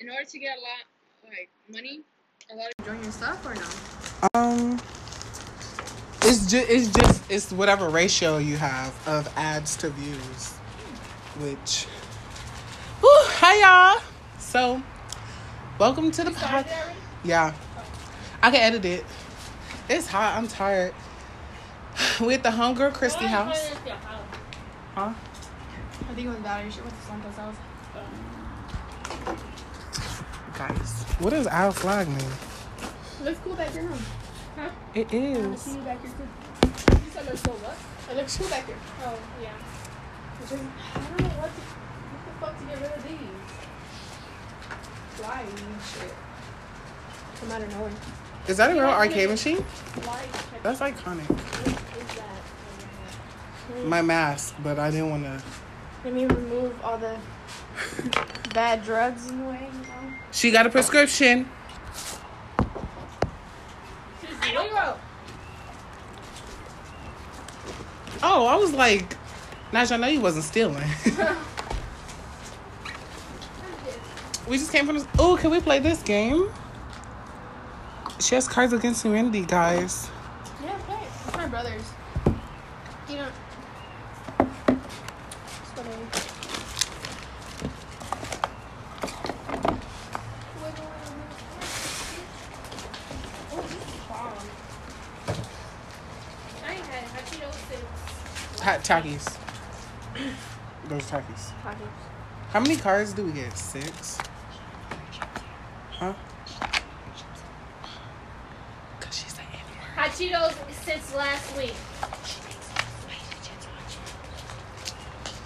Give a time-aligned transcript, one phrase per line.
[0.00, 0.84] in order to get a lot
[1.24, 2.00] like money,
[2.52, 4.28] a lot of enjoying your stuff or no?
[4.34, 4.80] Um,
[6.22, 10.52] it's just it's just it's whatever ratio you have of ads to views,
[11.38, 11.86] which.
[13.00, 14.02] Whew, hi y'all.
[14.38, 14.82] So,
[15.78, 16.94] welcome to the podcast.
[17.24, 17.54] Yeah,
[18.42, 19.04] I can edit it.
[19.88, 20.36] It's hot.
[20.36, 20.94] I'm tired.
[22.20, 23.68] We at the Hunger Christie house.
[23.68, 23.78] house.
[24.94, 25.12] Huh?
[26.10, 27.56] I think it was shit with the Santos house.
[30.56, 32.30] Guys, what does our flag mean?
[33.22, 33.90] Looks cool back here,
[34.56, 34.70] huh?
[34.94, 35.74] It I is.
[35.76, 36.12] you back here.
[36.12, 37.76] You said looks cool what?
[38.10, 38.76] It looks cool back here.
[39.04, 39.52] Oh, yeah.
[40.40, 40.60] Which is,
[40.94, 43.36] I don't know what, to, what the fuck to get rid of these.
[45.20, 45.56] Flying
[45.92, 46.14] shit.
[47.40, 47.92] Come out of nowhere.
[48.48, 49.62] Is that a real arcade machine?
[50.62, 51.28] That's iconic.
[51.28, 53.86] What is that?
[53.86, 55.42] My mask, but I didn't want to.
[56.02, 57.18] Let me remove all the
[58.54, 60.14] bad drugs in the way, you know?
[60.32, 61.48] She got a prescription.
[64.44, 64.98] Zero.
[68.22, 69.16] Oh, I was like,
[69.72, 70.76] Naja, I know you wasn't stealing.
[74.48, 75.06] we just came from this.
[75.18, 76.48] Oh, can we play this game?
[78.20, 80.08] She has Cards Against Humanity, guys.
[80.62, 81.08] Yeah, play it.
[81.26, 81.82] It's my brother's.
[83.08, 83.28] You know.
[84.38, 86.06] It's whatever.
[93.52, 94.32] Oh, this is bomb.
[96.64, 97.66] I ain't had hot Cheetos
[98.66, 98.88] since.
[98.88, 99.38] Hot Takis.
[100.88, 101.50] Those Takis.
[101.62, 101.76] Hot
[102.50, 103.56] How many cards do we get?
[103.56, 104.18] Six?
[105.92, 106.14] Huh?
[108.98, 109.94] Because she's an N-word.
[109.96, 111.74] Hot Cheetos since last week.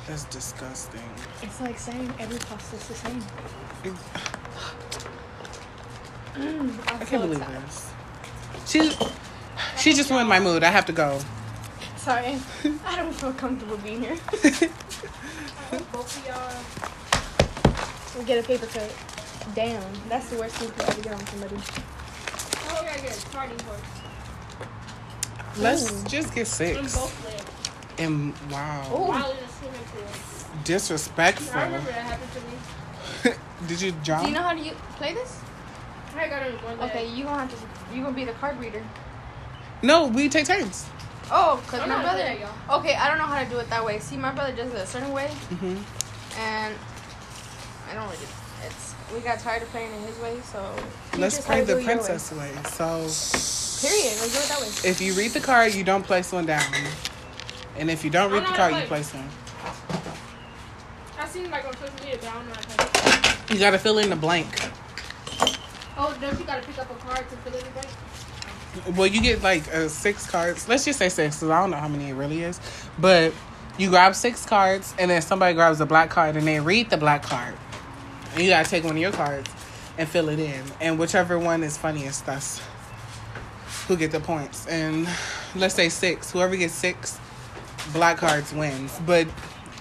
[0.06, 1.00] That's disgusting.
[1.42, 3.22] It's like saying every pasta's the same.
[3.84, 3.94] It-
[6.36, 7.90] Mm, I can't believe this.
[8.64, 8.92] She,
[9.76, 10.62] she just ruined my mood.
[10.62, 11.18] I have to go.
[12.00, 12.38] Sorry.
[12.86, 14.16] I don't feel comfortable being here.
[15.92, 18.18] Both of y'all.
[18.18, 18.92] We get a paper cut.
[19.54, 21.56] Damn, that's the worst thing to ever get on somebody.
[21.56, 23.80] Oh, we gotta get starting horse.
[25.58, 26.04] Let's Ooh.
[26.08, 26.96] just get In six.
[26.96, 27.44] both legs.
[27.98, 30.04] And wow, While in a swimming pool.
[30.58, 31.60] I disrespectful.
[31.60, 33.36] remember that happened to me.
[33.68, 35.38] Did you Do you know how to u- play this?
[36.16, 36.90] I got it in one leg.
[36.90, 37.94] Okay, you gonna have to.
[37.94, 38.82] You gonna be the card reader.
[39.82, 40.86] no, we take turns.
[41.32, 42.18] Oh, cause I'm my not brother.
[42.18, 42.48] there.
[42.70, 43.98] Okay, I don't know how to do it that way.
[44.00, 45.76] See, my brother does it a certain way, hmm
[46.38, 46.74] and
[47.90, 48.26] I don't really.
[48.66, 50.60] It's we got tired of playing it his way, so.
[51.18, 52.04] Let's just play the do it your way.
[52.04, 52.50] princess way.
[52.70, 52.86] So,
[53.88, 54.18] Period.
[54.20, 54.90] Let's do it that way.
[54.90, 56.62] if you read the card, you don't place one down.
[57.78, 59.28] And if you don't read the not card, you place one.
[61.18, 63.54] I seen like on social media, but I don't know how to.
[63.54, 64.46] You gotta fill in the blank.
[65.96, 67.88] Oh, don't you gotta pick up a card to fill in the blank?
[68.96, 70.68] Well, you get like uh, six cards.
[70.68, 72.60] Let's just say six, because I don't know how many it really is.
[72.98, 73.32] But
[73.78, 76.96] you grab six cards, and then somebody grabs a black card, and they read the
[76.96, 77.54] black card.
[78.32, 79.50] And you gotta take one of your cards
[79.98, 80.62] and fill it in.
[80.80, 82.60] And whichever one is funniest, that's
[83.86, 84.66] who get the points.
[84.66, 85.08] And
[85.54, 86.30] let's say six.
[86.30, 87.18] Whoever gets six
[87.92, 88.98] black cards wins.
[89.04, 89.26] But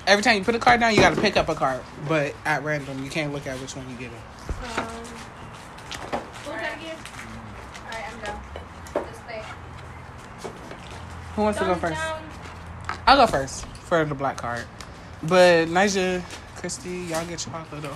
[0.08, 1.82] every time you put a card down, you gotta pick up a card.
[2.08, 4.18] But at random, you can't look at which one you get it.
[4.78, 4.86] Um,
[6.46, 6.98] what was that again?
[7.86, 9.06] Alright, I'm done.
[9.12, 9.44] Just play.
[11.40, 12.02] Who wants to go first?
[13.08, 14.66] I'll go first for the black card.
[15.24, 16.22] But Nija,
[16.58, 17.94] Christy, y'all get your little.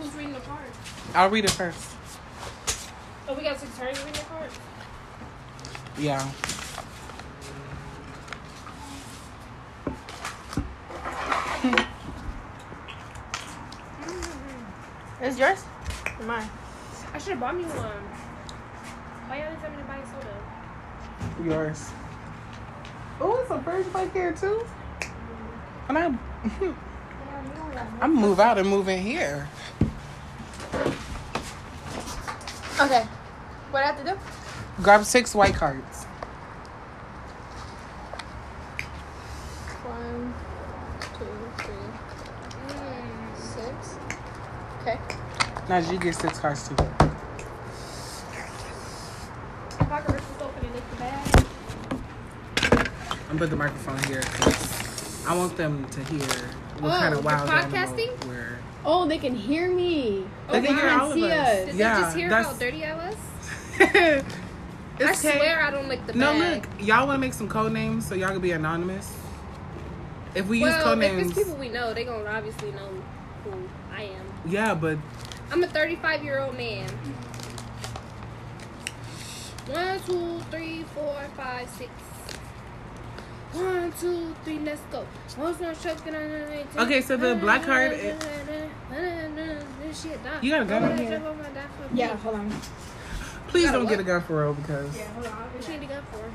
[0.00, 0.66] Who's reading the card?
[1.14, 1.92] I'll read it first.
[3.28, 4.50] Oh, we got six turns to read the card.
[5.96, 6.28] Yeah.
[15.22, 15.62] Is yours?
[16.18, 16.50] Or mine?
[17.14, 18.02] I should have bought me one.
[19.28, 20.42] Why y'all didn't tell me to buy a soda?
[21.44, 21.92] Yours.
[23.24, 24.66] Oh, it's a bird back here too.
[25.88, 26.12] And I,
[28.00, 29.48] I'm move out and move in here.
[32.80, 33.06] Okay.
[33.70, 34.18] What I have to do?
[34.82, 36.02] Grab six white cards.
[39.84, 40.34] One,
[41.16, 41.24] two,
[41.62, 41.92] three,
[43.36, 43.98] six.
[44.80, 44.98] Okay.
[45.68, 46.74] Now you get six cards too.
[49.78, 51.42] Pocket Rich was open and licked the bag.
[53.32, 56.20] I'm put the microphone here 'cause I want them to hear
[56.80, 58.08] what Oh, kind of you're wild podcasting?
[58.12, 58.58] animal we're.
[58.84, 60.26] Oh, they can hear me.
[60.50, 61.00] Oh, they can hear wow.
[61.04, 61.38] all of see us.
[61.48, 61.64] us.
[61.64, 63.16] Did Yeah, they just hear that's- how dirty I was?
[63.80, 64.22] I
[65.00, 65.14] okay.
[65.14, 66.66] swear I don't lick the No, bag.
[66.78, 69.16] look, y'all want to make some code names so y'all can be anonymous.
[70.34, 72.90] If we use well, code if it's people we know, they gonna obviously know
[73.44, 73.52] who
[73.96, 74.26] I am.
[74.44, 74.98] yeah, but
[75.50, 76.86] I'm a 35 year old man.
[79.68, 81.90] One, two, three, four, five, six.
[83.52, 85.06] One, two, three, let's go.
[85.36, 87.92] One, two, three, Okay, so the black card-
[90.40, 91.22] You got a gun in here?
[91.94, 92.52] Yeah, hold on.
[93.48, 95.32] Please don't get a gun for real because Yeah, hold on.
[95.32, 96.30] What you need to go for?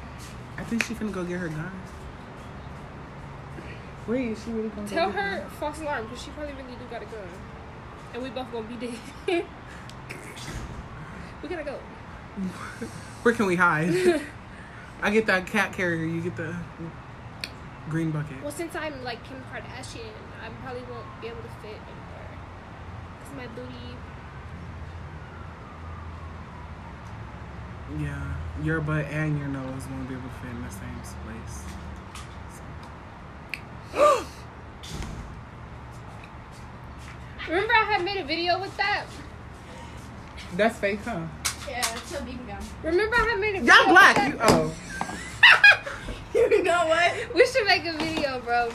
[0.57, 1.71] I think she finna go get her gun.
[4.05, 6.75] Where is she really gonna go Tell get her false alarm because she probably really
[6.75, 7.27] do got a gun.
[8.13, 8.95] And we both gonna be dead.
[11.41, 11.79] we gotta go.
[13.23, 14.21] Where can we hide?
[15.01, 16.05] I get that cat carrier.
[16.05, 16.55] You get the
[17.89, 18.41] green bucket.
[18.43, 20.11] Well, since I'm like Kim Kardashian,
[20.43, 22.37] I probably won't be able to fit anywhere.
[23.21, 23.95] Cause my booty.
[28.03, 31.63] Yeah, your butt and your nose won't be able to fit in the same place.
[37.47, 39.05] Remember, I had made a video with that.
[40.55, 41.21] That's fake, huh?
[41.69, 42.61] Yeah, it's a BB gun.
[42.83, 43.73] Remember, I had made a video.
[43.73, 44.15] Y'all with black.
[44.17, 44.29] that?
[44.31, 44.73] You, oh,
[46.33, 47.33] you know what?
[47.33, 48.69] We should make a video, bro.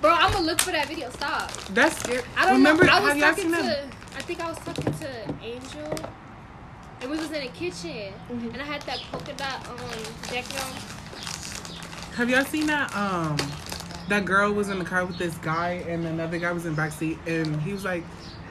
[0.00, 1.10] Bro, I'm gonna look for that video.
[1.10, 1.50] Stop.
[1.74, 2.22] that's scary.
[2.36, 2.92] I don't Remember, know.
[2.92, 3.62] I have was y'all talking seen to.
[3.62, 3.90] them?
[4.16, 5.94] I think I was talking to Angel,
[7.00, 8.50] and we was in the kitchen, Mm-hmm.
[8.52, 9.78] and I had that polka dot um
[10.30, 10.72] jacket on.
[12.16, 12.94] Have y'all seen that?
[12.96, 13.36] Um,
[14.08, 16.80] that girl was in the car with this guy, and another guy was in the
[16.82, 18.04] backseat, and he was like,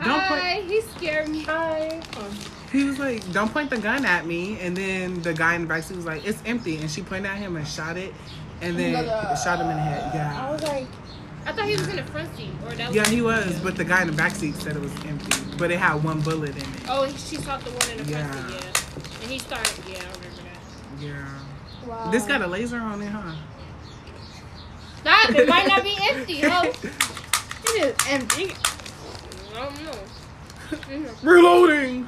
[0.03, 1.44] "Don't point." Hi, he scared me.
[1.44, 1.99] Hi.
[2.71, 5.73] He was like, "Don't point the gun at me." And then the guy in the
[5.73, 8.13] backseat was like, "It's empty," and she pointed at him and shot it,
[8.61, 10.11] and then The- uh, shot him in the head.
[10.13, 10.47] Yeah.
[10.47, 10.85] I was like,
[11.45, 12.95] I thought he was in the front seat, or that was.
[12.95, 15.79] yeah, he was, but the guy in the backseat said it was empty, but it
[15.79, 16.81] had one bullet in it.
[16.89, 18.47] Oh, she shot the one in the front Yeah.
[18.47, 19.21] seat, yeah.
[19.21, 19.73] And he started.
[19.88, 21.01] Yeah, I remember that.
[21.01, 22.11] Yeah, wow.
[22.11, 23.31] this got a laser on it, huh?
[25.01, 25.29] Stop!
[25.29, 26.41] It might not be empty.
[26.43, 26.63] Oh,
[27.69, 28.45] It is empty.
[28.45, 28.53] I don't know.
[28.53, 29.46] Mhm.
[29.59, 29.74] Oh,
[31.24, 32.07] Reloading.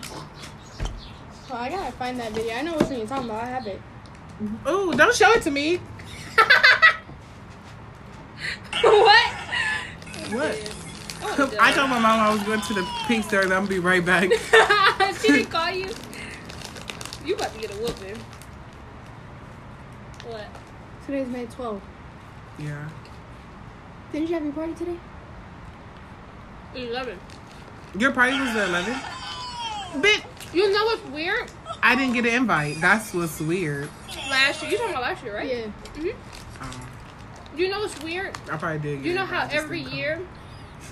[1.52, 2.54] Oh, I gotta find that video.
[2.54, 3.44] I know which one you're talking about.
[3.44, 3.82] I have it.
[4.68, 5.78] Oh, don't show it to me.
[8.82, 9.32] what?
[10.32, 10.76] What?
[11.24, 13.76] Oh, I told my mom I was going to the pink store and I'm gonna
[13.76, 14.30] be right back.
[15.20, 15.90] she didn't call you.
[17.26, 18.18] You about to get a whooping.
[20.28, 20.46] What?
[21.08, 21.82] Today's May 12th.
[22.60, 22.88] Yeah.
[24.12, 25.00] Didn't you have your party today?
[26.76, 27.18] Eleven.
[27.98, 30.02] Your party was the 11th?
[30.02, 30.24] Bit.
[30.54, 31.50] You know what's weird?
[31.82, 32.80] I didn't get an invite.
[32.82, 33.90] That's what's weird.
[34.30, 35.48] Last year, you talking about last year, right?
[35.50, 35.64] Yeah.
[35.96, 36.10] Mm-hmm.
[36.62, 36.88] Oh,
[37.58, 38.38] You know what's weird?
[38.52, 38.98] I probably did.
[39.04, 40.22] Get You know how every year.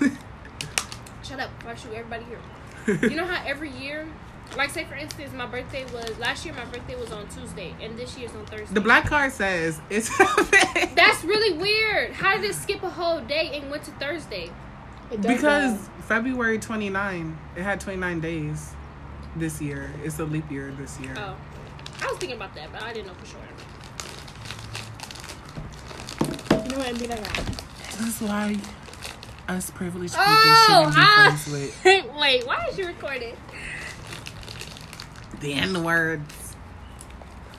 [1.22, 1.56] Shut up!
[1.58, 2.38] Before I shoot everybody here.
[3.10, 4.06] You know how every year,
[4.56, 6.54] like say for instance, my birthday was last year.
[6.54, 8.72] My birthday was on Tuesday, and this year's on Thursday.
[8.72, 10.08] the black card says it's.
[10.94, 12.12] That's really weird.
[12.12, 14.50] How did it skip a whole day and went to Thursday?
[15.10, 15.90] It because that.
[16.08, 18.72] February 29, it had 29 days
[19.36, 19.92] this year.
[20.02, 21.12] It's a leap year this year.
[21.18, 21.36] Oh,
[22.00, 23.40] I was thinking about that, but I didn't know for sure.
[26.64, 26.88] You know what?
[26.88, 27.62] It'd be like that.
[28.00, 28.56] That's why
[29.48, 31.36] us privileged people Oh, shouldn't be ah.
[31.44, 31.84] friends with
[32.18, 33.36] Wait, why is you recording?
[35.40, 36.54] the N words.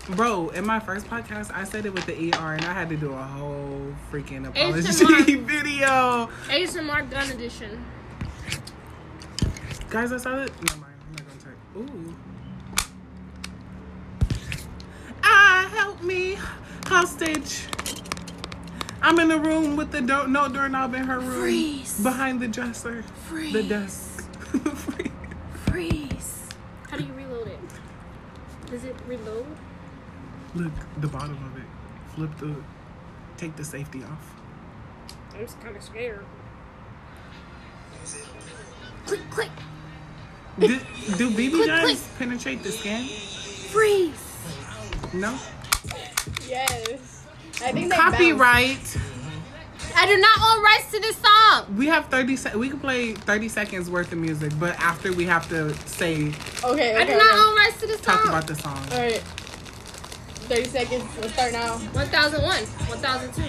[0.09, 2.97] Bro, in my first podcast, I said it with the ER and I had to
[2.97, 5.39] do a whole freaking apology ASMR.
[5.45, 6.29] video.
[6.47, 7.85] ASMR gun edition.
[9.89, 10.51] Guys, I saw it.
[10.63, 10.93] Never mind.
[11.07, 11.57] I'm not gonna type.
[11.77, 12.15] Ooh.
[15.23, 16.37] Ah, help me.
[16.85, 17.65] Hostage.
[19.01, 21.41] I'm in the room with the do- no doorknob in her room.
[21.41, 21.99] Freeze.
[22.03, 23.03] Behind the dresser.
[23.27, 23.53] Freeze.
[23.53, 24.29] The desk.
[24.75, 25.11] Freeze.
[25.65, 26.49] Freeze.
[26.89, 27.59] How do you reload it?
[28.69, 29.45] Does it reload?
[30.53, 31.67] Look, the bottom of it.
[32.15, 32.55] Flip the.
[33.37, 34.33] Take the safety off.
[35.33, 36.25] I'm just kind of scared.
[39.05, 39.49] Click, click,
[40.59, 40.79] Do,
[41.17, 43.05] do BB Click, guns penetrate the skin?
[43.69, 44.11] freeze.
[45.13, 45.37] No.
[46.47, 47.25] Yes.
[47.63, 48.97] I think they Copyright.
[49.95, 51.75] I do not own rights to this song.
[51.75, 55.25] We have 30 se- we can play 30 seconds worth of music, but after we
[55.25, 56.27] have to say.
[56.27, 56.95] Okay, okay.
[56.95, 57.39] I do not okay.
[57.39, 58.31] own rights to this talk song.
[58.31, 58.77] Talk about the song.
[58.91, 59.21] All right.
[60.49, 61.03] 30 seconds.
[61.21, 61.77] Let's start now.
[61.93, 63.41] 1001, 1002,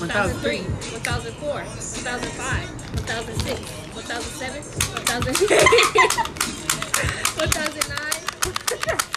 [0.00, 2.70] 1003, 1004, 1005,
[3.08, 3.60] 1006,
[3.94, 4.62] 1007,
[5.06, 6.48] 1008,
[6.92, 9.02] 1009.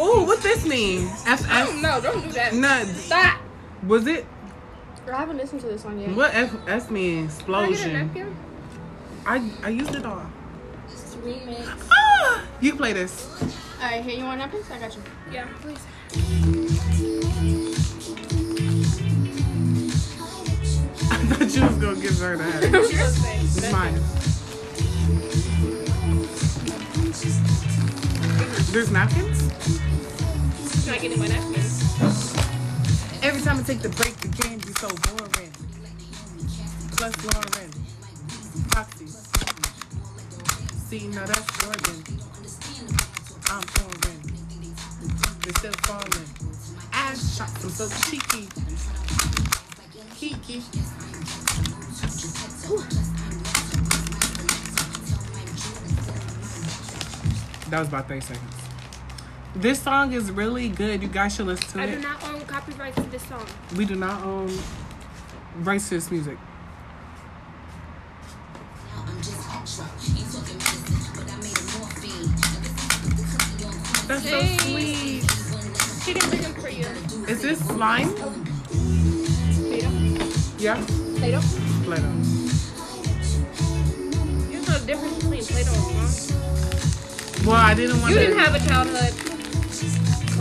[0.00, 1.08] Oh, what this mean?
[1.26, 1.48] I FF?
[1.48, 2.54] don't know, don't do that.
[2.54, 3.40] No, Stop.
[3.84, 4.24] was it?
[5.12, 6.14] I haven't listened to this song yet.
[6.14, 7.16] What FS mean?
[7.16, 7.24] Can
[7.54, 8.36] I Explosion.
[9.26, 10.22] I I used it all.
[11.24, 11.66] Remix.
[11.90, 13.26] Ah, you play this.
[13.42, 13.48] All
[13.90, 14.70] right, here you want napkins?
[14.70, 15.02] I got you.
[15.32, 16.97] Yeah, please.
[22.18, 22.64] deserve that.
[23.58, 23.94] It's mine.
[28.72, 29.38] There's napkins?
[30.84, 31.82] Can I get in my napkins?
[33.22, 35.52] Every time I take the break, the game be so boring.
[36.96, 37.70] Plus Lauren.
[38.72, 39.06] Foxy.
[40.88, 42.04] See, now that's Jordan.
[43.50, 44.20] I'm pouring.
[45.42, 46.28] They're still falling.
[46.92, 48.48] Ass shots, I'm so cheeky.
[50.18, 50.58] Kiki.
[57.70, 58.54] That was about 30 seconds.
[59.54, 61.02] This song is really good.
[61.02, 61.90] You guys should listen to I it.
[61.90, 63.46] I do not own copyrights to this song.
[63.76, 64.58] We do not own
[65.58, 66.36] rights to this music.
[74.08, 75.22] That's so sweet.
[76.04, 76.86] She didn't bring them for you.
[77.28, 78.48] Is this slime?
[80.58, 80.74] Yeah.
[81.18, 81.40] Play-Doh.
[81.84, 82.02] Play-Doh.
[84.50, 87.46] You know the difference between Play-Doh and slime?
[87.46, 88.26] Well, I didn't want You to.
[88.26, 89.14] didn't have a childhood.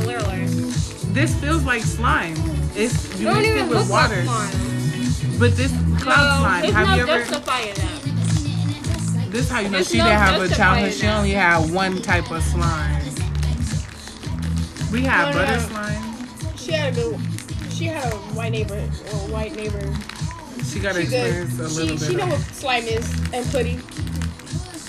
[0.03, 0.45] Clearly.
[1.13, 2.35] This feels like slime.
[2.75, 5.39] It's you Don't mix even it with look water, like slime.
[5.39, 5.71] but this
[6.01, 6.73] cloud No, slime.
[6.73, 7.19] Have you ever?
[7.25, 9.31] justifying that.
[9.31, 10.93] This is how you know It's she didn't have a childhood.
[10.93, 13.03] She only had one type of slime.
[14.91, 15.67] We had No, butter no.
[15.67, 16.57] slime.
[16.57, 17.19] She had a good.
[17.77, 19.81] She had a white neighbor or white neighbor.
[20.65, 21.45] She got to She good.
[21.45, 22.17] experience a She little she bit.
[22.17, 23.77] know what slime is and pudding.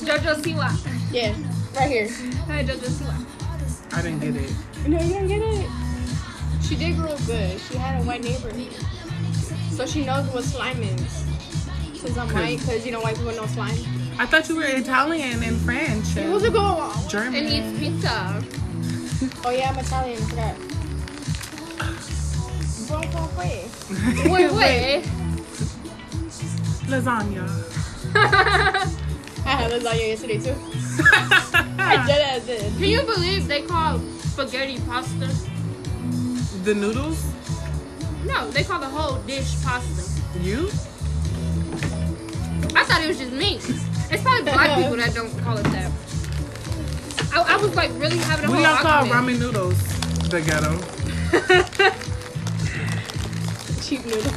[0.09, 1.13] Jojo Siwa.
[1.13, 1.35] Yeah,
[1.77, 2.09] right here.
[2.47, 3.93] Hi, Jojo Siwa.
[3.93, 4.51] I didn't get it.
[4.89, 5.69] No, you don't get it.
[6.63, 7.61] She did grow up good.
[7.61, 8.53] She had a white neighbor,
[9.71, 11.25] so she knows what slime is.
[12.01, 12.59] Cause I'm white.
[12.61, 13.77] Cause you know white people know slime.
[14.19, 17.11] I thought you were Italian and French It was a and good.
[17.11, 17.35] German.
[17.35, 18.43] And eats pizza.
[19.45, 20.23] Oh yeah, I'm Italian.
[20.23, 20.57] I forgot.
[22.89, 24.31] Bron con fue.
[24.31, 25.03] Wait, wait.
[26.89, 27.47] lasagna.
[28.15, 30.55] I had lasagna yesterday too.
[31.79, 32.29] I did it.
[32.33, 32.73] I did.
[32.75, 33.99] Can you believe they call
[34.33, 35.29] spaghetti pasta?
[36.65, 37.25] the noodles?
[38.25, 40.03] No, they call the whole dish pasta.
[40.41, 40.69] You?
[42.75, 43.57] I thought it was just me.
[44.11, 45.91] It's probably black people that don't call it that.
[47.33, 49.29] I, I was like really having a We whole don't call argument.
[49.29, 49.79] ramen noodles
[50.29, 52.18] the ghetto.
[53.89, 54.21] Cheap noodle.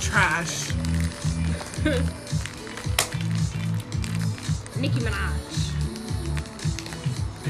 [0.00, 0.72] Trash.
[4.80, 5.32] Nicki Minaj.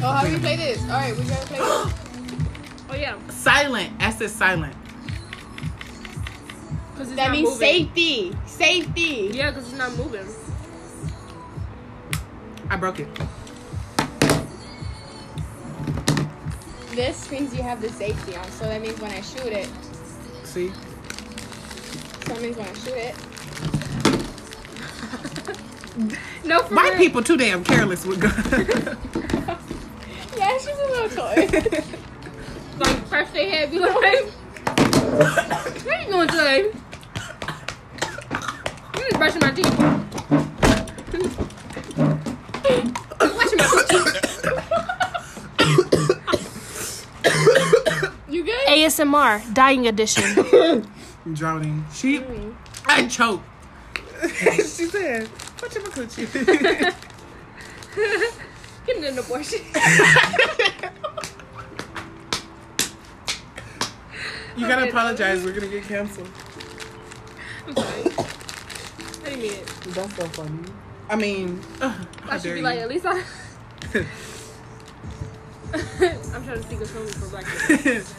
[0.05, 0.83] Oh, how do you play this?
[0.83, 1.93] All right, we gotta play this.
[2.91, 3.91] Oh yeah, Silent.
[4.01, 4.75] S is silent.
[6.93, 7.69] because it's That not means moving.
[7.87, 8.37] safety.
[8.45, 9.31] Safety.
[9.33, 10.27] Yeah, because it's not moving.
[12.69, 13.09] I broke it.
[16.93, 19.69] This means you have the safety on, so that means when I shoot it,
[20.45, 20.69] See?
[20.69, 20.75] so
[22.35, 23.15] that means when I shoot it.
[26.45, 26.99] No, for White real.
[26.99, 28.35] people too damn careless with guns.
[30.37, 31.47] Yeah, she's a little toy.
[32.79, 34.05] like first they had be like, "What
[35.87, 36.73] are you doing today?"
[38.95, 39.79] I'm just brushing my teeth.
[43.21, 44.19] Washing my teeth.
[48.29, 48.69] you good?
[48.87, 50.85] ASMR Dying Edition.
[51.33, 51.85] Drowning.
[51.95, 52.21] She.
[52.87, 53.45] I choked.
[54.37, 55.29] she said,
[55.61, 56.27] "What your coochie?"
[58.87, 59.61] Getting an abortion.
[64.57, 64.91] You gotta Okay.
[64.91, 65.45] apologize.
[65.45, 66.29] We're gonna get canceled.
[67.69, 67.89] I'm sorry.
[67.89, 69.67] I didn't mean it.
[69.95, 70.59] That's so funny.
[71.09, 72.65] I mean, ugh, how I should dare be you?
[72.65, 73.13] like, at least I.
[76.35, 78.15] I'm trying to think of something for breakfast.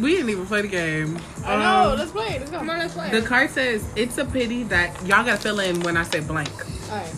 [0.00, 1.18] We didn't even play the game.
[1.44, 1.90] I know.
[1.92, 2.38] Um, Let's play.
[2.38, 2.58] Let's go.
[2.58, 3.10] Come on, let's play.
[3.10, 6.50] the card says it's a pity that y'all gotta fill in when I say blank.
[6.90, 7.14] All right.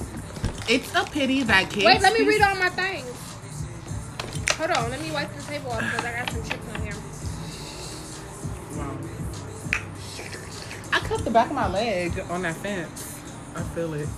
[0.68, 1.84] It's a pity that kids.
[1.84, 3.06] Wait, let me read all my things.
[4.56, 6.94] Hold on, let me wipe the table off because I got some chips on here.
[8.76, 8.98] Wow.
[10.92, 13.18] I cut the back of my leg on that fence.
[13.56, 14.08] I feel it.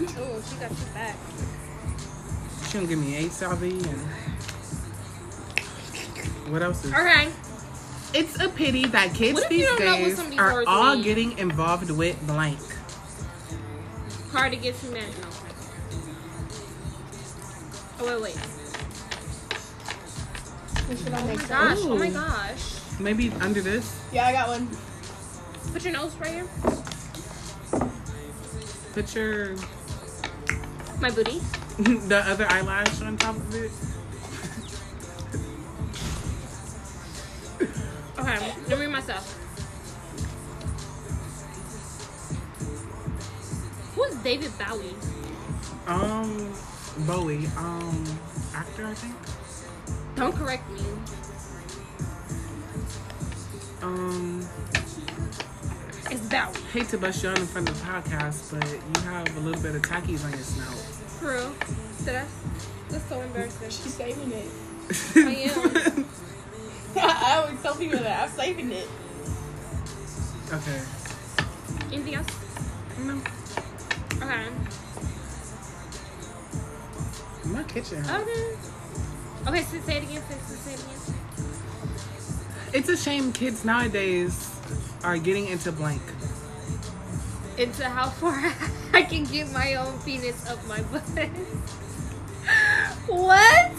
[0.00, 1.16] Oh, she got two back.
[2.66, 4.00] She gonna give me HIV and
[6.52, 6.92] what else is?
[6.92, 7.28] Okay.
[8.14, 10.64] It's a pity that kids What these don't know what days some of these are
[10.66, 11.04] all mean?
[11.04, 12.58] getting involved with blank.
[14.32, 15.04] Hard to get some men.
[15.20, 15.28] No.
[18.00, 18.38] Oh, wait, wait.
[20.88, 21.48] This should all make Oh my sense.
[21.48, 21.78] gosh.
[21.82, 22.74] Oh my gosh.
[23.00, 23.94] Maybe under this.
[24.12, 24.68] Yeah, I got one.
[25.72, 26.48] Put your nose right here.
[28.94, 29.54] Put your
[31.00, 31.40] My booty.
[31.78, 33.70] the other eyelash on top of it.
[38.18, 39.34] Okay, let me read myself.
[43.94, 44.94] Who's David Bowie?
[45.86, 46.52] Um,
[47.06, 47.46] Bowie.
[47.56, 48.04] Um,
[48.54, 49.14] actor, I think.
[50.16, 50.80] Don't correct me.
[53.82, 54.46] Um,
[56.10, 56.60] It's Bowie.
[56.72, 59.62] hate to bust you on in front of the podcast, but you have a little
[59.62, 60.74] bit of Takis on your snout.
[61.20, 61.52] For real.
[62.04, 62.24] Did I?
[62.88, 63.70] That's so embarrassing.
[63.70, 64.48] She's saving it.
[65.16, 66.04] I am.
[67.02, 68.88] I always tell people that I'm saving it.
[70.52, 70.82] okay.
[71.92, 72.28] Anything else?
[72.98, 73.20] No.
[74.22, 74.48] Okay.
[77.46, 78.02] My kitchen.
[78.04, 78.28] hurts.
[78.28, 78.68] Okay.
[79.48, 80.22] Okay, so say it again.
[80.28, 80.98] Say, say it again.
[82.74, 84.54] It's a shame kids nowadays
[85.02, 86.02] are getting into blank.
[87.56, 88.34] Into how far
[88.92, 91.02] I can get my own penis up my butt.
[93.06, 93.72] what?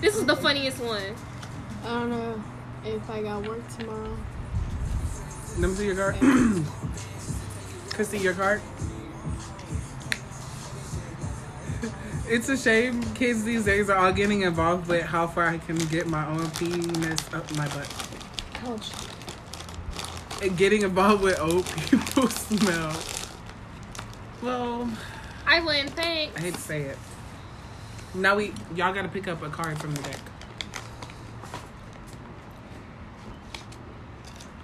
[0.00, 1.14] This is the funniest one.
[1.86, 2.42] I don't know
[2.84, 4.16] if I got work tomorrow.
[5.58, 6.16] Let me see your card.
[7.90, 8.60] Christy, your card.
[12.28, 15.76] It's a shame kids these days are all getting involved with how far I can
[15.76, 17.88] get my own penis up my butt.
[18.64, 18.90] Ouch.
[20.42, 23.00] And getting involved with old people smell.
[24.42, 24.90] Well,
[25.46, 25.86] I win.
[25.86, 26.36] Thanks.
[26.36, 26.98] I hate to say it.
[28.12, 30.18] Now we y'all gotta pick up a card from the deck.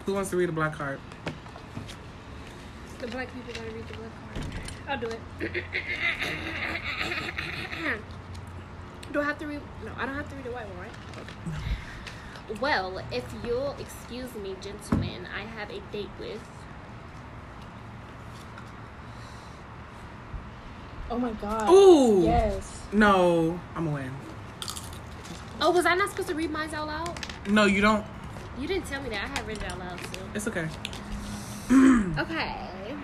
[0.06, 0.98] Who wants to read a black card?
[2.98, 4.44] The black people gotta read the black card.
[4.88, 5.20] I'll do it.
[9.12, 9.60] do I have to read?
[9.84, 10.90] No, I don't have to read the white one, right?
[12.60, 16.40] Well, if you'll excuse me, gentlemen, I have a date with.
[21.10, 21.70] Oh my god.
[21.70, 22.22] Ooh.
[22.24, 22.80] Yes.
[22.92, 24.10] No, I'm gonna win.
[25.60, 27.26] Oh, was I not supposed to read mine out loud?
[27.48, 28.04] No, you don't.
[28.58, 29.24] You didn't tell me that.
[29.24, 30.20] I had read it out loud too.
[30.34, 30.68] It's okay.
[31.70, 32.56] Okay.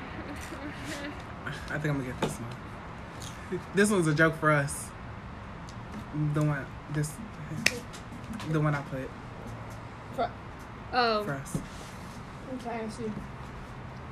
[1.46, 3.60] I think I'm gonna get this one.
[3.74, 4.88] This one's a joke for us.
[6.34, 7.12] The one, this,
[8.50, 9.08] the one I put
[10.14, 10.30] For,
[10.92, 11.24] Oh.
[11.24, 11.58] for us.
[12.50, 13.04] I'm trying to see.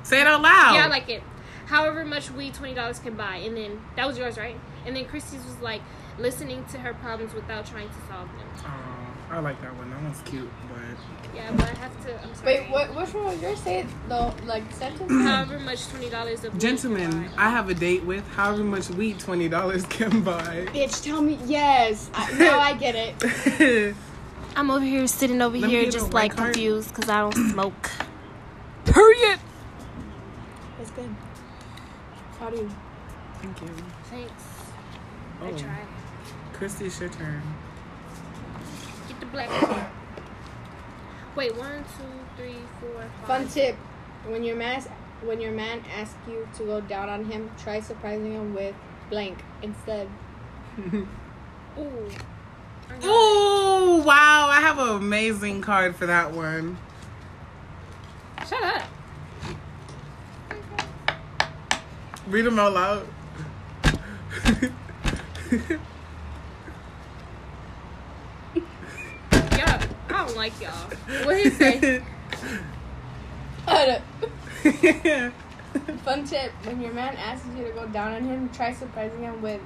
[0.03, 0.75] Say it out loud.
[0.75, 1.21] Yeah, I like it.
[1.67, 4.55] However much we twenty dollars can buy, and then that was yours, right?
[4.85, 5.81] And then Christy's was like
[6.17, 8.47] listening to her problems without trying to solve them.
[8.65, 9.89] Aw, I like that one.
[9.89, 12.23] That one's cute, but Yeah, but I have to.
[12.23, 12.59] I'm sorry.
[12.61, 12.95] Wait, what?
[12.95, 13.59] Which one was yours?
[13.59, 15.11] Say it though, like sentence.
[15.27, 17.45] However much twenty dollars of weed gentlemen, buy.
[17.45, 20.67] I have a date with however much weed twenty dollars can buy.
[20.73, 22.09] Bitch, tell me yes.
[22.13, 23.95] I, now I get it.
[24.55, 26.53] I'm over here sitting over Let here just like card.
[26.53, 27.91] confused because I don't smoke.
[28.85, 29.39] Period.
[30.77, 31.13] That's good.
[32.39, 32.71] How do you?
[33.41, 33.67] Thank you.
[34.05, 34.43] Thanks.
[35.41, 35.85] I Oh, try.
[36.53, 37.41] Christy, it's your turn.
[39.33, 39.85] Get the black card.
[41.35, 42.03] Wait, one, two,
[42.35, 43.27] three, four, five.
[43.27, 43.75] Fun tip:
[44.25, 44.81] When your man
[45.21, 48.75] when your man asks you to go down on him, try surprising him with
[49.09, 50.07] blank instead.
[50.93, 51.07] Ooh.
[53.03, 54.47] Oh wow!
[54.49, 56.77] I have an amazing card for that one.
[58.47, 58.83] Shut up.
[62.27, 63.07] Read them out loud.
[69.31, 69.83] Yeah,
[70.17, 70.71] I don't like y'all.
[71.25, 72.01] What he say?
[76.03, 79.43] Fun tip: When your man asks you to go down on him, try surprising him
[79.43, 79.61] with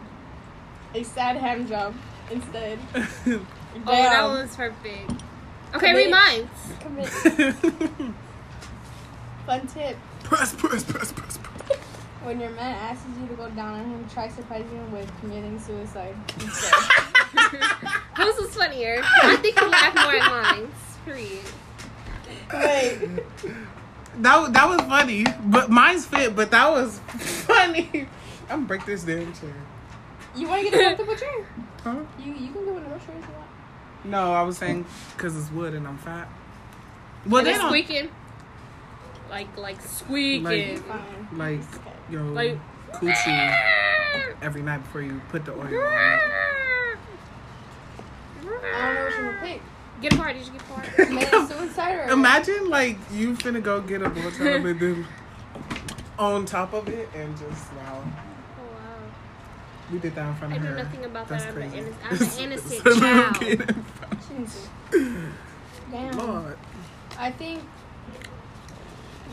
[0.93, 1.95] a sad hand job
[2.29, 2.79] instead.
[3.73, 4.31] Oh, that Damn.
[4.31, 5.23] one's perfect.
[5.73, 6.49] Okay, read mine.
[6.81, 7.07] Commit.
[9.45, 11.77] Fun tip: press, press, press, press, press.
[12.23, 15.57] When your man asks you to go down on him, try surprising him with committing
[15.57, 16.73] suicide instead.
[18.17, 19.02] Whose was funnier?
[19.04, 20.72] I think you laugh more at mine.
[21.06, 21.39] Period.
[22.54, 23.24] Wait,
[24.20, 26.36] That that was funny, but mine's fit.
[26.36, 28.08] But that was funny.
[28.50, 29.54] I'm gonna break this damn chair.
[30.36, 31.46] you want to get a comfortable chair?
[31.84, 31.96] Huh?
[32.20, 33.48] You you can go in the chair if you want.
[34.04, 36.28] No, I was saying because it's wood and I'm fat.
[37.26, 38.10] Well, and they it's don't squeaking.
[39.30, 40.44] Like, like squeaking.
[40.44, 41.28] Like- Fine.
[41.38, 41.60] like
[42.10, 42.60] yo Like-
[42.94, 46.20] coochie every night before you put the oil on.
[48.53, 48.73] It.
[48.75, 49.61] I don't know which one to pick.
[50.01, 50.33] Get a part.
[50.35, 50.85] Did you get a part?
[51.07, 55.07] Commit suicide or Imagine like you finna go get a blowjob and then
[56.19, 58.03] on top of it and just wow.
[58.03, 58.97] Oh, wow.
[59.91, 61.53] We did that in front I of know nothing about That's that.
[61.55, 61.85] I'm an crazy.
[62.11, 63.35] innocent- I'm an innocent It's a little child.
[63.39, 65.27] kid in front- She needs to-
[65.91, 66.17] Damn.
[66.17, 66.57] Lord.
[67.19, 67.61] I think.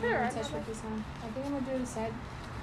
[0.01, 1.03] Sure, I'm touch with this one.
[1.23, 2.13] I think I'm gonna do the side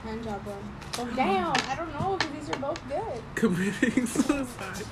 [0.02, 0.56] hand job one.
[0.98, 1.52] Oh damn!
[1.70, 3.22] I don't know because these are both good.
[3.34, 4.84] Committing suicide.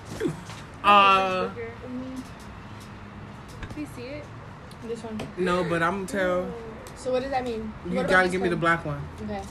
[0.85, 1.49] Uh,
[3.75, 4.25] Do you see it?
[4.87, 5.19] This one.
[5.39, 6.55] No, but I'm gonna tell
[6.97, 7.73] So what does that mean?
[7.89, 9.43] you What gotta give me the black one Okay.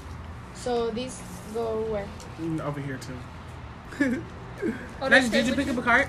[0.54, 1.19] So these
[1.54, 2.08] go where?
[2.39, 4.24] Mm, over here too.
[5.02, 6.08] Oh, did you pick up a card?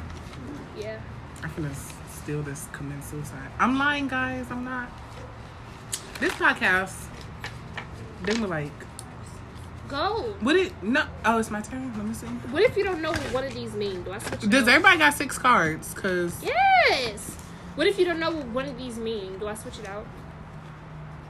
[0.79, 1.01] Yeah.
[1.43, 1.75] I'm gonna
[2.13, 3.51] steal this, commit suicide.
[3.59, 4.47] I'm lying, guys.
[4.51, 4.89] I'm not.
[6.21, 6.95] This podcast,
[8.23, 8.71] they were like,
[9.95, 10.35] Go.
[10.41, 10.73] what it?
[10.83, 11.05] No.
[11.25, 11.93] Oh, it's my turn.
[11.97, 12.27] Let me see.
[12.27, 14.03] What if you don't know what one of these mean?
[14.03, 14.43] Do I switch?
[14.43, 14.71] it Does out?
[14.71, 15.95] everybody got six cards?
[15.95, 17.31] Cause Yes.
[17.77, 19.39] What if you don't know what one of these mean?
[19.39, 20.05] Do I switch it out?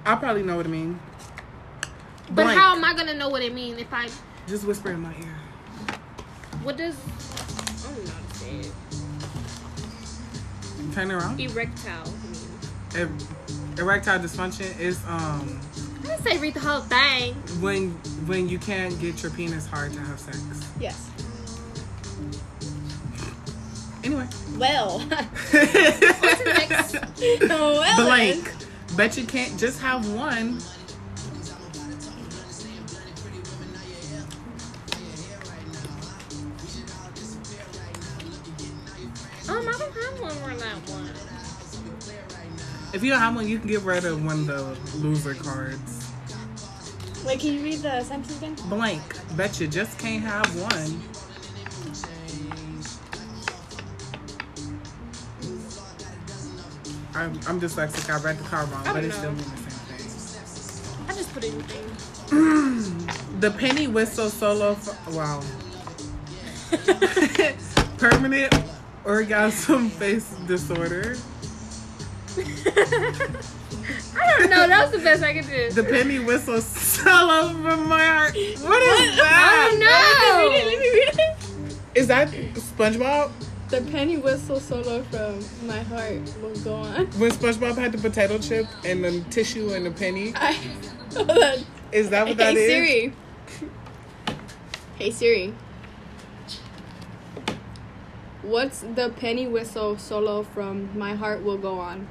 [0.07, 0.99] I probably know what it mean.
[2.31, 2.59] But Blank.
[2.59, 4.09] how am I gonna know what it mean if I?
[4.49, 5.35] Just whisper in my ear.
[6.63, 6.97] What does?
[7.87, 8.73] I'm not know how to say it.
[10.95, 11.39] Turn around.
[11.39, 12.05] Erectile.
[12.07, 12.49] mean?
[12.97, 13.11] Er-
[13.83, 15.61] erectile dysfunction is um
[16.05, 17.35] I didn't say read the whole thing.
[17.63, 17.91] when
[18.27, 20.39] when you can't get your penis hard to have sex.
[20.79, 21.11] Yes.
[24.05, 24.29] Anyway.
[24.59, 24.99] Well.
[25.09, 26.97] Next.
[27.41, 28.53] well Blank.
[28.97, 30.59] Bet you can't just have one.
[39.47, 41.24] Um, I don't have one more that one.
[42.95, 46.13] If you don't have one, you can get rid of one of the loser cards.
[47.27, 48.55] Wait, can you read the sentence again?
[48.69, 49.03] Blank.
[49.37, 51.03] Bet you just can't have one.
[57.17, 58.09] I'm, I'm dyslexic.
[58.09, 59.39] I read the card wrong, but still know.
[59.39, 61.07] means the same thing.
[61.09, 63.01] I just put anything.
[63.41, 64.73] The penny whistle solo.
[64.73, 65.43] F- wow.
[67.99, 68.55] Permanent
[69.05, 71.17] orgasm face disorder.
[74.17, 74.67] I don't know.
[74.67, 75.71] That was the best I could do.
[75.71, 78.35] The penny whistle solo from my heart.
[78.35, 79.35] What is I that?
[79.39, 80.67] I don't know.
[80.67, 81.17] Let me read it.
[81.17, 81.99] Let me read it.
[81.99, 83.31] Is that SpongeBob?
[83.69, 87.07] The penny whistle solo from My Heart will go on.
[87.19, 90.33] When SpongeBob had the potato chip and the tissue and the penny.
[90.37, 90.53] I,
[91.15, 91.59] hold on.
[91.93, 92.71] Is that what that hey is?
[92.71, 93.13] Siri.
[94.97, 95.55] Hey Siri.
[98.43, 102.07] What's the penny whistle solo from My Heart Will Go On?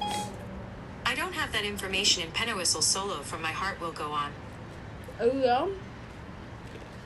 [0.00, 4.30] I don't have that information in Penowhistle solo from My Heart Will Go On.
[5.20, 5.68] Oh yeah.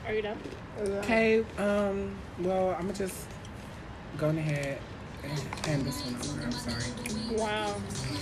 [0.05, 0.37] Are you done?
[0.79, 0.83] Oh.
[0.99, 3.27] Okay, um, well, I'm gonna just
[4.17, 4.79] go ahead
[5.23, 6.43] and hand this one over.
[6.43, 7.37] I'm sorry.
[7.37, 7.73] Wow.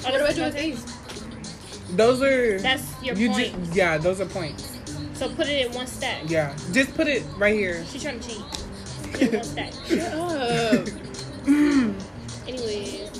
[0.01, 1.95] What do I do with these?
[1.95, 2.59] Those are.
[2.59, 3.53] That's your you point.
[3.65, 4.77] ju- yeah, those are points.
[5.13, 6.23] So put it in one stack.
[6.27, 7.85] Yeah, just put it right here.
[7.85, 8.43] She's trying to cheat.
[9.11, 9.73] Put it in one stack.
[10.17, 10.85] Oh.
[12.47, 13.11] Anyways,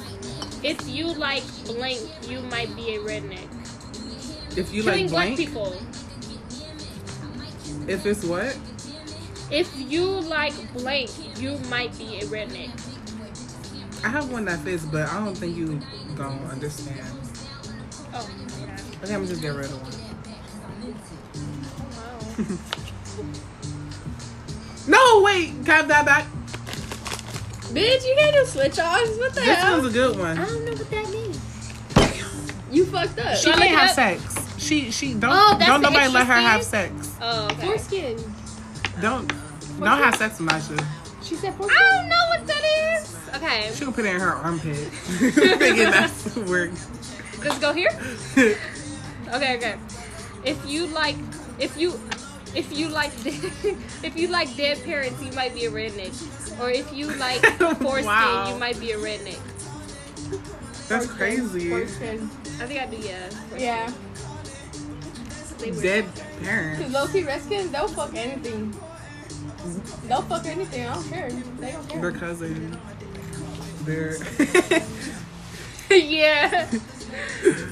[0.65, 3.47] if you like blank, you might be a redneck.
[4.57, 5.73] If you Killing like black blank, people.
[7.87, 8.57] if it's what?
[9.51, 12.71] If you like blank, you might be a redneck.
[14.03, 15.79] I have one that fits, but I don't think you
[16.15, 16.99] gonna understand.
[18.11, 18.27] Oh,
[18.59, 18.77] yeah.
[19.03, 19.91] Okay, I'm just get rid of one.
[23.19, 23.31] Oh,
[24.87, 26.25] no, wait, have that back.
[27.75, 29.17] Bitch, you can't do switch offs.
[29.17, 29.81] What the This hell?
[29.81, 30.37] one's a good one.
[30.37, 31.39] I don't know what that means.
[32.71, 33.37] You fucked up.
[33.37, 33.95] She I look can't have up?
[33.95, 34.63] sex.
[34.63, 37.15] She she don't Oh, don't nobody let her have sex.
[37.21, 37.65] Oh, okay.
[37.67, 38.17] Foreskin.
[39.01, 39.27] Don't
[39.79, 40.85] don't have sex with Nisha.
[41.21, 42.63] She said I don't know what that
[43.01, 43.15] is.
[43.35, 44.75] Okay, She gonna put it in her armpit.
[44.77, 46.71] Thinking that's work.
[47.43, 47.91] let's go here.
[49.33, 49.75] Okay, okay.
[50.45, 51.15] If you like,
[51.59, 51.99] if you,
[52.55, 56.13] if you like, if you like dead parents, you might be a redneck.
[56.59, 57.41] Or if you like
[57.81, 58.49] foreskin, Wow.
[58.53, 59.39] you might be a redneck.
[60.87, 61.69] That's crazy.
[61.69, 62.29] Foreskin.
[62.61, 62.97] I think I do.
[62.97, 63.29] Yeah.
[63.57, 63.91] Yeah.
[65.57, 66.93] They were- Dead Cause parents.
[66.93, 68.73] low key Redskins, they'll fuck anything.
[70.07, 70.85] They'll fuck anything.
[70.85, 71.29] I don't care.
[71.31, 72.01] They don't care.
[72.01, 72.77] Their cousin.
[73.83, 74.17] Their
[75.91, 76.67] yeah.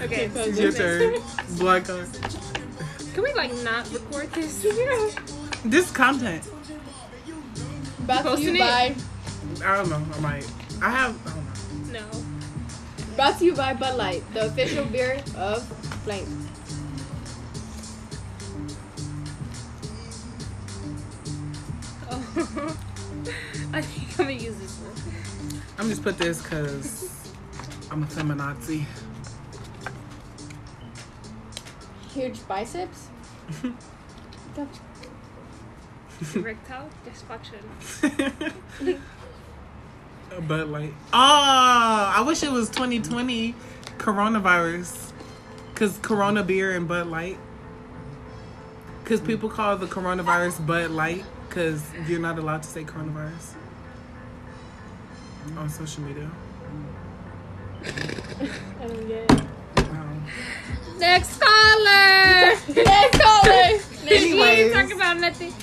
[0.01, 0.29] Okay.
[0.33, 1.21] It's your turn.
[1.57, 2.07] Black card.
[3.13, 4.65] Can we like not record this?
[5.63, 6.49] This content.
[8.07, 8.59] Brought to you it?
[8.59, 8.95] by
[9.63, 10.03] I don't know.
[10.15, 10.51] I might.
[10.81, 11.15] I have.
[11.27, 11.99] I don't know.
[11.99, 13.15] No.
[13.15, 15.63] brought to you by Bud Light, the official beer of
[16.05, 16.27] blank.
[22.09, 22.77] Oh.
[23.73, 25.61] I think I'm gonna use this one.
[25.77, 27.31] I'm just put this because
[27.91, 28.85] I'm a feminazi.
[32.13, 33.07] Huge biceps.
[34.55, 34.67] The-
[36.35, 37.61] Erectile dysfunction.
[40.47, 43.55] but like, oh, I wish it was 2020
[43.97, 45.11] coronavirus,
[45.75, 47.37] cause Corona beer and Bud Light.
[49.05, 53.53] Cause people call the coronavirus Bud Light, cause you're not allowed to say coronavirus
[55.57, 56.29] on social media.
[57.83, 59.41] I don't get it.
[59.89, 60.25] Um,
[61.03, 62.55] Next caller.
[62.75, 63.79] Next caller.
[64.07, 64.59] She Anyways.
[64.59, 65.53] ain't talking about nothing.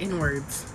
[0.00, 0.72] in words.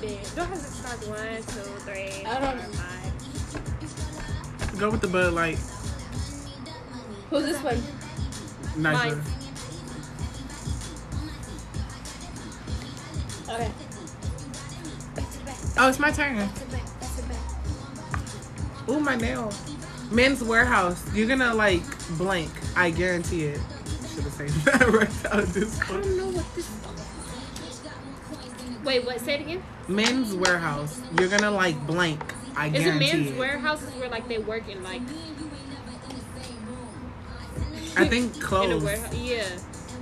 [0.00, 0.10] Do I
[0.44, 3.12] have to start one, two, three, I don't- four, five?
[4.80, 5.58] Go with the Bud Light.
[7.28, 7.82] Who's this one?
[8.82, 9.16] Nicer.
[9.16, 9.22] Mine.
[13.50, 13.70] Okay.
[15.78, 16.48] Oh, it's my turn.
[18.88, 19.52] Ooh, my nail.
[20.10, 21.14] Men's Wearhouse.
[21.14, 21.82] You're gonna like
[22.16, 22.50] blank.
[22.76, 23.60] I guarantee it.
[24.14, 26.70] Should have said that right out of this I don't know what this.
[28.84, 29.20] Wait, what?
[29.20, 29.62] Say it again.
[29.88, 30.98] Men's Wearhouse.
[31.18, 32.20] You're gonna like blank.
[32.56, 33.04] I guarantee.
[33.06, 33.38] Is it men's it.
[33.38, 35.02] warehouses where like they work in like
[37.96, 38.70] I think clothes.
[38.70, 39.14] in a warehouse?
[39.14, 39.44] Yeah,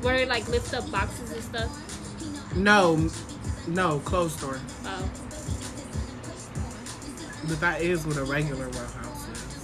[0.02, 2.54] where they like lift up boxes and stuff.
[2.56, 3.08] No,
[3.66, 4.60] no, clothes store.
[4.84, 5.10] Oh,
[7.48, 9.54] But that is what a regular warehouse is.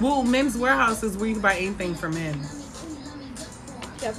[0.00, 2.40] Well, men's warehouse is where you can buy anything for men.
[4.00, 4.16] Yep.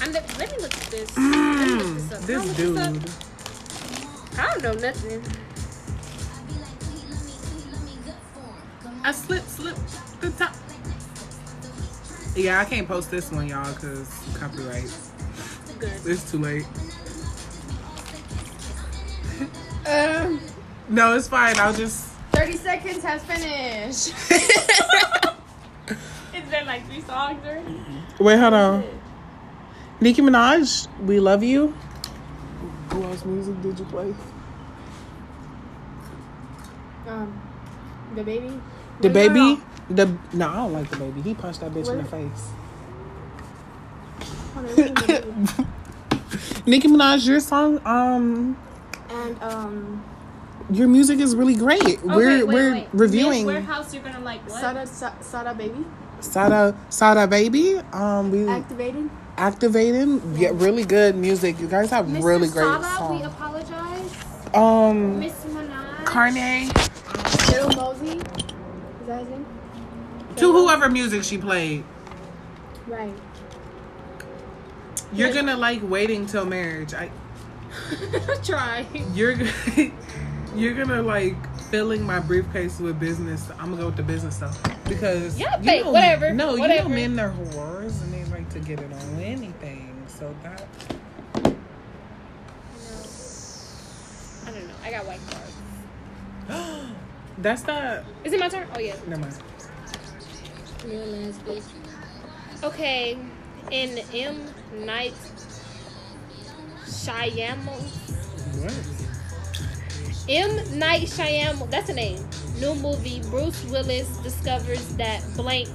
[0.00, 1.16] I'm the, let me look at this.
[1.16, 2.26] Look mm, this up.
[2.26, 2.78] Can I This dude.
[2.78, 2.94] up?
[4.38, 5.22] I don't know nothing.
[9.02, 9.76] I slip, slip
[10.20, 10.54] the top.
[12.34, 14.92] Yeah, I can't post this one, y'all, because copyright.
[15.78, 15.92] Good.
[16.04, 16.66] It's too late.
[19.88, 20.40] Um,
[20.88, 21.58] No, it's fine.
[21.58, 22.08] I'll just.
[22.32, 24.14] 30 seconds has finished.
[26.34, 27.82] it's been like three songs already?
[28.20, 28.84] Wait, hold on.
[30.00, 31.74] Nicki Minaj, we love you.
[32.90, 34.14] Who else music did you play?
[37.08, 37.40] Um,
[38.14, 38.60] the baby.
[39.00, 39.62] The No, no, baby.
[39.88, 41.22] The no, I don't like the baby.
[41.22, 42.50] He punched that bitch in the face.
[44.54, 45.66] Hold on, wait a minute.
[46.66, 48.56] Nicki Minaj, your song, um,
[49.10, 50.04] and um,
[50.70, 52.02] your music is really great.
[52.02, 52.88] we're wait, we're wait.
[52.92, 53.94] reviewing Men's Wearhouse.
[53.94, 54.60] You're gonna like what?
[54.60, 55.84] Sada Sa- Sada baby
[56.20, 57.76] Sada Sada Baby.
[57.92, 59.10] Um, we activated.
[59.36, 60.20] activating.
[60.36, 61.60] Yeah, really good music.
[61.60, 62.24] You guys have Mr.
[62.24, 64.14] really great Sada, we apologize.
[64.54, 66.04] Um, Miss Minaj.
[66.06, 66.68] Carne.
[67.52, 68.18] Little Mosey.
[68.18, 69.46] Is that his name?
[70.36, 71.84] To whoever music she played.
[72.86, 73.14] Right.
[75.12, 76.94] You're gonna like waiting till marriage.
[76.94, 77.10] I
[78.44, 78.86] Try.
[79.14, 79.36] you're
[80.56, 81.34] you're gonna like
[81.70, 83.48] filling my briefcase with business.
[83.58, 86.60] I'm gonna go with the business stuff because Yeah, you babe, know- whatever, No, you
[86.60, 86.88] whatever.
[86.88, 89.92] know men they're whores and they like to get it on anything.
[90.08, 90.64] So that
[94.46, 94.74] I don't know.
[94.84, 95.20] I got white
[96.48, 96.90] cards.
[97.38, 98.04] that's not.
[98.24, 98.68] Is it my turn?
[98.74, 98.94] Oh yeah.
[99.08, 99.36] Never mind.
[102.62, 103.18] Okay.
[103.72, 104.40] In M
[104.84, 105.14] Night
[106.86, 107.82] Shyamalan.
[108.62, 108.74] What?
[110.28, 111.70] M Night Shyamalan.
[111.70, 112.24] That's a name.
[112.60, 113.20] New movie.
[113.30, 115.68] Bruce Willis discovers that blank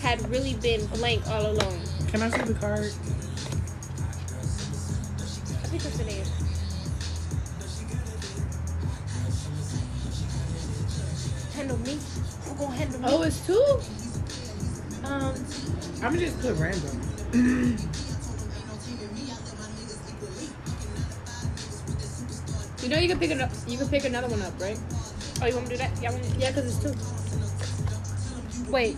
[0.00, 1.80] had really been blank all along.
[2.08, 2.92] Can I see the card?
[5.62, 6.24] I think that's the name.
[11.54, 11.98] Handle me.
[12.44, 13.06] Who gonna handle me?
[13.08, 13.80] Oh, it's two.
[15.04, 15.34] Um,
[16.02, 17.78] I'm gonna just put random.
[22.84, 23.50] you know you can pick it up.
[23.66, 24.78] You can pick another one up, right?
[25.40, 26.02] Oh, you want me to do that?
[26.02, 26.92] Yeah, I want Yeah, cause it's two.
[28.70, 28.96] Wait.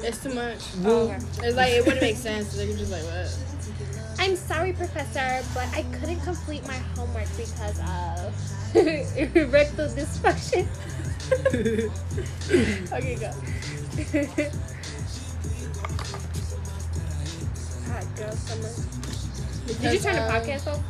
[0.00, 0.60] It's too much.
[0.84, 1.16] Oh, okay.
[1.42, 2.56] It's like it wouldn't make sense.
[2.56, 3.38] Like you're just like what?
[4.20, 8.76] I'm sorry, Professor, but I couldn't complete my homework because of
[9.36, 10.66] erectile dysfunction.
[12.92, 13.30] okay, go.
[17.88, 18.72] Hot girl summer.
[19.80, 20.82] Did you turn the um, podcast off?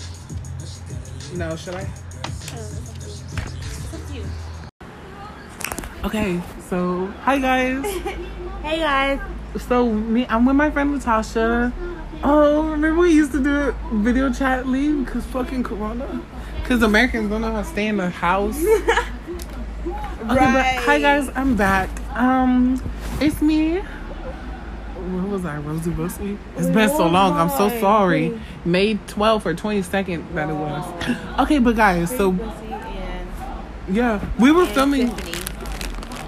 [1.35, 1.87] No, should I?
[6.05, 7.85] Okay, so hi guys.
[8.63, 9.21] Hey guys.
[9.69, 11.73] So me, I'm with my friend Natasha.
[12.23, 16.21] Oh, remember we used to do video chat leave because fucking Corona.
[16.61, 18.63] Because Americans don't know how to stay in the house.
[20.29, 21.89] Okay, but hi guys, I'm back.
[22.15, 22.83] Um,
[23.21, 23.81] it's me.
[25.09, 26.39] What was I, Rosie Bussy?
[26.57, 27.33] It's oh been so long.
[27.35, 28.39] I'm so sorry.
[28.65, 30.85] May 12th or 22nd that it was.
[31.39, 32.33] Okay, but guys, so
[33.89, 35.09] yeah, we were filming.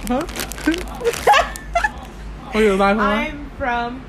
[0.06, 0.24] Huh?
[2.54, 2.98] oh, you're live?
[2.98, 4.04] I'm from.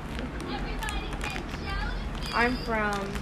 [2.34, 3.12] I'm from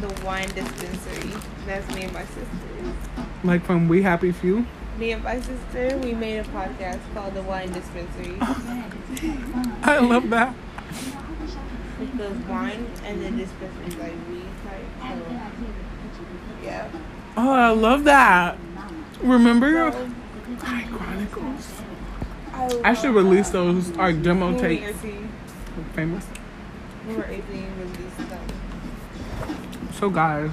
[0.00, 1.32] the wine dispensary.
[1.66, 2.46] That's me and my sister.
[3.42, 4.66] Like from We Happy Few.
[5.02, 8.36] Me and my sister, we made a podcast called The Wine Dispensary.
[9.82, 10.54] I love that.
[10.88, 14.84] Africa's wine, and then this person's like weed type.
[15.00, 16.24] So,
[16.62, 16.88] yeah.
[17.36, 18.56] Oh, I love that.
[19.20, 19.90] Remember?
[19.90, 20.08] So,
[20.92, 21.72] Chronicles.
[22.52, 24.98] I, I should release those our demo we tapes.
[25.94, 26.26] Famous.
[27.08, 27.42] we were 18,
[27.80, 28.46] released them.
[29.94, 30.52] So guys,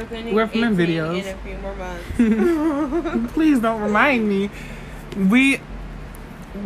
[0.00, 1.22] We're planning We're filming videos.
[1.22, 3.32] in a few more months.
[3.34, 4.48] please don't remind me.
[5.28, 5.60] We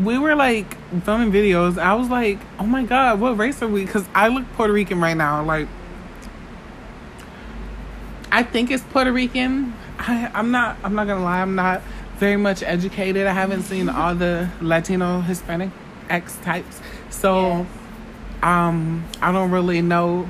[0.02, 1.76] we were like filming videos.
[1.76, 3.84] I was like, oh my god, what race are we?
[3.84, 5.42] Because I look Puerto Rican right now.
[5.42, 5.66] Like,
[8.30, 9.74] I think it's Puerto Rican.
[9.98, 10.76] I, I'm not.
[10.84, 11.40] I'm not gonna lie.
[11.40, 11.82] I'm not
[12.18, 13.26] very much educated.
[13.26, 15.70] I haven't seen all the Latino, Hispanic
[16.08, 17.66] X types, so
[18.44, 20.28] um, I don't really know.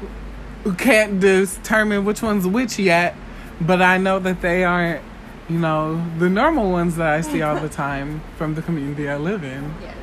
[0.78, 3.14] Can't determine which one's which yet,
[3.60, 5.02] but I know that they aren't.
[5.48, 9.18] You know, the normal ones that I see all the time from the community I
[9.18, 9.74] live in.
[9.82, 9.94] Yes.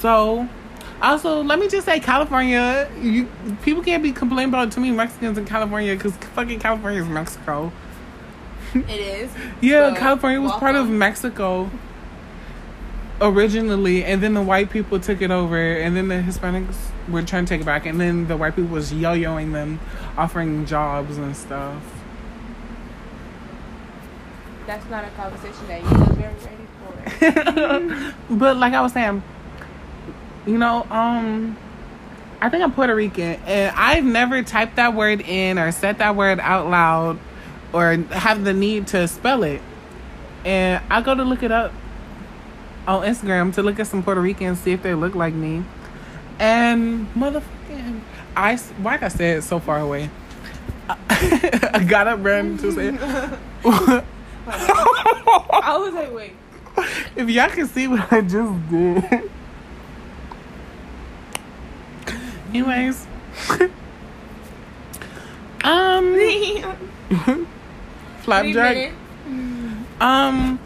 [0.00, 0.48] So,
[1.02, 3.28] also, let me just say, California, you
[3.62, 7.70] people can't be complaining about too many Mexicans in California because fucking California is Mexico.
[8.74, 9.30] It is.
[9.60, 10.88] Yeah, But California was part of.
[10.88, 11.70] Mexico
[13.20, 17.44] originally, and then the white people took it over, and then the Hispanics were trying
[17.44, 19.80] to take it back, and then the white people was yo-yoing them,
[20.16, 21.82] offering jobs and stuff.
[24.66, 28.34] That's not a conversation that you're very ready for.
[28.34, 29.22] but like I was saying,
[30.46, 31.56] you know, um,
[32.40, 36.16] I think I'm Puerto Rican, and I've never typed that word in or said that
[36.16, 37.18] word out loud,
[37.72, 39.60] or have the need to spell it.
[40.44, 41.72] And I go to look it up
[42.86, 45.64] on Instagram to look at some Puerto Ricans, see if they look like me.
[46.38, 48.00] And motherfucking,
[48.36, 50.10] I like I said, so far away.
[50.88, 52.88] I got up, ran to say.
[54.46, 56.32] I was like, wait.
[57.16, 59.30] if y'all can see what I just did.
[62.48, 63.06] Anyways.
[65.64, 66.14] um
[68.22, 68.92] Flapjack.
[70.00, 70.58] Um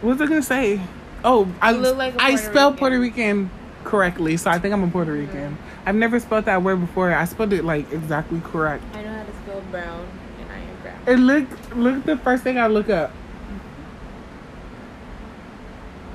[0.00, 0.80] what was I gonna say?
[1.24, 2.78] Oh, I You look like a I spelled Rican.
[2.78, 3.50] Puerto Rican
[3.84, 5.58] correctly, so I think I'm a Puerto Rican.
[5.86, 7.12] I've never spelled that word before.
[7.12, 8.82] I spelled it like exactly correct.
[8.94, 10.08] I know how to spell brown,
[10.40, 10.98] and I am brown.
[11.06, 13.12] And look look the first thing I look up.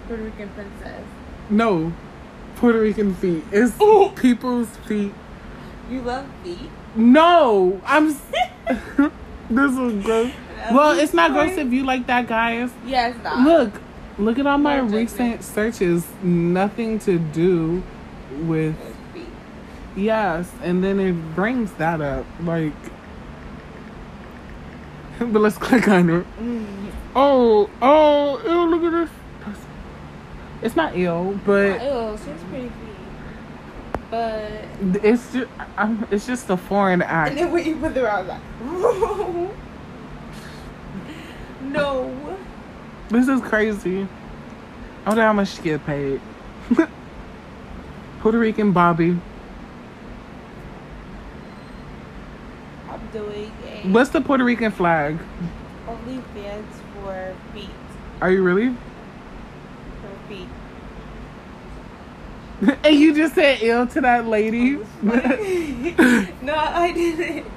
[0.07, 1.03] Puerto Rican princess.
[1.49, 1.93] No.
[2.55, 3.43] Puerto Rican feet.
[3.51, 3.73] It's
[4.19, 5.13] people's feet.
[5.89, 6.69] You love feet?
[6.95, 8.07] No, I'm.
[9.49, 10.31] this is gross.
[10.71, 12.69] Well, it's not gross if you like that, guys.
[12.85, 13.45] Yes, not.
[13.45, 13.81] Look,
[14.19, 16.05] look at all my recent searches.
[16.21, 17.81] Nothing to do
[18.43, 18.75] with
[19.95, 22.25] yes, and then it brings that up.
[22.41, 22.73] Like,
[25.19, 26.25] but let's click on it.
[26.39, 26.91] Mm.
[27.15, 28.69] Oh, oh, ew!
[28.69, 29.09] Look at this.
[30.61, 32.71] It's not ill, but Ew, she's pretty.
[34.11, 34.51] But
[35.03, 37.29] it's just, I'm, it's just a foreign act.
[37.31, 39.51] and then when you put out, I was like,
[41.61, 42.37] no.
[43.09, 44.07] This is crazy.
[45.03, 46.21] I wonder how much she get paid.
[48.19, 49.17] Puerto Rican Bobby.
[52.87, 55.17] I'm doing a What's the Puerto Rican flag?
[55.87, 57.69] OnlyFans for feet.
[58.21, 58.75] Are you really?
[60.01, 60.47] For feet.
[62.83, 64.77] and you just said ill to that lady.
[65.01, 67.47] no, I didn't.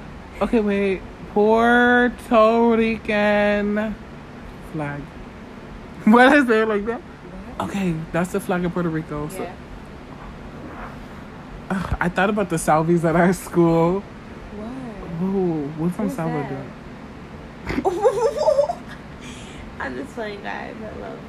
[0.41, 1.01] okay, wait.
[1.31, 3.93] Puerto Rican
[4.71, 5.01] flag.
[6.11, 7.01] What is it like that?
[7.61, 9.29] Okay, that's the flag of Puerto Rico.
[9.29, 9.53] So, Yeah.
[11.69, 14.01] Ugh, I thought about the Salvies at our school.
[14.01, 14.67] What?
[15.21, 16.65] Whoa, what's Who's Salvador?
[19.79, 20.75] I'm just playing guys.
[20.75, 21.19] I love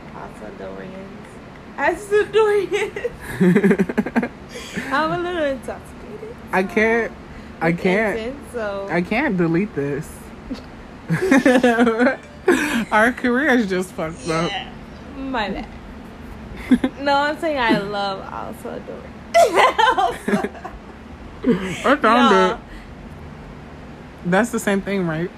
[0.41, 1.23] Salvadorians.
[1.77, 3.11] Salvadorians.
[4.93, 6.35] I'm a little intoxicated.
[6.53, 7.13] I can't.
[7.61, 8.37] I can't.
[8.53, 10.09] so I can't delete this.
[12.95, 14.51] Our career is just fucked up.
[14.53, 14.71] yeah.
[15.17, 17.03] My bad.
[17.03, 19.03] no, I'm saying I love also Salvador.
[21.45, 22.55] I found No.
[22.55, 22.61] it.
[24.31, 25.29] That's the same thing, right?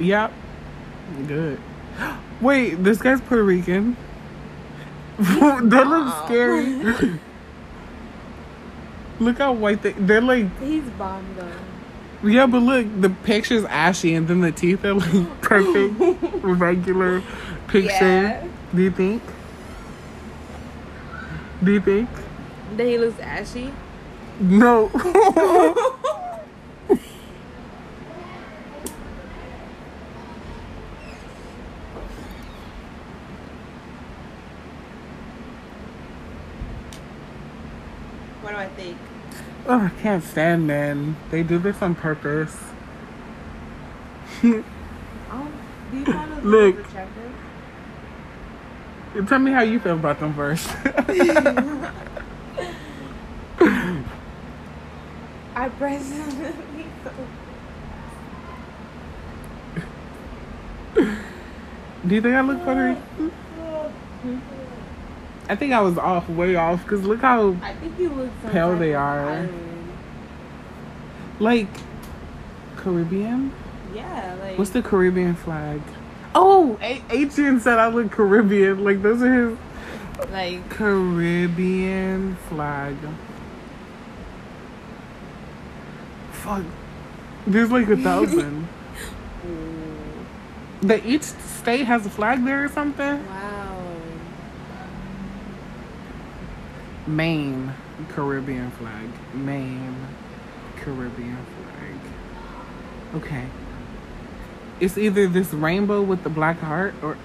[0.00, 0.32] Yep.
[1.28, 1.60] Good.
[2.40, 3.96] Wait, this guy's Puerto Rican.
[5.18, 7.18] that looks scary.
[9.20, 11.48] look how white they they're like He's bomb though.
[12.24, 15.94] Yeah, but look, the picture's ashy and then the teeth are like perfect
[16.42, 17.22] regular
[17.68, 17.88] picture.
[17.90, 18.46] Yeah.
[18.74, 19.22] Do you think?
[21.62, 22.08] Do you think?
[22.76, 23.72] That he looks ashy.
[24.40, 24.88] No.
[38.42, 38.96] What do I think?
[39.66, 41.16] Oh, I can't stand men.
[41.30, 42.56] They do this on purpose.
[45.30, 45.50] Um,
[45.90, 46.04] do you
[46.42, 46.76] Look.
[49.26, 50.68] Tell me how you feel about them first.
[55.54, 56.54] I personally
[62.06, 62.96] do you think I look funny?
[64.24, 64.42] Rican?
[65.48, 68.76] I think I was off, way off, because look how, I think you look Pale
[68.78, 69.28] they are.
[69.28, 69.92] island.
[71.40, 71.68] like,
[72.76, 73.52] Caribbean?
[73.94, 75.80] Yeah, like What's the Caribbean flag?
[76.34, 78.82] Oh, A- Adrian said I look Caribbean.
[78.84, 79.58] Like, those are his
[80.30, 82.96] like Caribbean flag.
[86.32, 86.64] Fuck.
[87.46, 88.68] There's like a thousand.
[90.82, 93.26] that each state has a flag there or something?
[93.26, 93.61] wow.
[97.16, 97.72] Maine,
[98.14, 99.08] Caribbean flag.
[99.34, 99.94] main,
[100.76, 103.22] Caribbean flag.
[103.22, 103.44] Okay.
[104.80, 107.16] It's either this rainbow with the black heart or.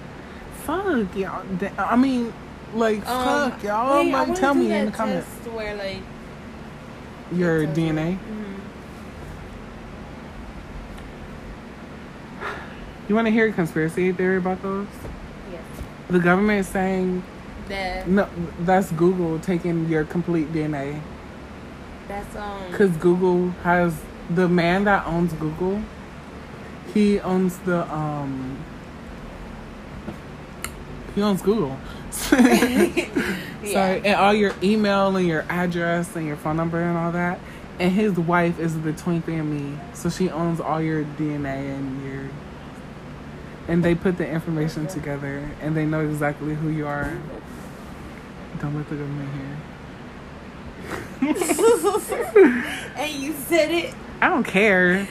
[0.64, 1.42] Fuck, y'all.
[1.78, 2.32] I mean,
[2.74, 3.98] like, Um, fuck, y'all.
[4.04, 5.26] wait, like, tell me in the comments.
[5.52, 6.02] Where like
[7.32, 7.66] Your.
[7.66, 8.18] DNA.
[8.18, 8.18] mhm.
[13.08, 14.86] You want to hear a conspiracy theory about those?
[15.50, 15.62] Yes.
[16.10, 17.22] The government is saying
[17.68, 18.28] That no.
[18.60, 21.00] That's Google taking your complete DNA
[22.08, 22.70] that's um.
[22.70, 24.00] because Google has
[24.30, 25.82] the man that owns Google.
[26.92, 28.58] He owns the um.
[31.14, 31.76] He owns Google.
[32.10, 37.38] Sorry, and all your email and your address and your phone number and all that.
[37.78, 42.28] And his wife is the twin family, so she owns all your DNA and your.
[43.68, 47.18] And they put the information together, and they know exactly who you are.
[48.60, 49.56] Don't let the government hear.
[52.96, 53.94] and you said it.
[54.20, 55.06] I don't care.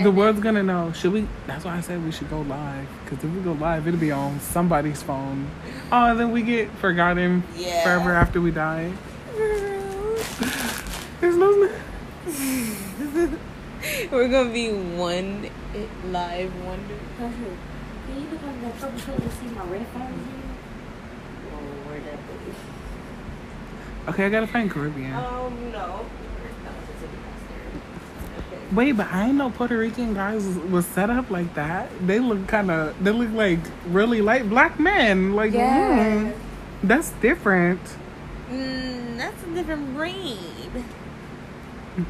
[0.00, 0.92] The world's gonna know.
[0.92, 1.26] Should we?
[1.46, 2.88] That's why I said we should go live.
[3.04, 5.50] Because if we go live, it'll be on somebody's phone.
[5.90, 7.84] Oh, and then we get forgotten Yeah.
[7.84, 8.90] forever after we die.
[11.20, 11.68] There's no.
[14.10, 15.50] We're gonna be one
[16.10, 16.94] live wonder.
[17.18, 17.32] Can
[18.14, 20.16] you look on the front page and see my red fire here?
[21.52, 21.58] Oh,
[21.88, 22.18] where that
[22.48, 22.56] is.
[24.08, 25.14] Okay, I gotta find Caribbean.
[25.14, 26.04] Um, no.
[28.72, 31.90] Wait, but I ain't know Puerto Rican guys was, was set up like that.
[32.06, 33.02] They look kind of.
[33.04, 35.34] They look like really like black men.
[35.34, 35.98] Like, Yeah.
[36.32, 36.32] mm,
[36.82, 37.80] that's different.
[38.50, 40.38] Mm, that's a different breed.
[41.96, 42.00] I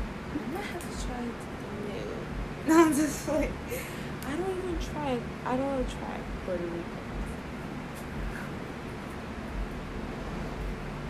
[0.55, 2.73] might have to try something new.
[2.73, 3.51] No, I'm just like,
[4.29, 5.19] I don't even try.
[5.45, 6.85] I don't want to try Puerto Rican.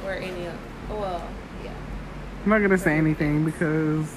[0.07, 0.59] Or any other.
[0.93, 1.29] Well,
[1.65, 1.73] yeah.
[2.45, 4.15] I'm not gonna say anything because.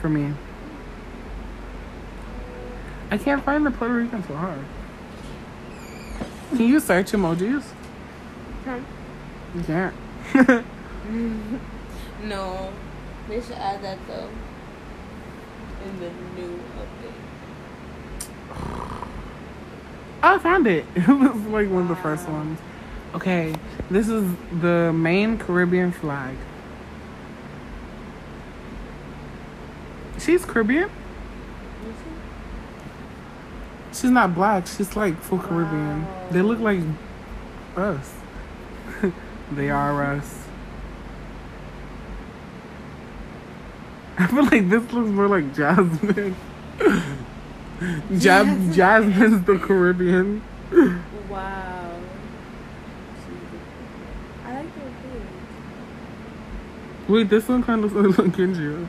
[0.00, 0.32] For me.
[3.10, 4.64] I can't find the Puerto Rican so hard.
[6.50, 7.64] Can you search emojis?
[8.64, 8.78] Huh?
[9.54, 10.64] You can't.
[12.24, 12.72] No,
[13.28, 14.28] they should add that though.
[15.84, 16.10] In the
[16.40, 17.12] new update.
[18.50, 19.08] Oh,
[20.22, 20.84] I found it.
[20.96, 22.58] It was like one of the first ones.
[23.14, 23.54] Okay,
[23.90, 26.36] this is the main Caribbean flag.
[30.18, 30.90] She's Caribbean?
[33.92, 34.66] She's not black.
[34.66, 36.06] She's like full Caribbean.
[36.30, 36.80] They look like
[37.76, 38.12] us.
[39.52, 40.44] they are us.
[44.18, 46.36] I feel like this looks more like Jasmine.
[48.18, 50.42] Jab- Jasmine's the Caribbean.
[51.30, 52.00] Wow.
[54.44, 55.22] I like your pig.
[57.08, 58.86] Wait, this one kind of looks like Kendra.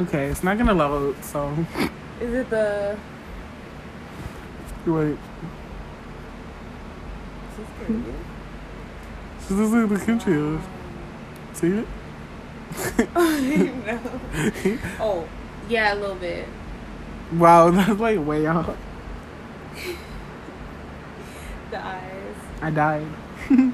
[0.00, 1.54] Okay, it's not gonna load, so
[2.20, 2.96] Is it the?
[4.86, 5.10] wait.
[7.50, 8.24] Is this Caribbean?
[9.38, 10.60] This is like the Kendra.
[11.52, 11.86] See it?
[13.14, 13.40] Oh
[13.86, 14.00] no.
[14.98, 15.28] Oh,
[15.68, 16.46] yeah, a little bit.
[17.32, 18.76] Wow, that's like way out.
[21.70, 22.36] The eyes.
[22.62, 23.06] I died.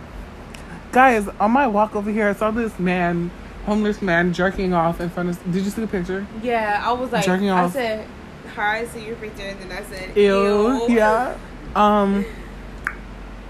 [0.92, 3.30] Guys, on my walk over here, I saw this man,
[3.66, 5.52] homeless man, jerking off in front of.
[5.52, 6.26] Did you see the picture?
[6.42, 7.70] Yeah, I was like, Jerking off.
[7.70, 8.08] I said,
[8.54, 10.86] "Hi, I see your picture," and then I said, Ew.
[10.86, 11.36] "Ew." Yeah.
[11.76, 12.24] Um.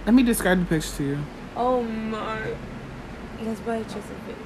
[0.05, 1.19] Let me describe the picture to you.
[1.57, 2.55] Oh my.
[3.43, 4.37] Let's buy just a bit.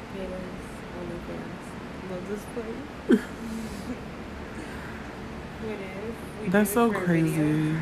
[1.01, 1.65] OnlyFans.
[2.11, 2.73] No, just play.
[5.65, 6.15] Here it is.
[6.34, 7.77] We That's so crazy.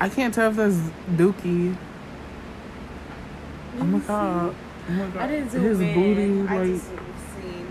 [0.00, 0.76] I can't tell if that's
[1.10, 1.76] Dookie.
[3.80, 4.54] Oh my god.
[4.88, 5.16] Oh my god.
[5.22, 5.94] I didn't zoom His in.
[5.94, 7.66] booty, I like, just seen.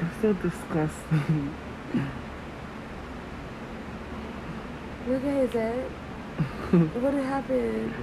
[0.00, 1.54] it's so disgusting.
[5.08, 5.84] Look at his head.
[7.00, 7.94] what happened?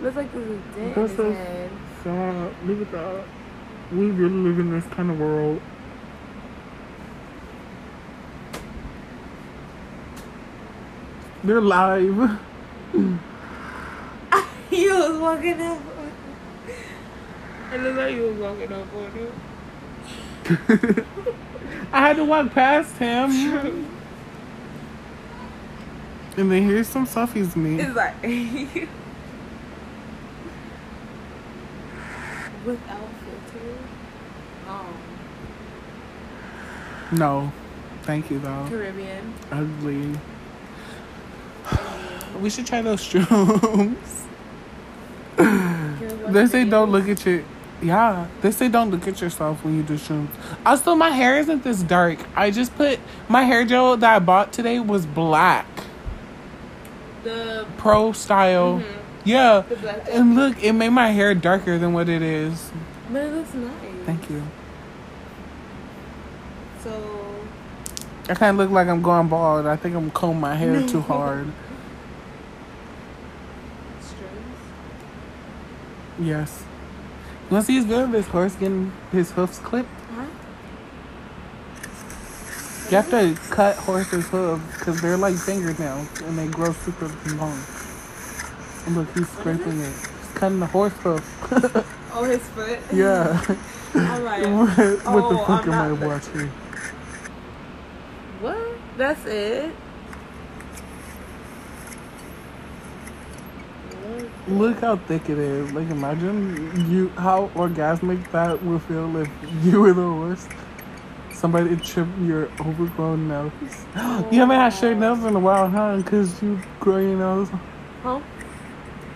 [0.00, 1.70] Looks like there's a dent in his so head.
[2.02, 2.54] sad.
[2.66, 3.24] Look at that.
[3.92, 5.60] We really live in this kind of world.
[11.44, 12.38] They're live.
[14.70, 15.80] he was walking up.
[17.70, 19.32] I looked like you was walking up on him.
[21.92, 23.30] I had to walk past him.
[26.36, 27.80] and then here's some selfies me.
[27.80, 28.14] It's like
[32.64, 33.78] without filter.
[34.68, 34.94] Um,
[37.12, 37.52] No.
[38.02, 38.66] Thank you though.
[38.68, 39.34] Caribbean.
[39.50, 40.18] Ugly.
[42.40, 43.96] We should try those shrooms.
[45.36, 47.42] They say don't look at your
[47.82, 48.26] yeah.
[48.40, 50.28] They say don't look at yourself when you do shrooms.
[50.64, 52.18] Also, my hair isn't this dark.
[52.36, 52.98] I just put
[53.28, 55.66] my hair gel that I bought today was black,
[57.24, 58.78] The pro style.
[58.78, 58.84] Mhm.
[59.24, 59.62] Yeah,
[60.10, 62.70] and look, it made my hair darker than what it is.
[63.10, 63.70] But it looks nice.
[64.06, 64.42] Thank you.
[66.82, 67.11] So
[68.28, 69.66] I kind of look like I'm going bald.
[69.66, 71.48] I think I'm combing my hair too hard.
[76.18, 76.64] Yes.
[77.50, 79.88] You want to see his video of his horse getting his hoofs clipped?
[80.14, 80.26] Huh?
[82.90, 87.58] You have to cut horses' hooves because they're like fingernails and they grow super long.
[88.86, 89.94] And look, he's scraping it.
[89.94, 91.86] He's cutting the horse hoof.
[92.14, 92.78] Oh, his foot.
[92.92, 93.40] yeah.
[93.94, 94.46] All right.
[94.46, 96.50] what the Oh, fuck I'm I watching?
[98.42, 98.58] What?
[98.96, 99.72] That's it.
[104.48, 105.72] Look how thick it is.
[105.72, 109.28] Like imagine you how orgasmic that would feel if
[109.62, 110.48] you were the horse.
[111.30, 113.52] Somebody tripped your overgrown nails.
[114.32, 115.98] you haven't had straight nails in a while, huh?
[115.98, 117.48] Because you grow your nails.
[118.02, 118.20] Huh?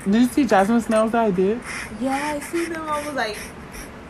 [0.05, 1.61] Did you see Jasmine's nails that I did?
[2.01, 2.89] Yeah, I see them.
[2.89, 3.37] I was like,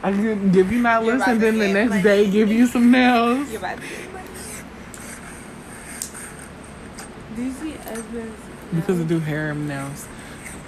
[0.02, 2.02] I could give you nails You're and then the next money.
[2.02, 3.50] day give you some nails.
[3.50, 4.28] you're about to get money.
[7.36, 8.40] Do you see Esmond's?
[8.74, 10.08] Because I do hair and nails.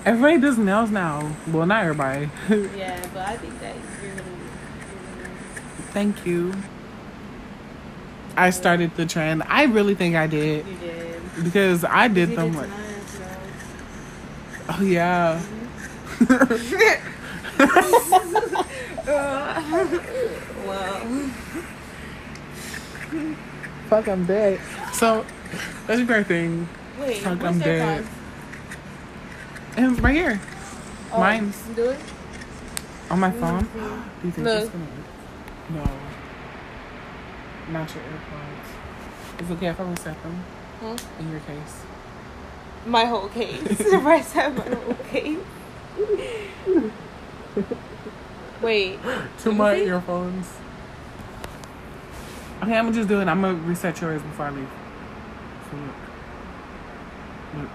[0.04, 1.34] Everybody does nails now.
[1.50, 2.28] Well, not everybody.
[2.76, 4.12] Yeah, but I think that you're.
[4.12, 5.30] You're gonna
[5.92, 6.52] Thank you.
[8.36, 9.42] I started the trend.
[9.46, 11.42] I really think I did you did.
[11.42, 12.52] because I did them.
[12.52, 12.70] did Like,
[14.68, 15.40] oh yeah.
[16.18, 16.68] Mm-hmm.
[20.66, 21.30] well,
[23.88, 24.60] Fuck, I'm dead.
[24.92, 25.24] So
[25.86, 26.68] that's a great thing.
[27.00, 27.18] wait.
[27.18, 28.04] Fuck, I'm dead.
[29.76, 30.40] And it's um, right here
[31.12, 31.56] Oh, Mine's.
[31.74, 32.00] Do it.
[33.10, 33.62] on my phone.
[33.64, 34.20] Mm-hmm.
[34.20, 34.62] Do you think Look.
[34.64, 35.86] it's gonna work?
[35.86, 37.72] No.
[37.72, 39.42] Not your AirPods.
[39.42, 40.44] Is it okay if I reset them
[40.80, 40.96] Huh?
[41.20, 41.82] in your case?
[42.86, 43.78] My whole case.
[43.78, 45.38] side, my whole case.
[48.62, 48.98] Wait.
[49.40, 50.48] To my earphones.
[52.62, 53.28] Okay, I'm gonna just do it.
[53.28, 54.68] I'm gonna reset yours before I leave.
[55.70, 55.94] So look.
[57.56, 57.70] Look.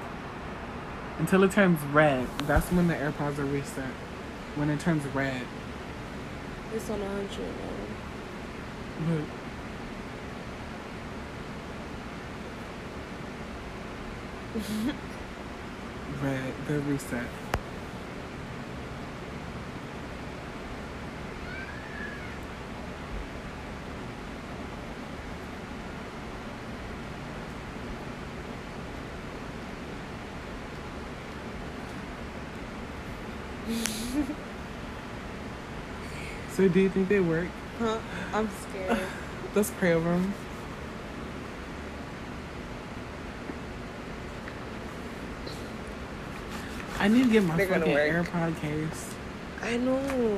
[1.19, 2.27] Until it turns red.
[2.39, 3.85] That's when the AirPods are reset.
[4.55, 5.43] When it turns red.
[6.73, 9.13] It's on a hundred now.
[9.13, 9.25] Look.
[16.23, 16.53] red.
[16.67, 17.27] They're reset.
[36.53, 37.47] So do you think they work?
[37.79, 37.97] Huh?
[38.33, 38.99] I'm scared.
[39.55, 40.33] Let's pray over them.
[46.99, 47.95] I need to get my They're fucking.
[47.95, 49.13] AirPod case.
[49.61, 50.37] I know.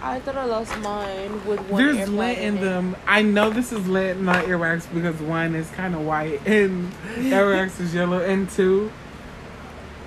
[0.00, 2.60] I thought I lost mine with one There's AirPod lint in it.
[2.60, 2.96] them.
[3.06, 7.80] I know this is lint, not earwax, because one is kind of white and earwax
[7.80, 8.90] is yellow, and two,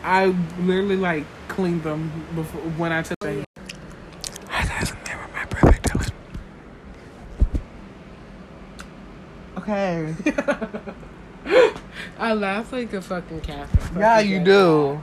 [0.03, 0.27] I
[0.59, 3.45] literally like cleaned them before when I took them.
[4.49, 6.11] Hi guys, I'm here with my brother Dylan.
[9.68, 10.13] Okay.
[12.20, 13.68] I laugh like a fucking cat.
[13.97, 15.01] Yeah, you do.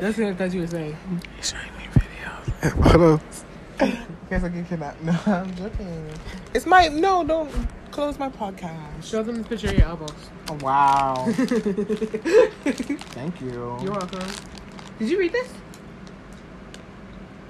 [0.00, 0.98] That's what I thought you were saying.
[1.40, 2.82] Showing me videos.
[2.92, 3.20] Photos.
[4.28, 5.02] Guess I get kidnapped.
[5.02, 6.10] No, I'm joking.
[6.52, 7.24] It's my no.
[7.24, 7.50] Don't
[7.90, 9.02] close my podcast.
[9.02, 10.12] Show them the picture of your elbows.
[10.50, 11.24] Oh, wow.
[13.14, 13.78] Thank you.
[13.80, 14.28] You're welcome.
[14.98, 15.50] Did you read this?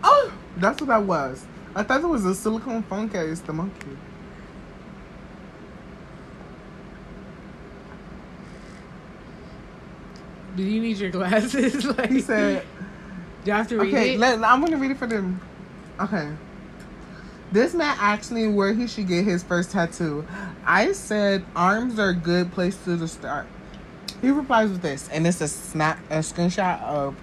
[0.05, 1.45] Oh, that's what that was.
[1.75, 3.41] I thought it was a silicone phone case.
[3.41, 3.97] The monkey.
[10.57, 11.85] Do you need your glasses?
[11.99, 12.65] like, He said.
[13.45, 14.21] Do you have to read Okay, it?
[14.21, 15.41] let, I'm gonna read it for them.
[16.01, 16.31] Okay.
[17.53, 20.27] This man asked me where he should get his first tattoo.
[20.65, 23.47] I said arms are a good place to start.
[24.23, 27.15] He replies with this, and it's a snap, a screenshot of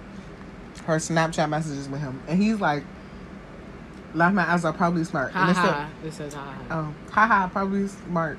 [0.84, 2.84] her Snapchat messages with him, and he's like,
[4.14, 5.88] "Laugh my eyes off, probably smart." ha and it's a- ha.
[6.04, 6.78] It says ha ha.
[6.78, 8.38] Oh, haha, probably smart.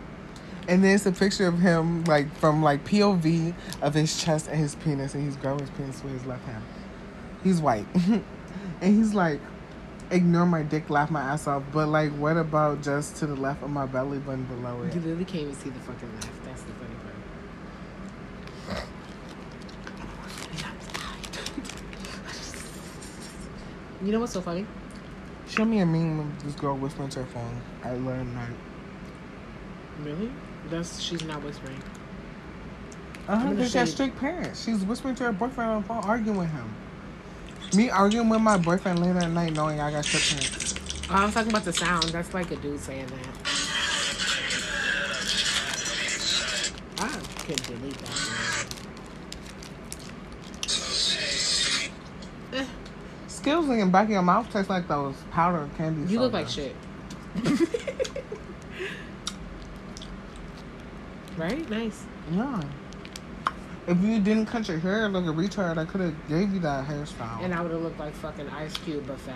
[0.67, 4.57] And then it's a picture of him, like from like POV of his chest and
[4.59, 6.63] his penis, and he's grabbing his penis with his left hand.
[7.43, 8.23] He's white, and
[8.97, 9.41] he's like,
[10.09, 13.61] "Ignore my dick, laugh my ass off." But like, what about just to the left
[13.61, 14.93] of my belly button below it?
[14.95, 16.29] You literally can't even see the fucking laugh.
[16.45, 18.83] That's the funny part.
[24.03, 24.65] You know what's so funny?
[25.47, 28.55] Show me a meme of this girl whispering to her phone at at night.
[30.01, 30.31] Really?
[30.69, 31.81] That's she's not whispering.
[33.27, 33.49] Uh huh.
[33.51, 34.63] Because she has strict parents.
[34.63, 36.73] She's whispering to her boyfriend on the phone, arguing with him.
[37.75, 40.75] Me arguing with my boyfriend later at night, knowing I got strict parents.
[41.09, 42.03] Oh, I was talking about the sound.
[42.05, 43.27] That's like a dude saying that.
[46.99, 47.09] I
[47.45, 48.52] could delete that.
[53.43, 56.09] Skills in the back of your mouth taste like those powder candy.
[56.09, 56.73] You look like shit.
[61.37, 61.69] right?
[61.69, 62.05] Nice.
[62.31, 62.61] Yeah.
[63.85, 66.87] If you didn't cut your hair like a retard, I could have gave you that
[66.87, 67.43] hairstyle.
[67.43, 69.35] And I would have looked like fucking Ice Cube, but fat.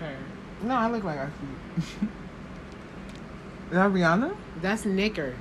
[0.00, 0.16] Her.
[0.62, 1.30] no, I look like I Is
[3.72, 4.34] that Rihanna?
[4.62, 5.34] That's Nicki.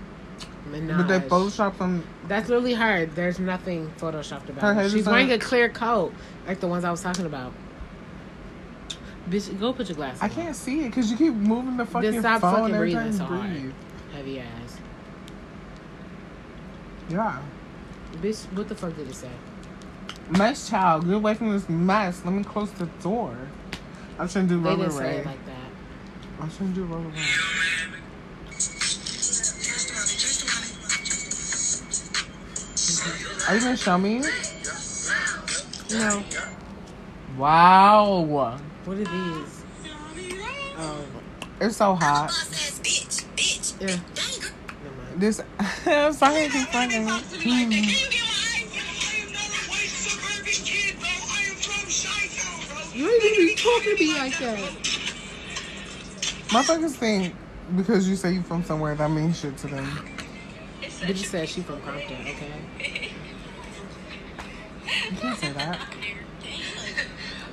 [0.70, 0.98] Minaj.
[0.98, 2.04] But they Photoshop some.
[2.28, 3.06] That's literally her.
[3.08, 4.90] There's nothing photoshopped about Her her.
[4.90, 6.14] She's wearing a clear coat,
[6.48, 7.52] like the ones I was talking about.
[9.30, 10.32] Bitch, go put your glasses I on.
[10.32, 13.24] can't see it because you keep moving the fucking stop phone fucking every breathing so
[13.26, 13.50] hard.
[13.52, 13.74] breathe.
[14.14, 14.78] Heavy ass.
[17.10, 17.40] Yeah.
[18.22, 19.30] Bitch, what the fuck did it say?
[20.30, 22.22] Mess child, get away from this mess.
[22.24, 23.36] Let me close the door.
[24.18, 25.18] Trying to do They roller didn't say ray.
[25.18, 26.42] it like that.
[26.42, 27.16] I shouldn't do roller ray.
[33.52, 34.24] Are you gonna show me?
[35.92, 36.24] No.
[37.38, 38.58] Wow.
[38.86, 39.64] What are these?
[40.78, 41.06] Oh,
[41.60, 42.32] It's so hot.
[43.82, 44.00] yeah.
[45.18, 45.42] This
[45.86, 46.96] I'm sorry to funny.
[52.96, 54.60] You ain't even be talking to me like that.
[56.48, 57.36] Motherfuckers think
[57.76, 60.08] because you say you from somewhere that means shit to them.
[60.82, 62.91] Bitch said she from Compton, okay?
[65.12, 65.80] You can't say that.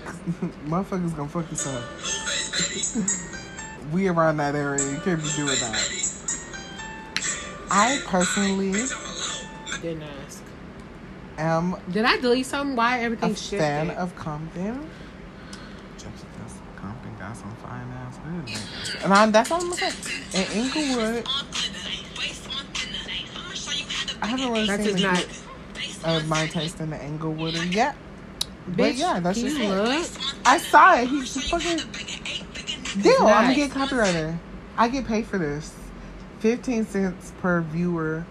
[0.67, 1.83] Motherfuckers gonna fuck us up.
[3.93, 5.91] we around that area, you can't be doing that.
[7.71, 8.73] I personally
[9.83, 10.43] Didn't ask.
[11.37, 12.77] am Did I delete something?
[12.77, 13.59] Why a everything's shifted?
[13.59, 14.89] fan of Compton.
[16.77, 19.05] Compton got some fine ass hood.
[19.05, 20.53] And I'm, that's all I'm gonna say.
[20.57, 21.27] In Inglewood,
[24.23, 25.48] I haven't really That's seen just the
[26.03, 26.17] not.
[26.17, 27.97] of my taste in the Inglewood yet.
[28.67, 29.69] But yeah, that's just it.
[29.69, 30.07] look?
[30.45, 31.09] I saw it.
[31.09, 31.79] He just fucking.
[33.03, 33.15] Deal.
[33.23, 33.43] I'm not.
[33.43, 34.39] gonna get copywriter.
[34.77, 35.75] I get paid for this.
[36.41, 38.25] Fifteen cents per viewer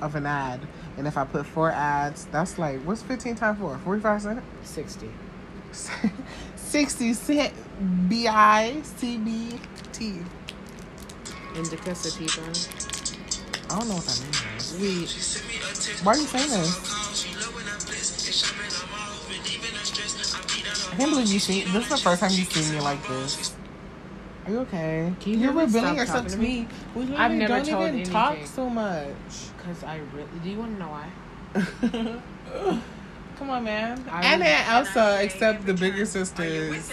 [0.00, 0.60] of an ad,
[0.96, 3.78] and if I put four ads, that's like what's fifteen times four?
[3.78, 4.42] Forty-five cents.
[4.64, 5.10] 60.
[6.56, 7.52] Sixty cent.
[8.08, 9.58] B I C B
[9.92, 10.20] T.
[11.54, 12.83] Indica sativa.
[13.74, 14.78] I don't know what that means.
[14.78, 15.10] Weed.
[16.06, 16.70] Why are you saying this?
[20.92, 21.64] I can't believe you see.
[21.64, 23.52] This is the first time you see me like this.
[24.46, 25.12] Are you okay?
[25.18, 26.60] Can you You're really revealing stop yourself talking to to me?
[26.60, 26.68] me.
[26.94, 29.08] We I've literally never don't told even talk so much.
[29.56, 30.28] Because I really.
[30.44, 31.10] Do you want to know why?
[33.38, 34.04] Come on, man.
[34.08, 36.92] I and really- Aunt Elsa, except the bigger sisters.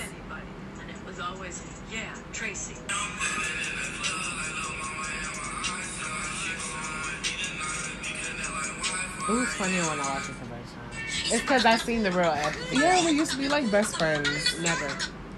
[0.80, 1.62] And it was always,
[1.94, 2.74] yeah, Tracy.
[9.30, 11.34] It was funnier when I watched it for the first time.
[11.34, 12.74] It's because I've seen the real episode.
[12.74, 14.28] Yeah, we used to be like best friends.
[14.60, 14.88] Never.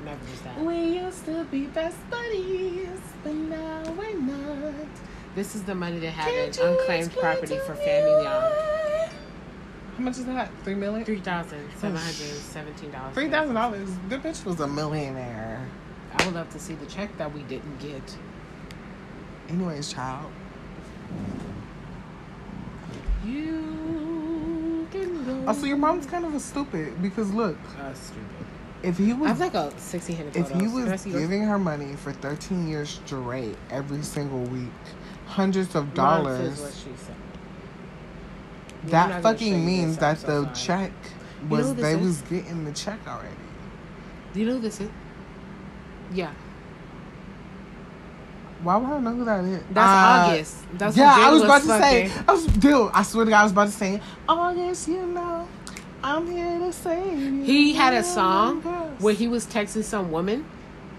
[0.05, 0.59] Never just that.
[0.59, 2.87] We used to be best buddies,
[3.23, 4.87] but now we're not.
[5.35, 8.51] This is the money they have in unclaimed property for Family Young.
[9.97, 10.49] How much is that?
[10.63, 11.05] Three million?
[11.05, 13.13] Three thousand seven hundred seventeen dollars.
[13.13, 13.89] Three thousand dollars.
[14.09, 15.67] The bitch was a millionaire.
[16.15, 18.17] I would love to see the check that we didn't get.
[19.49, 20.31] Anyways, child.
[23.25, 25.47] You can go.
[25.47, 28.23] Also, your mom's kind of a stupid because look, Uh, stupid.
[28.83, 30.35] if he was, I was have like a sixteen hundred.
[30.35, 34.71] if he was giving her money for 13 years straight every single week,
[35.27, 37.15] hundreds of dollars, what she said.
[38.85, 40.55] That not gonna show fucking means that so the sorry.
[40.55, 40.91] check
[41.43, 42.01] You know was they is?
[42.05, 43.35] was getting the check already.
[44.33, 44.89] Do you know who this is?
[46.13, 46.31] Yeah,
[48.63, 49.61] Why would I know who that is?
[49.71, 50.55] that's Uh, August.
[50.73, 52.11] That's yeah, I was about to say.
[52.27, 54.01] I was, dude, I swear to God, I was about to say.
[54.27, 55.47] August, you know,
[56.03, 57.43] I'm here to save you.
[57.43, 58.61] He had a Oh, song
[58.99, 60.45] where he was texting some woman,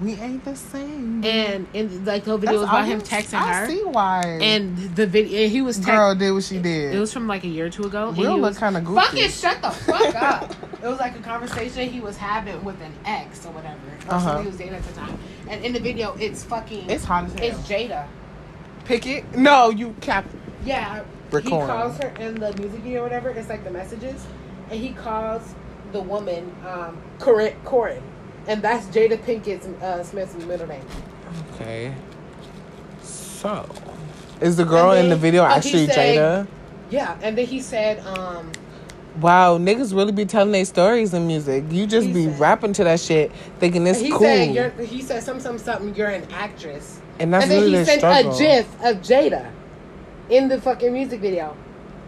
[0.01, 1.25] we ain't the same.
[1.25, 4.23] and in like the That's video was about him texting I her, I see why.
[4.43, 5.87] and the video and he was texting.
[5.87, 6.95] girl did what she did.
[6.95, 8.11] It was from like a year or two ago.
[8.13, 9.01] he look kind of goofy.
[9.07, 10.55] Fucking shut the fuck up.
[10.85, 13.79] It was like a conversation he was having with an ex or whatever.
[14.11, 14.41] Or Uh-huh.
[14.41, 15.19] he was dating at the time.
[15.49, 16.89] And in the video, it's fucking.
[16.91, 17.43] It's hot as hell.
[17.45, 18.07] It's Jada.
[18.85, 19.35] Pick it.
[19.37, 20.27] No, you cap.
[20.65, 21.05] Yeah.
[21.31, 21.61] Recording.
[21.61, 23.31] He calls her in the music video or whatever.
[23.31, 24.27] It's like the messages.
[24.71, 25.55] And he calls
[25.93, 27.55] the woman um, Koren.
[27.65, 28.03] Koren.
[28.47, 30.85] And that's Jada Pinkett uh, Smith's middle name.
[31.55, 31.95] Okay.
[33.03, 33.69] So,
[34.41, 36.47] is the girl And in the video actually said- Jada?
[36.91, 37.17] Yeah.
[37.23, 38.51] And then he said, um,
[39.21, 41.65] Wow, niggas really be telling their stories in music.
[41.71, 44.71] You just He be said- rapping to that shit, thinking it's he cool, said, you're,
[44.85, 47.01] he said something, something, something, you're an actress.
[47.21, 48.35] and that's and then really he sent struggle.
[48.35, 49.51] a gif of Jada
[50.31, 51.57] in the fucking music video.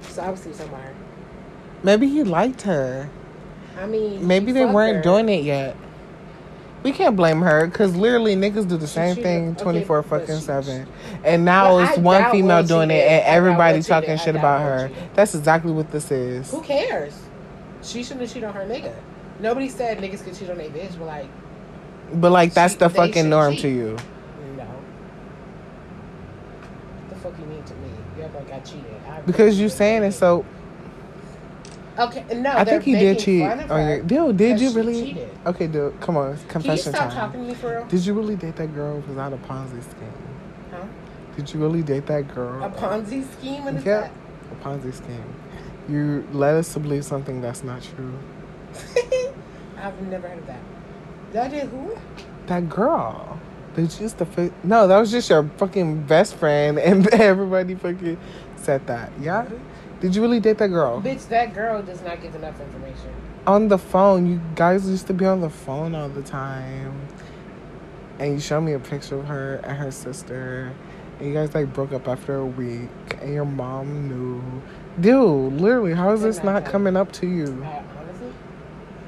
[0.08, 0.92] So obviously somewhere.
[1.84, 3.08] Maybe he liked her.
[3.78, 5.02] I mean, Maybe they weren't her.
[5.02, 5.76] doing it yet.
[6.86, 10.20] We can't blame her because literally niggas do the same she- thing twenty four but
[10.20, 10.86] fucking she- seven,
[11.24, 14.88] and now it's I one female doing it, and everybody talking shit about her.
[15.14, 16.48] That's exactly what this is.
[16.52, 17.12] Who cares?
[17.82, 18.94] She shouldn't cheat on her nigga.
[19.40, 21.26] Nobody said niggas could cheat on their bitch, but like,
[22.14, 23.62] But like that's She- the fucking norm cheat.
[23.62, 23.96] to you.
[24.56, 24.62] no.
[27.02, 27.88] What the fuck you mean to me?
[28.16, 28.84] You act like I cheated.
[29.10, 30.44] I Because you really saying it so.
[31.98, 32.50] Okay, no.
[32.52, 34.02] I think he did cheat fun of on your.
[34.02, 35.18] Dude, did you really?
[35.46, 37.16] Okay, dude, come on, Can you confession stop time.
[37.16, 37.84] talking to me for real?
[37.86, 40.12] Did you really date that girl without a Ponzi scheme?
[40.70, 40.84] Huh?
[41.36, 42.62] Did you really date that girl?
[42.62, 43.64] A Ponzi scheme?
[43.64, 44.10] What is Yeah,
[44.50, 45.24] a Ponzi scheme.
[45.88, 48.18] You led us to believe something that's not true.
[49.78, 50.60] I've never heard of that.
[51.32, 51.96] That did who?
[52.46, 53.38] That girl.
[53.74, 54.86] That's just the fi- no.
[54.88, 58.16] That was just your fucking best friend, and everybody fucking
[58.56, 59.12] said that.
[59.20, 59.46] Yeah.
[60.00, 61.00] Did you really date that girl?
[61.00, 63.10] Bitch, that girl does not give enough information.
[63.46, 64.26] On the phone.
[64.26, 67.00] You guys used to be on the phone all the time,
[68.18, 70.72] and you showed me a picture of her and her sister,
[71.18, 72.90] and you guys like broke up after a week,
[73.22, 74.42] and your mom knew.
[75.00, 77.64] Dude, literally, how is this not coming up to you?
[77.64, 77.82] Uh,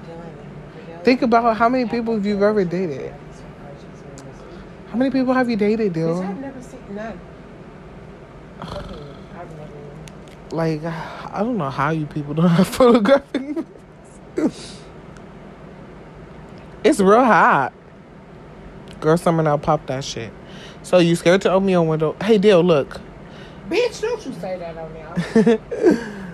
[0.07, 3.15] Dylan, Think about how many people you've ever dated.
[4.91, 6.25] How many people have you dated, dude?
[6.25, 7.21] I've never seen none.
[10.51, 10.85] Fucking, I've never.
[10.85, 13.67] Like, I don't know how you people don't have photographic.
[16.85, 17.73] it's real hot.
[19.01, 20.33] Girl, summer now, pop that shit.
[20.83, 22.17] So you scared to open your window?
[22.23, 23.01] Hey, deal, look.
[23.69, 25.59] Bitch, don't you say that on now.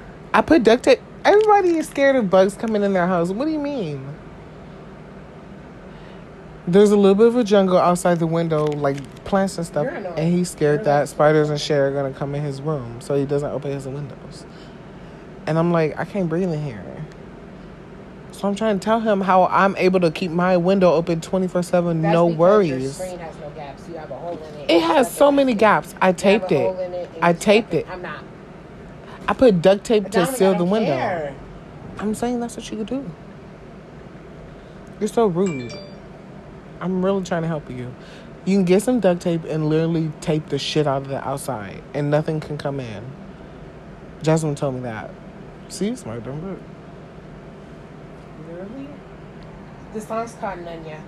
[0.35, 1.01] I put duct tape.
[1.25, 3.31] Everybody is scared of bugs coming in their house.
[3.31, 4.15] What do you mean?
[6.67, 10.33] There's a little bit of a jungle outside the window, like plants and stuff, and
[10.35, 13.27] he's scared You're that spiders and shit are gonna come in his room, so he
[13.27, 14.47] doesn't open his windows.
[15.47, 17.05] And I'm like, I can't breathe in here.
[18.33, 21.63] So I'm trying to tell him how I'm able to keep my window open 24
[21.63, 22.99] seven, no worries.
[22.99, 23.87] has no gaps.
[23.87, 24.71] You have a hole in it.
[24.71, 25.95] It has so many gaps.
[26.01, 26.75] I taped it.
[26.79, 27.87] it I taped it.
[27.89, 28.25] I'm not.
[29.29, 31.35] I put duct tape to seal the don't window.
[31.99, 33.11] I'm saying that's what you could do.
[34.99, 35.79] You're so rude.
[36.81, 37.95] I'm really trying to help you.
[38.45, 41.83] You can get some duct tape and literally tape the shit out of the outside,
[41.95, 43.05] and nothing can come in.
[44.23, 45.11] Jasmine told me that.
[45.69, 46.59] See, you smart dumb bitch.
[48.49, 48.89] Really?
[49.95, 51.01] The song's called Nunya.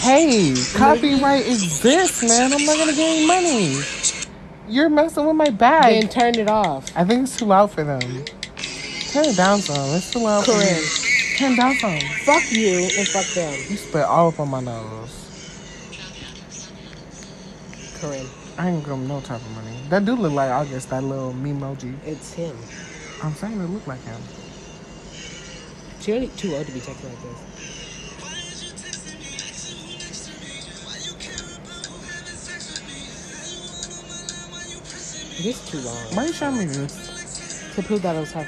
[0.00, 2.52] Hey, copyright exists, man.
[2.52, 3.76] I'm not gonna get any money.
[4.68, 6.00] You're messing with my bag.
[6.00, 6.90] Then turn it off.
[6.96, 8.00] I think it's too loud for them.
[8.00, 9.94] Turn it down some.
[9.94, 10.52] It's too loud for
[11.38, 11.52] Corinne.
[11.52, 11.52] me.
[11.52, 12.00] Turn it down some.
[12.24, 13.54] Fuck you and fuck them.
[13.68, 15.28] You spit all up on my nose.
[18.00, 18.26] Corinne.
[18.58, 19.76] I ain't gonna no type of money.
[19.88, 21.94] That do look like August, that little memoji.
[22.04, 22.56] It's him.
[23.22, 24.20] I'm saying it look like him.
[26.00, 27.58] She only too old to be texting like this.
[35.40, 35.96] It is too long.
[36.14, 37.12] Why are you showing me this?
[37.74, 38.46] to prove that it was her.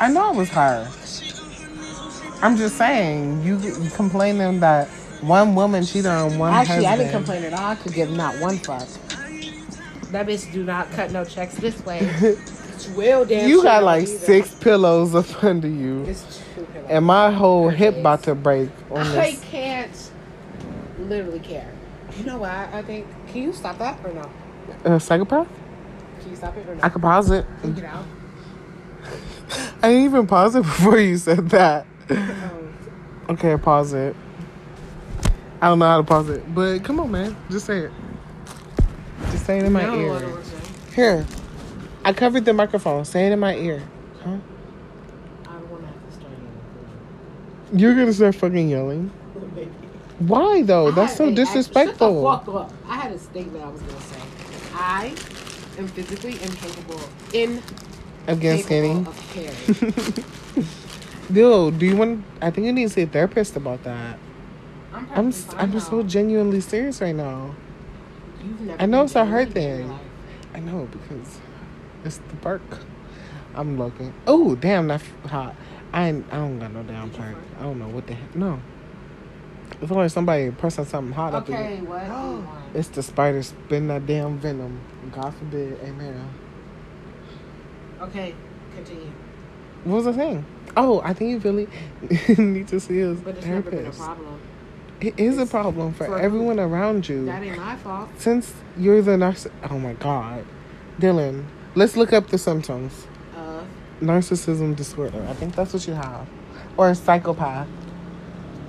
[0.00, 0.90] I know it was her.
[2.44, 4.86] I'm just saying, you, you complaining that
[5.22, 7.70] one woman cheated on one Actually, I didn't complain at all.
[7.70, 8.86] I could give not one fuck.
[10.12, 12.08] That bitch do not cut no checks this way.
[12.74, 14.18] It's real damn You got like either.
[14.18, 16.86] six pillows up under you, It's two pillows.
[16.90, 18.00] and my whole hip Yes.
[18.00, 19.40] about to break on I this.
[19.44, 20.10] can't
[20.98, 21.72] literally care.
[22.18, 22.50] You know what?
[22.50, 23.06] I think.
[23.28, 24.28] Can you stop that or no?
[24.84, 25.46] Uh, psychopath?
[26.20, 26.80] Can you stop it or no?
[26.82, 27.46] I could pause it.
[27.62, 28.04] Take it out.
[29.82, 31.86] I didn't even pause it before you said that.
[33.30, 34.14] Okay, pause it.
[35.62, 37.90] I don't know how to pause it, but come on, man, just say it.
[39.30, 40.42] Just say it in my no, ear.
[40.42, 40.94] say.
[40.94, 41.26] Here,
[42.04, 43.06] I covered the microphone.
[43.06, 43.82] Say it in my ear.
[44.22, 44.30] Huh?
[45.48, 47.80] I don't want to have to start yelling.
[47.80, 49.08] You're gonna start fucking yelling.
[50.18, 50.88] Why though?
[50.88, 52.22] I That's so I- disrespectful.
[52.22, 52.72] The fuck up.
[52.86, 54.20] I had a statement I was gonna say.
[54.74, 55.14] I
[55.78, 57.00] am physically incapable
[57.32, 57.62] in
[58.26, 58.90] Against skinny.
[58.90, 60.66] of caring.
[61.32, 62.24] Dude, do you want?
[62.40, 64.18] I think you need to see a therapist about that.
[64.92, 65.78] I'm, I'm perfectly s- fine I'm now.
[65.78, 67.54] so genuinely serious right now.
[68.42, 70.08] You've never I know it's a hurt genuine in your thing.
[70.54, 71.40] I know because
[72.04, 72.62] it's the perk.
[73.54, 74.12] I'm looking.
[74.26, 75.54] Oh damn, that's hot.
[75.92, 77.36] I I don't got no damn perk.
[77.58, 78.34] I don't know what the heck.
[78.36, 78.60] No.
[79.80, 82.76] It's like somebody pressing something hot up in Okay, what?
[82.76, 84.78] It's the spider spin that damn venom.
[85.10, 85.78] God forbid.
[85.82, 86.28] Amen.
[88.00, 88.34] Okay,
[88.76, 89.10] continue.
[89.84, 90.44] What was the thing?
[90.76, 91.68] Oh, I think you really
[92.38, 93.98] need to see a But it's never been a therapist.
[94.00, 94.40] problem.
[95.00, 96.24] It is a problem for, for who?
[96.24, 97.26] everyone around you.
[97.26, 98.08] That ain't my fault.
[98.18, 99.50] Since you're the narciss.
[99.70, 100.44] Oh my God,
[100.98, 101.44] Dylan.
[101.74, 103.06] Let's look up the symptoms.
[103.36, 103.62] Uh,
[104.00, 105.24] Narcissism disorder.
[105.28, 106.26] I think that's what you have,
[106.76, 107.68] or a psychopath,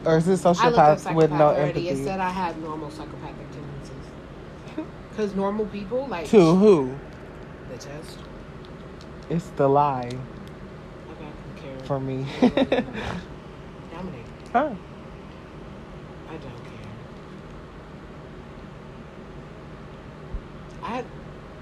[0.03, 1.87] or is it I looked up sociopath with no already.
[1.87, 2.03] It empathy?
[2.05, 4.85] said I had normal psychopathic tendencies.
[5.11, 6.27] Because normal people, like.
[6.29, 6.93] To who?
[7.71, 8.19] The test.
[9.29, 10.07] It's the lie
[11.11, 11.74] Okay, I can care.
[11.85, 12.25] For me.
[12.41, 14.69] Dominic, huh?
[16.29, 16.91] I don't care.
[20.83, 21.03] I,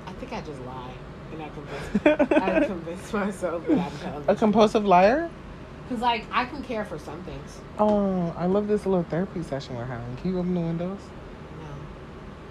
[0.07, 0.91] I think I just lie.
[1.31, 5.29] And I convince, I convince myself that I'm A compulsive liar?
[5.83, 7.59] Because, like, I can care for some things.
[7.79, 10.15] Oh, I love this little therapy session we're having.
[10.17, 10.99] Can you open the windows?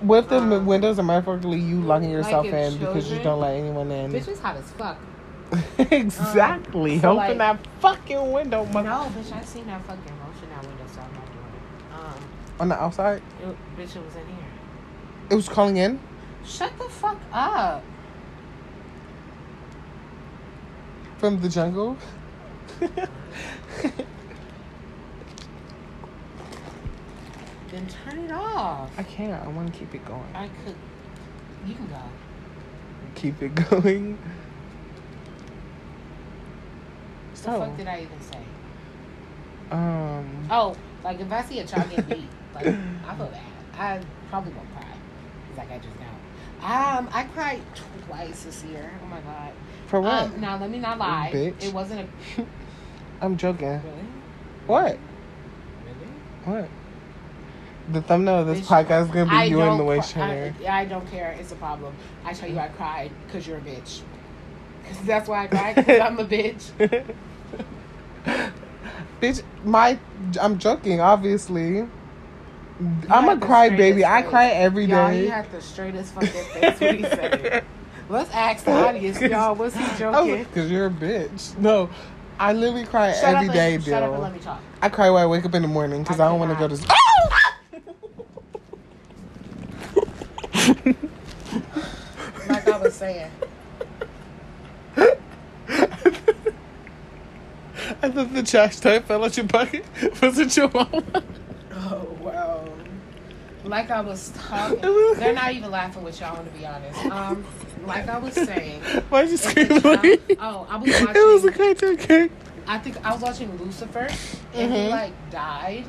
[0.01, 0.07] No.
[0.07, 3.41] What if the Um, windows are metaphorically you locking yourself if in because you don't
[3.41, 4.13] let anyone in?
[4.13, 4.99] Bitch is hot as fuck.
[5.79, 6.95] exactly.
[6.97, 8.85] Um, so, Open like- that fucking window, motherfucker.
[8.85, 11.95] No, bitch, I seen that fucking roach in that window, so I'm not doing it.
[11.95, 12.25] Um,
[12.61, 14.47] On the outside, it, bitch, it was in here.
[15.31, 16.01] it was calling in.
[16.45, 17.83] Shut the fuck up.
[21.19, 21.97] From the jungle?
[27.71, 28.91] Then turn it off.
[28.99, 29.33] I can't.
[29.43, 30.23] I want to keep it going.
[30.35, 30.75] I could.
[31.67, 32.03] You can go.
[33.15, 34.19] Keep it going.
[37.43, 38.39] The fuck did I even say?
[39.71, 43.41] um, Oh, like if I see a child get beat, like I feel bad.
[43.79, 44.85] I probably won't cry.
[45.57, 46.67] like I just know.
[46.67, 47.61] Um, I cried
[48.07, 48.91] twice this year.
[49.03, 49.53] Oh my god.
[49.87, 50.25] for what?
[50.25, 51.31] Um, now let me not lie.
[51.33, 51.63] Bitch.
[51.65, 52.45] It wasn't a
[53.21, 53.69] I'm joking.
[53.69, 53.83] really,
[54.67, 54.99] What?
[55.85, 56.59] really.
[56.61, 56.69] What?
[57.93, 60.13] The thumbnail of this Bitch, podcast is gonna be I you in the cry- waist
[60.13, 60.55] trainer.
[60.69, 61.37] I, I don't care.
[61.41, 61.95] It's a problem.
[62.25, 64.01] I tell you, I cried because you're a bitch.
[64.87, 65.75] 'Cause that's why I cried.
[65.77, 66.71] Because I'm a bitch.
[69.21, 69.99] Bitch, my
[70.41, 71.01] I'm joking.
[71.01, 71.89] Obviously, I'm
[73.09, 74.01] had a the cry baby.
[74.03, 75.27] straightest I cry every Y'all, he day.
[75.29, 77.65] had the straightest fucking face when he said it.
[78.09, 79.55] Let's ask the audience, y'all.
[79.55, 80.45] Was he joking?
[80.45, 81.57] Because you're a bitch.
[81.59, 81.89] No,
[82.39, 84.61] I literally cry Shut every day, and, Shut up and let me talk.
[84.83, 86.59] I cry when I wake up in the morning because I I, don't want to
[86.59, 86.77] go to.
[86.77, 86.91] cannot.
[86.91, 87.59] Ah!
[92.49, 93.31] Like I was saying.
[98.03, 99.85] I thought the trash type fell out your bucket.
[100.23, 101.03] Was it your mama?
[101.75, 102.69] Oh wow.
[103.65, 104.81] Like I was talking.
[104.81, 106.43] They're not even laughing with y'all.
[106.43, 107.05] To be honest.
[107.07, 107.45] Um,
[107.87, 108.81] like I was saying.
[109.09, 110.37] Why'd you scream like?
[110.41, 111.09] oh, I was watching.
[111.17, 112.33] It was a cartoon cake.
[112.67, 114.09] I think I was watching Lucifer,
[114.55, 114.91] and he Mhm.
[114.91, 115.85] like died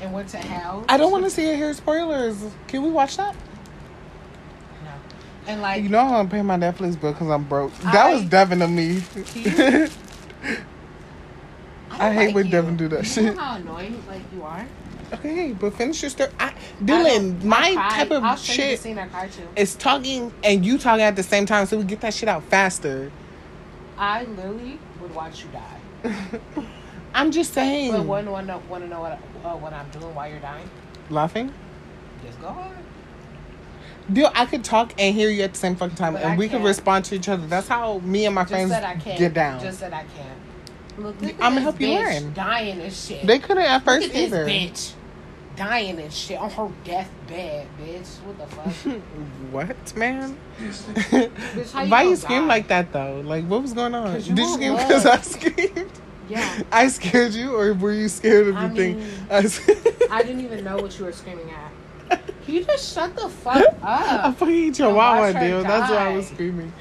[0.00, 0.84] and went to hell.
[0.88, 1.72] I don't want to see it here.
[1.74, 2.36] Spoilers.
[2.68, 3.34] Can we watch that?
[4.84, 4.90] No.
[5.48, 7.76] And like You know I'm paying my Netflix bill because I'm broke.
[7.78, 9.02] That I- was Devin to me.
[11.90, 12.52] You- I hate like when you.
[12.52, 13.34] Devin do that you shit.
[13.36, 14.66] Know how annoying like you are.
[15.14, 16.30] okay, but finish your story.
[16.38, 19.06] I, I Dylan, don't- my I type of I'll show you the shit scene I
[19.06, 19.42] cried to.
[19.60, 22.42] is talking and you talking at the same time, so we get that shit out
[22.44, 23.10] faster.
[23.96, 26.40] I literally would watch you die.
[27.14, 27.92] I'm just saying.
[27.92, 29.12] But wouldn't want to want to know what
[29.44, 30.68] uh, what I'm doing while you're dying.
[31.10, 31.52] Laughing?
[32.24, 32.74] Just go on.
[34.12, 36.36] Dude, I could talk and hear you at the same fucking time, But and I
[36.36, 36.64] we could can't.
[36.64, 37.46] respond to each other.
[37.46, 39.18] That's how me and my Just friends I can't.
[39.18, 39.60] get down.
[39.60, 40.38] Just that I can't.
[40.98, 42.34] Look, look at I'ma this help you learn.
[42.34, 43.26] Dying and shit.
[43.26, 44.46] they couldn't at look first at this either.
[44.46, 44.92] bitch.
[45.56, 48.06] Dying and shit on her deathbed, bitch.
[48.24, 49.02] What the fuck?
[49.50, 50.36] What, man?
[50.60, 53.20] Bitch, Why you scream like that though?
[53.24, 54.14] Like, what was going on?
[54.16, 55.90] you Did you scream because I screamed?
[56.28, 56.62] yeah.
[56.70, 58.98] I scared you, or were you scared of I the thing?
[58.98, 59.36] mean, I,
[60.18, 61.72] I didn't even know what you were screaming at.
[62.44, 63.78] Can you just shut the fuck up.
[63.82, 65.64] I fucking eat your wawa, dude.
[65.66, 66.72] That's why I was screaming.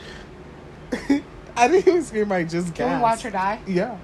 [1.58, 2.32] I didn't even scream.
[2.32, 3.01] I just Can we gasped.
[3.03, 3.60] watch her die?
[3.68, 3.97] Yeah.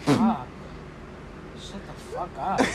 [0.00, 0.46] Fuck.
[1.60, 2.60] Shut the fuck up.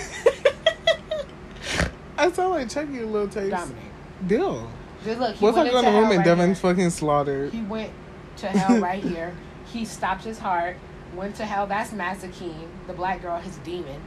[2.18, 3.50] I sound like Chucky a little taste.
[3.52, 3.84] Dominic.
[4.28, 4.70] Deal.
[5.04, 6.26] Just look, he What if I went go in into the room hell and right
[6.26, 6.70] Devin's here.
[6.72, 7.54] fucking slaughtered?
[7.54, 7.92] He went
[8.38, 9.34] to hell right here.
[9.72, 10.76] He stopped his heart,
[11.16, 11.66] went to hell.
[11.66, 14.00] That's Mazikeen, the black girl, his demon.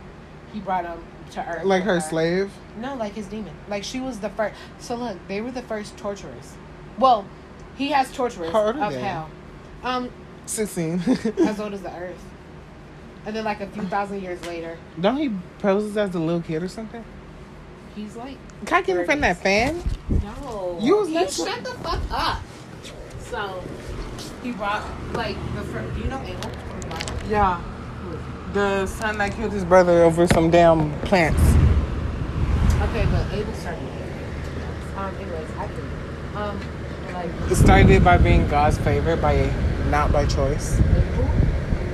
[0.53, 1.03] He brought him
[1.33, 1.64] to earth.
[1.64, 2.53] Like with her slave?
[2.79, 3.55] No, like his demon.
[3.68, 4.55] Like she was the first.
[4.79, 6.55] So look, they were the first torturers.
[6.99, 7.25] Well,
[7.77, 9.01] he has torturers How of they?
[9.01, 9.31] hell.
[9.83, 10.11] Um,
[10.47, 11.01] 16.
[11.47, 12.22] as old as the earth.
[13.27, 16.62] And then like a few thousand years later, Don't he poses as a little kid
[16.62, 17.05] or something?
[17.97, 19.83] he's like, Can I get in front of that fan?
[20.11, 22.43] no, You was you next- shut the fuck up.
[23.20, 23.62] So
[24.43, 25.95] he brought like the first.
[25.95, 27.14] Do you know Abel from the Bible?
[27.29, 27.62] Yeah.
[28.53, 31.41] The son that killed his brother over some damn plants.
[32.83, 34.97] Okay, but Abel started it.
[34.99, 36.37] Um, anyways, I think.
[36.37, 36.61] Um,
[37.15, 39.53] like It started by being God's favorite, by
[39.91, 40.81] not by choice.
[40.81, 41.41] Abel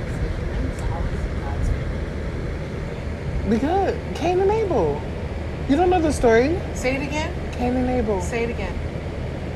[0.07, 3.49] is the humans always God's favorite.
[3.49, 5.01] Because Cain and Abel.
[5.69, 6.59] You don't know the story?
[6.73, 7.33] Say it again.
[7.53, 8.21] Cain and Abel.
[8.21, 8.75] Say it again.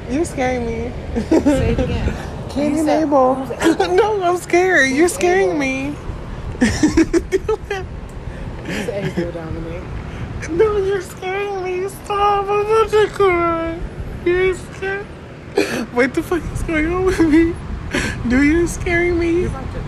[0.10, 0.94] You're scaring me.
[1.30, 2.14] Say it again.
[2.50, 3.48] Cain You and said, Abel.
[3.62, 4.92] Abel?" no, I'm scared.
[4.92, 5.60] You're scaring Abel?
[5.60, 5.96] me.
[8.66, 9.84] Who's Abel, Dominic?
[10.52, 11.90] no, you're scaring me.
[11.90, 12.48] Stop.
[12.48, 13.80] I'm about to cry.
[14.26, 15.06] You're scared.
[15.94, 17.56] What the fuck is going on with me?
[18.30, 19.42] Do you scaring me?
[19.42, 19.82] You're about to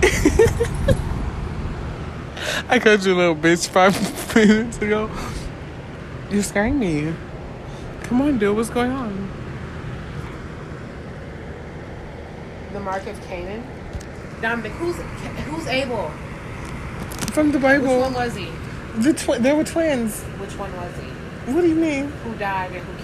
[0.00, 0.94] piss me.
[2.68, 3.94] I called you a little bitch five
[4.36, 5.10] minutes ago.
[6.30, 7.14] You're scaring me.
[8.02, 8.54] Come on, dude.
[8.54, 9.30] What's going on?
[12.72, 13.66] The mark of Canaan.
[14.40, 16.10] Dominic, who's who's Abel?
[17.32, 17.86] From the Bible.
[17.96, 18.48] Which one was he?
[18.98, 20.22] The twi- they were twins.
[20.38, 21.08] Which one was he?
[21.52, 22.08] What do you mean?
[22.24, 22.97] Who died and who?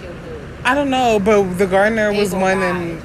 [0.64, 2.76] I don't know, but the gardener was Abel one died.
[2.76, 3.02] and.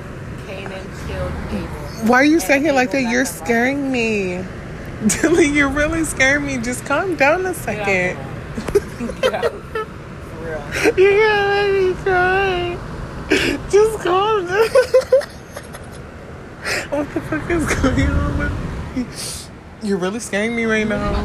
[1.08, 1.68] Killed Abel.
[2.08, 3.02] Why are you And saying it like that?
[3.04, 4.44] You're scaring me.
[5.04, 6.58] Dylan, you're really scaring me.
[6.58, 8.18] Just calm down a second.
[8.18, 9.22] out.
[9.22, 9.52] Get out.
[9.52, 10.62] For real.
[10.98, 12.78] You're gonna make me cry.
[13.70, 14.68] Just calm down.
[16.90, 18.52] what the fuck is going on with
[18.96, 19.88] me?
[19.88, 21.24] You're really scaring me right now.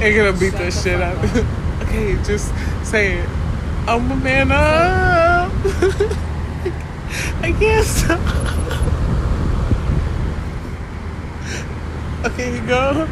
[0.00, 1.18] You're gonna beat the shit up.
[1.86, 2.52] okay, just
[2.84, 3.28] say it.
[3.88, 5.50] I'm a man up.
[7.42, 8.20] I can't stop.
[12.26, 13.08] Okay, you go.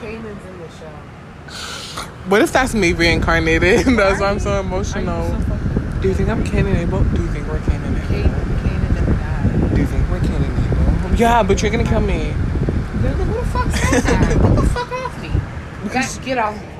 [0.00, 2.02] Canaan's in the show.
[2.28, 3.86] What if that's me reincarnated?
[3.96, 5.28] That's why I'm so emotional.
[5.28, 5.38] so
[6.00, 7.02] Do you think I'm Cain and Abel?
[7.04, 8.08] Do you think we're Cain and Abel?
[8.08, 9.74] Canaan, Canaan never died.
[9.74, 11.16] Do you think we're Cain and Abel?
[11.16, 12.30] Yeah, but you're gonna kill me.
[12.30, 14.28] Who the fuck said that?
[14.28, 15.30] Get the fuck off me.
[16.24, 16.71] Get off me.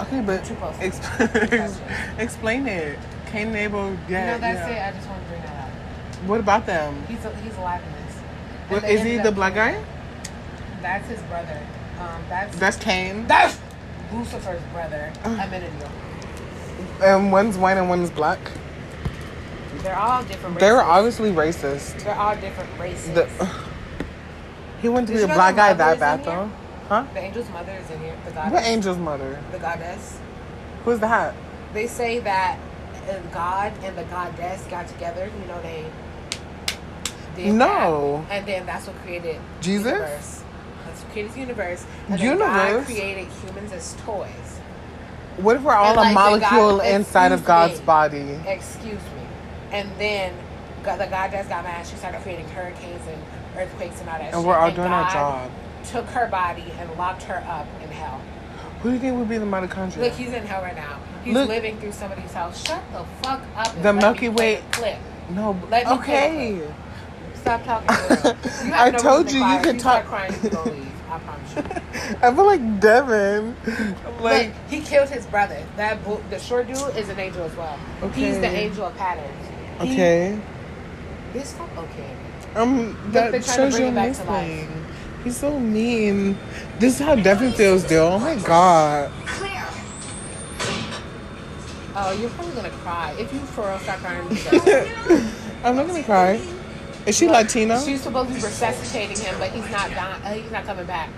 [0.00, 0.76] Okay, but Too close.
[0.80, 1.80] ex-
[2.18, 2.98] explain it.
[3.26, 4.32] Cain and Abel, yeah.
[4.32, 4.88] no, that's yeah.
[4.88, 4.94] it.
[4.94, 5.70] I just want to bring that up.
[6.26, 7.04] What about them?
[7.06, 8.84] He's he's alive in this.
[8.90, 9.82] Is he the black guy?
[10.82, 11.60] That's his brother.
[12.00, 13.26] Um, that's That's Cain.
[13.26, 13.58] that's
[14.12, 15.12] Lucifer's brother.
[15.24, 15.90] Amenadiel.
[17.02, 18.38] And one's white and one's black.
[19.82, 20.56] They're all different.
[20.56, 20.60] Races.
[20.60, 22.02] They were obviously racist.
[22.04, 23.14] They're all different races.
[23.14, 23.26] The,
[24.82, 26.50] he wouldn't Did be a black guy that bad though.
[26.88, 27.04] Huh?
[27.14, 28.16] The angel's mother is in here.
[28.24, 28.52] The goddess.
[28.54, 29.38] What angel's mother?
[29.52, 30.18] The goddess.
[30.84, 31.34] Who's that?
[31.74, 32.58] They say that
[33.32, 35.30] God and the goddess got together.
[35.40, 35.84] You know they.
[37.36, 38.24] did No.
[38.28, 39.84] that, and then that's what created Jesus?
[39.84, 40.42] The universe.
[40.86, 41.84] That's what created the universe.
[42.08, 44.60] And then God created humans as toys.
[45.36, 47.84] What if we're all And, a like, molecule God- inside of God's me.
[47.86, 48.40] body?
[48.46, 49.22] Excuse me.
[49.72, 50.32] And then
[50.82, 51.86] God, the goddess got mad.
[51.86, 53.22] She started creating hurricanes and
[53.56, 54.24] earthquakes and all that.
[54.32, 54.44] And shit.
[54.44, 55.50] we're all doing our job.
[55.86, 58.20] Took her body and locked her up in hell.
[58.82, 59.96] Who do you think would be the mitochondria?
[59.98, 60.98] Look, he's in hell right now.
[61.24, 61.48] He's Look.
[61.48, 62.64] living through somebody's house.
[62.66, 63.82] Shut the fuck up.
[63.82, 64.98] The Milky Way- Clip.
[65.30, 66.62] no, Let me okay.
[67.34, 67.88] Stop talking.
[68.74, 70.32] I no told reason to you you could you talk- crying.
[70.42, 70.86] You leave.
[71.10, 71.62] I promise you.
[72.22, 73.56] I feel like Devin.
[74.20, 75.64] Like, Look, he killed his brother.
[75.76, 77.78] That bo- the short dude is an angel as well.
[78.02, 78.20] Okay.
[78.26, 79.48] He's the angel of patterns.
[79.82, 80.38] He- okay.
[81.32, 82.14] This stop okay.
[82.54, 84.68] Um, that to shows bring you back to life.
[85.24, 86.38] He's so mean.
[86.78, 87.98] This is how Devin feels, dude.
[87.98, 89.10] Oh my god.
[92.00, 94.22] Oh, you're probably gonna cry if you for real start crying.
[95.64, 96.40] I'm not gonna cry.
[97.06, 97.80] Is she Latino?
[97.80, 100.22] She's supposed to be resuscitating him, but he's not dying.
[100.22, 101.10] Uh, he's not coming back.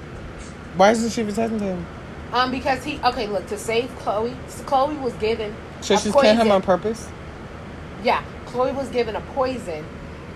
[0.76, 1.86] Why isn't she resuscitating him?
[2.32, 3.26] Um, because he okay.
[3.26, 5.54] Look, to save Chloe, so Chloe was given.
[5.82, 7.08] So a she's killing him on purpose?
[8.02, 9.84] Yeah, Chloe was given a poison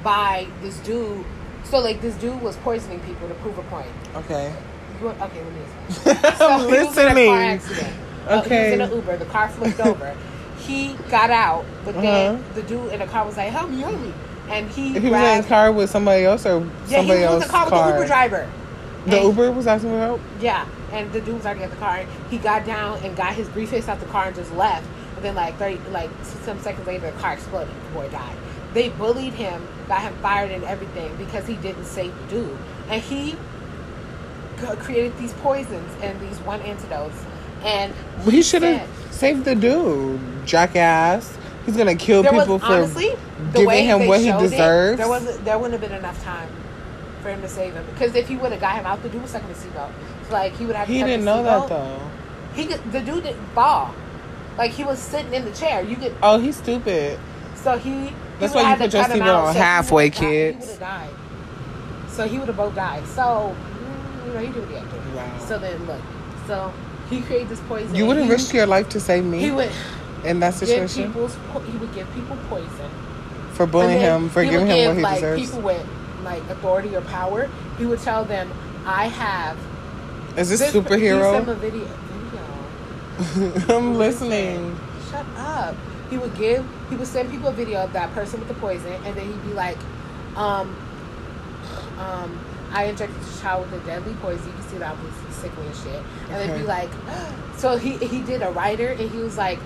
[0.03, 1.25] by this dude.
[1.65, 3.89] So like this dude was poisoning people to prove a point.
[4.17, 4.55] Okay.
[5.01, 6.17] You want- Okay, let me listen.
[6.39, 7.95] So I'm he was in a car accident.
[8.29, 8.49] Uh, Okay.
[8.57, 9.17] he was in an Uber.
[9.19, 10.15] The car flipped over.
[10.59, 12.43] He got out, but then Uh-huh.
[12.55, 14.13] the dude in the car was like, "Help me, help me!"
[14.49, 17.35] And he, He was in a car with somebody else or yeah, somebody he was
[17.35, 18.49] in the car with the Uber driver.
[19.07, 20.21] The And- Uber was asking for help?
[20.41, 22.05] Yeah, and the dude was already at the car.
[22.31, 24.87] He got down and got his briefcase out of the car and just left.
[25.17, 26.11] And then like thirty, like
[26.45, 27.75] some seconds later, the car exploded.
[27.89, 28.37] The boy died.
[28.75, 32.59] They bullied him, got him fired and everything because he didn't save the dude.
[32.89, 33.37] And he
[34.81, 37.23] created these poisons and these one antidotes.
[37.63, 37.93] And
[38.25, 40.21] He should have saved the dude.
[40.47, 41.37] Jackass.
[41.65, 43.15] He's gonna kill there was people for honestly
[43.55, 44.99] giving him what he showed it, deserves.
[44.99, 46.49] there wasn't there wouldn't have been enough time
[47.23, 49.23] for him to save him because if he would have got him out, the dude
[49.23, 49.91] was stuck in the seatbelt.
[50.29, 50.87] So, like he would have.
[50.87, 52.11] he didn't know that though.
[52.55, 53.95] He could, the dude didn't fall.
[54.59, 55.83] Like he was sitting in the chair.
[55.83, 57.19] You could Oh, he's stupid.
[57.55, 58.13] so he.
[58.39, 60.67] That's why you put your seatbelt on halfway, kids.
[60.67, 61.11] He would have died.
[62.09, 63.07] So he would have both died.
[63.07, 63.55] So
[64.27, 64.97] you know he did what he had to.
[64.97, 65.17] do.
[65.17, 65.39] Wow.
[65.47, 66.01] So then look.
[66.47, 66.73] So
[67.11, 67.95] he created this poison.
[67.95, 69.71] You wouldn't risk your life to save me He would
[70.25, 72.91] in that situation po- He would give people poison.
[73.53, 75.43] for bullying him, for giving him what give, he like, deserves.
[75.43, 75.87] People with
[76.25, 77.49] like authority or power.
[77.79, 78.51] He would tell them,
[78.87, 79.57] "I have."
[80.37, 81.45] Is this him superhero?
[81.57, 81.87] video.
[83.19, 83.69] Video.
[83.77, 84.77] I'm listening.
[85.11, 85.77] Shut up.
[86.11, 86.65] He would give,
[86.95, 89.43] he would send people a video of that person with the poison, and then he'd
[89.45, 89.77] be like,
[90.37, 90.77] um,
[91.99, 92.39] um,
[92.71, 94.47] I injected this child with a deadly poison.
[94.47, 96.03] You can see that I was sickly and shit.
[96.31, 96.61] And they'd Okay.
[96.61, 96.91] be like,
[97.57, 99.59] so he he did a writer, and he was like,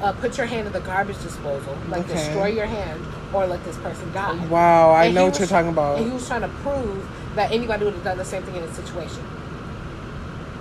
[0.00, 2.14] uh, put your hand in the garbage disposal, like Okay.
[2.14, 3.00] destroy your hand,
[3.32, 4.34] or let this person die.
[4.46, 5.98] Wow, I And know what was you're talking about.
[5.98, 8.64] And he was trying to prove that anybody would have done the same thing in
[8.64, 9.22] a situation.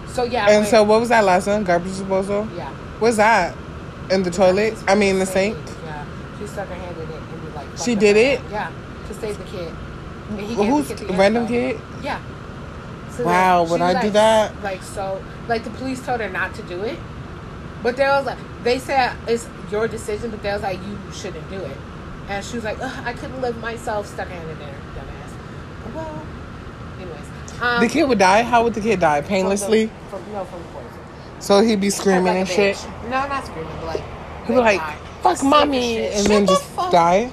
[0.05, 1.63] So yeah, And so, what was that last one?
[1.63, 2.47] Garbage disposal?
[2.55, 2.69] yeah.
[2.99, 3.55] What's that?
[4.11, 4.78] In the toilet?
[4.88, 5.57] I mean, the sink?
[6.41, 7.67] Yeah, she stuck her hand in it and was like.
[7.77, 8.39] She did it?
[8.41, 8.51] hand.
[8.51, 9.73] Yeah, to save the kid.
[10.29, 11.79] And he Well, Who's the kid random kid?
[12.03, 12.21] Yeah.
[13.11, 14.63] So Wow, would I was do that?
[14.63, 16.97] Like so, like the police told her not to do it,
[17.83, 21.47] but they was like they said it's your decision, but they was like you shouldn't
[21.49, 21.77] do it,
[22.29, 25.93] and she was like, Ugh, I couldn't live myself, stuck in there, dumbass.
[25.93, 26.25] Well,
[27.01, 28.43] anyways, um, The kid would die?
[28.43, 29.21] How would the kid die?
[29.21, 29.89] from the- Painlessly?
[30.09, 30.89] From, no, from the poison.
[31.39, 32.87] So he'd be screaming Like and shit?
[33.03, 34.03] No, not screaming, but like
[34.53, 34.95] He'd like, die.
[35.21, 37.31] fuck mommy, and then the just fuck- die?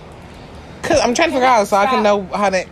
[0.83, 2.65] Cause I'm trying to figure out so I can know how to.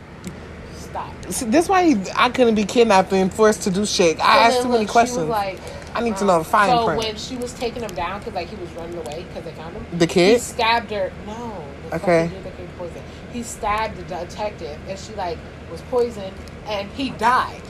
[0.76, 1.12] Stop.
[1.30, 4.18] See, this why I couldn't be kidnapped and forced to do shit.
[4.20, 5.28] I So asked too many look, she questions.
[5.28, 5.58] like,
[5.94, 7.02] I need to um, know the fine so print.
[7.02, 9.74] when she was taking him down because like he was running away because they found
[9.74, 10.34] him, The kid.
[10.34, 11.12] he stabbed her.
[11.26, 12.28] No, the Okay.
[12.28, 12.42] fucking
[12.78, 13.02] dude that.
[13.32, 15.36] He stabbed the detective, and she like
[15.70, 16.34] was poisoned,
[16.66, 17.60] and he died.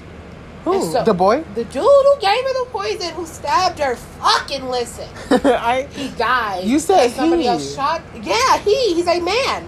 [0.67, 0.93] Who?
[0.93, 1.43] so- the boy?
[1.55, 5.09] The dude who gave her the poison, who stabbed her, fucking listen.
[5.31, 5.87] I.
[5.93, 6.65] He died.
[6.65, 7.49] You said somebody he.
[7.49, 8.03] else shot.
[8.23, 8.95] Yeah, he.
[8.95, 9.67] He's a man.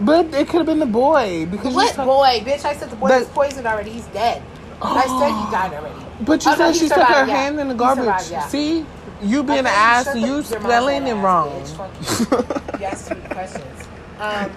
[0.00, 2.64] But it could have been the boy because What said- boy, bitch?
[2.64, 3.90] I said the boy But- was poisoned already.
[3.90, 4.42] He's dead.
[4.80, 6.04] I said he died already.
[6.20, 7.34] But you Oh, said he she stuck her yeah.
[7.36, 8.04] hand in the garbage.
[8.04, 8.46] survived, yeah.
[8.48, 8.86] See,
[9.22, 11.50] you being an ass, shut and the- you spelling it wrong.
[11.62, 12.30] bitch.
[12.30, 12.78] You.
[12.78, 13.88] You asked questions.
[14.20, 14.50] Um,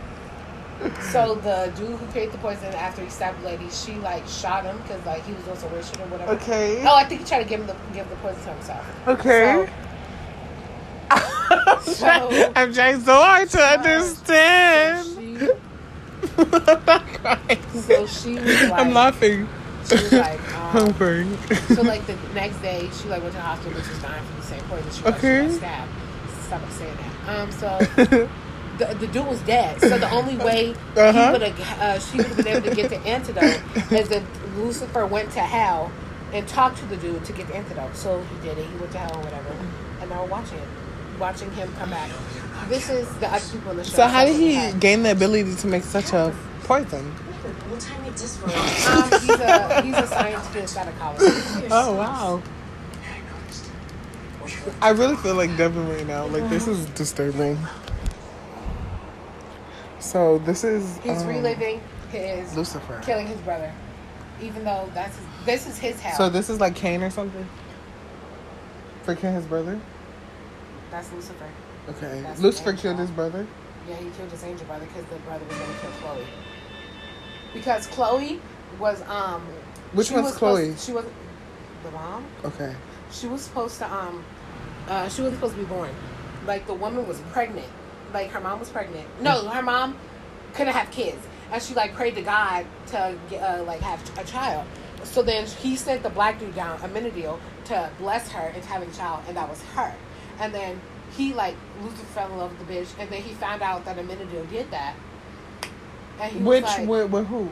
[1.11, 4.63] so the dude who created the poison after he stabbed the lady, she like shot
[4.65, 6.31] him because like he was doing some weird shit or whatever.
[6.33, 6.83] okay.
[6.85, 8.85] Oh, I think he tried to give him the give the poison to himself.
[9.07, 9.67] Okay.
[11.83, 15.07] So- I'm trying so hard to So understand.
[15.07, 15.49] she,
[16.37, 17.61] I'm not crying.
[17.73, 19.49] so she was like, I'm laughing.
[19.87, 21.37] She was like, um, I'm.
[21.75, 24.35] So like the next day, she like went to the hospital, which was dying from
[24.37, 24.91] the same poison.
[24.91, 25.41] She, Okay.
[25.41, 25.53] okay.
[25.53, 25.91] she got stabbed.
[26.43, 27.39] Stop saying that.
[27.39, 28.29] Um, so
[28.85, 29.79] the, the dude was dead.
[29.81, 31.11] So the only way Uh-huh.
[31.25, 34.23] he would have, uh, she would have been able to get the antidote is if
[34.57, 35.91] Lucifer went to hell
[36.33, 37.95] and talked to the dude to get the antidote.
[37.95, 38.65] So he did it.
[38.65, 39.49] He went to hell or whatever,
[40.01, 40.67] and now we're watching it,
[41.19, 42.09] watching him come back.
[42.69, 43.95] This is the other people in the show.
[43.97, 44.73] so how did he Okay.
[44.79, 46.33] gain the ability to make such a
[46.63, 47.03] poison?
[47.69, 48.45] What time is this for?
[48.45, 51.21] Um, he's a he's a scientist at a college.
[51.71, 52.41] Oh wow.
[54.81, 56.25] I really feel like Devin right now.
[56.27, 57.57] Like this is disturbing.
[60.01, 62.99] So this is He's um, reliving his Lucifer.
[63.03, 63.71] killing his brother,
[64.41, 66.17] even though that's his, this is his house.
[66.17, 67.47] So this is like Cain or something.
[69.03, 69.79] For killing his brother.
[70.89, 71.47] that's Lucifer.
[71.89, 72.21] Okay.
[72.21, 73.45] That's Lucifer killed his brother.
[73.87, 76.25] Yeah, he killed his angel brother because the brother was gonna kill Chloe.
[77.53, 78.41] Because Chloe
[78.79, 79.41] was um.
[79.93, 80.65] Which one's was Chloe?
[80.71, 81.05] supposed- She was
[81.83, 82.25] the mom.
[82.45, 82.75] Okay.
[83.11, 84.23] She was supposed to um.
[84.87, 85.89] Uh, she wasn't supposed to be born.
[86.47, 87.67] like the woman was pregnant.
[88.13, 89.07] Like her mom was pregnant.
[89.21, 89.97] No, her mom
[90.53, 94.23] couldn't have kids, and she like prayed to God to get, uh, like have a
[94.23, 94.65] child.
[95.03, 98.93] So then he sent the black dude down, Amenadiel, to bless her into having a
[98.93, 99.93] child, and that was her.
[100.39, 100.79] And then
[101.15, 103.97] he like Lucifer fell in love with the bitch, and then he found out that
[103.97, 104.95] Amenadiel did that.
[106.19, 107.49] And he was Which like, with, with who?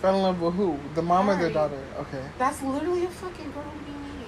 [0.00, 0.78] Fell in love with who?
[0.94, 1.82] The mom or the daughter?
[1.98, 2.22] Okay.
[2.38, 3.64] That's literally a fucking girl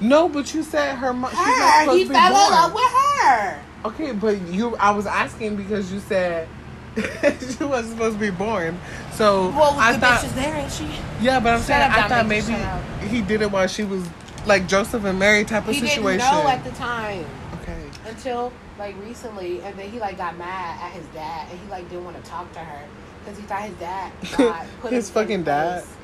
[0.00, 1.30] No, but you said her mom.
[1.30, 1.80] She's not her.
[1.82, 2.92] supposed He to be fell in love with
[3.22, 3.64] her.
[3.84, 4.76] Okay, but you.
[4.76, 6.48] I was asking because you said
[6.96, 8.78] she wasn't supposed to be born.
[9.12, 10.20] So Well, I the thought.
[10.20, 10.88] bitch is there, ain't she?
[11.20, 14.04] Yeah, but I'm Shut saying up, I thought maybe he did it while she was
[14.46, 16.18] like Joseph and Mary type of He situation.
[16.18, 17.24] didn't know at the time
[17.62, 17.84] okay.
[18.08, 21.88] until like recently, and then he like got mad at his dad, and he like
[21.88, 22.84] didn't want to talk to her
[23.24, 25.82] because he thought his dad God put His fucking dad?
[25.84, 25.94] place.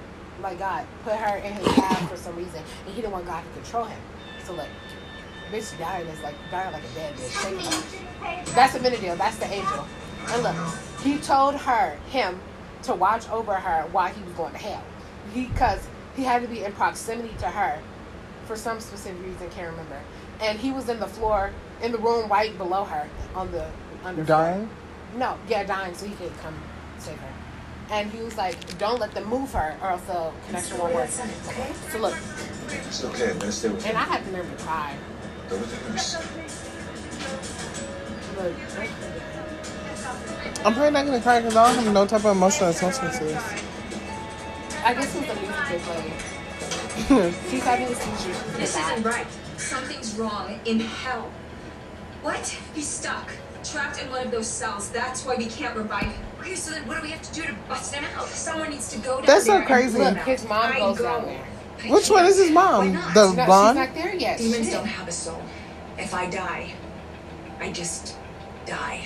[0.43, 3.43] Like God put her in his path for some reason, and he didn't want God
[3.45, 4.01] to control him.
[4.45, 4.69] So look,
[5.53, 8.55] bitch dying is like dying like a dead bitch.
[8.55, 9.17] That's Amenadiel.
[9.19, 9.87] That's the angel.
[10.29, 10.57] And look,
[11.03, 12.41] he told her him
[12.85, 14.83] to watch over her while he was going to hell.
[15.35, 17.81] Because he had to be in proximity to her
[18.47, 19.99] for some specific reason, can't remember.
[20.41, 21.51] And he was in the floor
[21.83, 23.67] in the room right below her on the
[24.05, 24.69] under Dying?
[25.17, 26.55] No, yeah, dying, so he could come
[26.99, 27.29] save her.
[27.91, 31.09] And he was like, "Don't let them move her, or else the connection won't work."
[31.09, 32.15] So look,
[32.69, 33.89] It's okay, I'm gonna stay with you.
[33.91, 34.95] and I had to nerve to cry.
[35.55, 36.17] Go with the nurse.
[40.65, 43.25] I'm probably not gonna cry because I don't have no type of emotional attachment to
[43.25, 43.43] this.
[44.85, 47.35] I guess it was the music they played.
[47.51, 48.57] She's having a seizure.
[48.57, 49.27] This isn't right.
[49.57, 51.31] Something's wrong in hell.
[52.23, 52.59] What?
[52.75, 53.31] He's stuck.
[53.63, 54.91] Trapped in one of those cells.
[54.91, 56.25] That's why we can't revive him.
[56.41, 58.27] Okay, so then what do we have to do to bust him out?
[58.27, 59.27] Someone needs to go down there.
[59.27, 59.99] That's so crazy.
[59.99, 61.05] Look, his mom I goes go.
[61.05, 61.47] down there.
[61.87, 62.87] Which one is his mom?
[62.87, 63.15] Why not?
[63.15, 63.79] The No, she's blonde?
[63.79, 64.39] not there yet.
[64.39, 65.43] Demons don't have a soul.
[65.99, 66.73] If I die,
[67.61, 68.17] I just
[68.67, 69.01] die.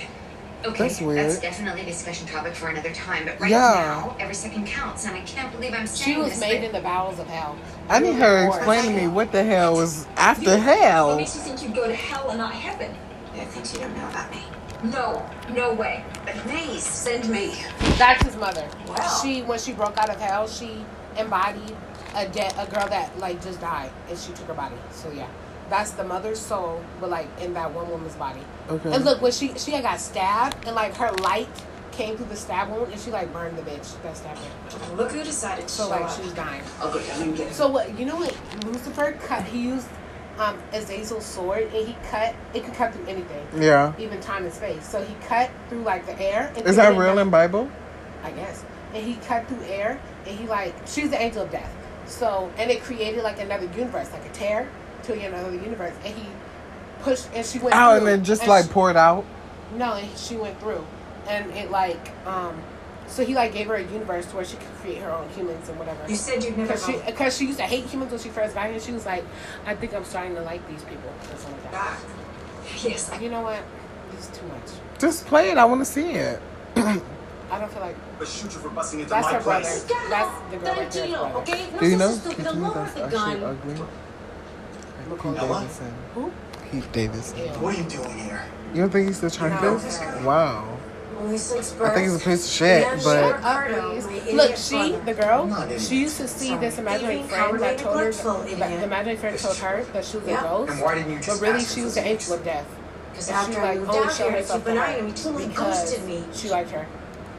[0.65, 1.17] Okay, That's weird.
[1.19, 3.23] That's definitely a discussion topic for another time.
[3.25, 4.01] But right Yeah.
[4.05, 6.41] now, every second counts, and I can't believe I'm saying She was this.
[6.41, 7.55] made in the bowels of hell.
[7.89, 11.15] I need her to explain to me what the hell was after What hell.
[11.15, 12.93] makes you think you'd go to hell and not heaven?
[13.33, 14.43] There are things you don't know about me.
[14.83, 16.03] No, no way.
[16.25, 17.53] But Maze, Send me.
[17.97, 18.67] That's his mother.
[18.87, 19.19] Wow.
[19.21, 20.83] She when she broke out of hell, she
[21.17, 21.75] embodied
[22.15, 24.75] a dead a girl that like just died, and she took her body.
[24.91, 25.27] So yeah,
[25.69, 28.41] that's the mother's soul, but like in that one woman's body.
[28.69, 28.93] Okay.
[28.93, 31.47] And look, when she she had got stabbed, and like her light
[31.91, 34.95] came through the stab wound, and she like burned the bitch that stabbed her.
[34.95, 36.21] Look who decided to So show like up.
[36.21, 36.63] she's dying.
[36.79, 37.53] I'll go down get him.
[37.53, 37.97] So what?
[37.99, 38.35] You know what?
[38.65, 39.43] Lucifer cut.
[39.45, 39.87] He used
[40.37, 42.33] um Azazel's sword, and he cut.
[42.53, 43.93] It could cut through anything, Yeah.
[43.99, 44.87] even time and space.
[44.87, 46.51] So he cut through like the air.
[46.55, 47.69] And Is that real in Bible?
[48.23, 48.63] I guess.
[48.93, 51.71] And he cut through air, and he like she's the angel of death.
[52.09, 54.69] So and it created like another universe, like a tear
[55.03, 56.25] to another universe, and he
[57.01, 57.75] pushed, and she went.
[57.75, 59.25] Oh, through, and then just like she- poured out.
[59.77, 60.85] no, and she went through,
[61.27, 62.61] and it like um,
[63.07, 65.69] so he like gave her a universe to where she could create her own humans
[65.69, 65.99] and whatever.
[66.07, 68.53] You said you'd never Because she, because she used to hate humans when she first
[68.53, 68.79] got here.
[68.79, 69.23] She was like,
[69.65, 71.99] I think I'm starting to like these people or something like that.
[72.83, 73.63] Yes, You know what?
[74.11, 74.99] This is too much.
[74.99, 75.57] Just play it.
[75.57, 76.41] I want to see it.
[77.51, 79.63] I don't feel like But shoot you for busting into that's my her brother.
[79.65, 80.09] That's the girl
[80.75, 81.07] right there.
[81.07, 81.35] brother.
[81.39, 81.69] okay?
[81.79, 82.11] Do you know?
[82.11, 82.37] so Can stupid.
[82.37, 83.43] you tell me that's with the actually gun.
[83.43, 83.73] ugly?
[85.09, 85.93] Like Pete Davidson.
[86.13, 86.31] Who?
[86.71, 87.37] Pete Davidson.
[87.39, 87.45] Ew.
[87.45, 88.45] What are you doing here?
[88.73, 89.77] You don't think he's still trying No.
[89.77, 89.99] this?
[90.23, 90.77] Wow.
[91.19, 93.33] Well, he's like I think he's a piece of shit, Yeah, but sure.
[93.39, 94.05] Cardo, Please.
[94.05, 97.23] my idiot Look, she, the girl, I'm not an she used to see this imaginary
[97.23, 100.71] friend that told her, that the imaginary friend told her that she was a ghost,
[100.71, 102.65] And why didn't you but really she was the angel of death.
[103.11, 104.99] Because after she I like moved only out showed here, herself you to benign her
[104.99, 105.15] and
[105.49, 106.23] because ghosted me.
[106.31, 106.87] she liked her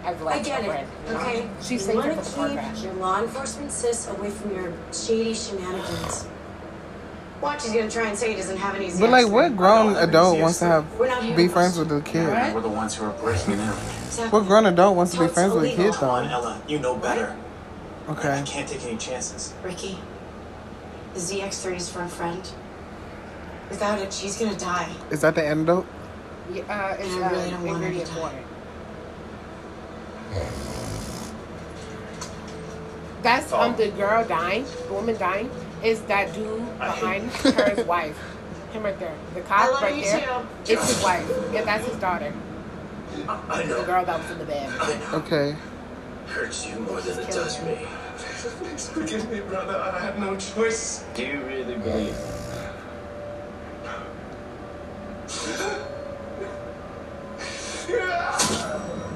[0.04, 0.88] as I like get it, friend.
[1.08, 1.48] okay?
[1.60, 2.82] She you saved wanna from the car keep crash.
[2.82, 6.26] your law enforcement sis away from your shady shenanigans.
[7.40, 8.90] Watch, he's gonna try and say he doesn't have any.
[8.98, 12.28] but like, what grown adult wants to have We're not be friends with a kid?
[12.28, 12.54] What?
[12.54, 13.60] We're the ones who are breaking in.
[13.60, 14.38] Exactly.
[14.38, 16.32] What grown adult wants to be friends with a kid Come on, though?
[16.34, 16.62] Ella.
[16.68, 17.36] You know better.
[18.10, 18.28] Okay.
[18.28, 18.50] I Okay.
[18.50, 19.54] can't take any chances.
[19.62, 19.98] Ricky,
[21.14, 22.46] the ZX30 is for a friend.
[23.70, 24.88] Without it, she's gonna die.
[25.10, 25.86] Is that the antidote?
[26.52, 28.20] Yeah, uh, it's I really uh, don't want her to ingredient die.
[28.20, 28.38] water.
[33.22, 35.50] That's um the girl dying, the woman dying,
[35.84, 38.18] is that dude behind her wife.
[38.72, 39.14] Him right there.
[39.34, 40.20] The cop right you there.
[40.66, 40.72] too.
[40.72, 41.28] It's his wife.
[41.54, 42.32] And that's his daughter.
[43.28, 44.70] I, I The girl that was in the bed.
[44.80, 45.18] I know.
[45.18, 45.56] Okay.
[46.26, 47.66] Hurts you more than it does her.
[47.66, 47.86] me.
[48.16, 49.76] Please forgive me, brother.
[49.76, 51.04] I had no choice.
[51.14, 52.14] Do you really believe?
[57.88, 58.00] And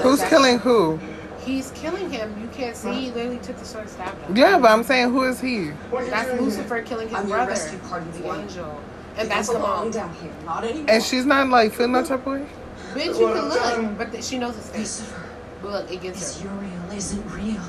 [0.00, 0.98] Who's that's- killing who?
[1.44, 2.40] He's killing him.
[2.40, 2.92] You can't see.
[2.92, 4.36] He literally took the sword and stabbed him.
[4.36, 5.70] Yeah, but I'm saying who is he?
[5.90, 6.46] What are you That's doing here?
[6.48, 7.50] Lucifer killing his I'm your brother.
[7.50, 8.40] rescue party the one.
[8.42, 8.80] angel.
[9.16, 9.90] And that's You the mom.
[9.90, 10.86] down here, not anymore.
[10.88, 12.46] And she's not like feeling that type of way.
[12.94, 15.00] Bitch, you can look, but th- she knows it's face.
[15.00, 15.22] Lucifer,
[15.62, 16.48] But look, it gets is her.
[16.48, 17.62] Uriel isn't real.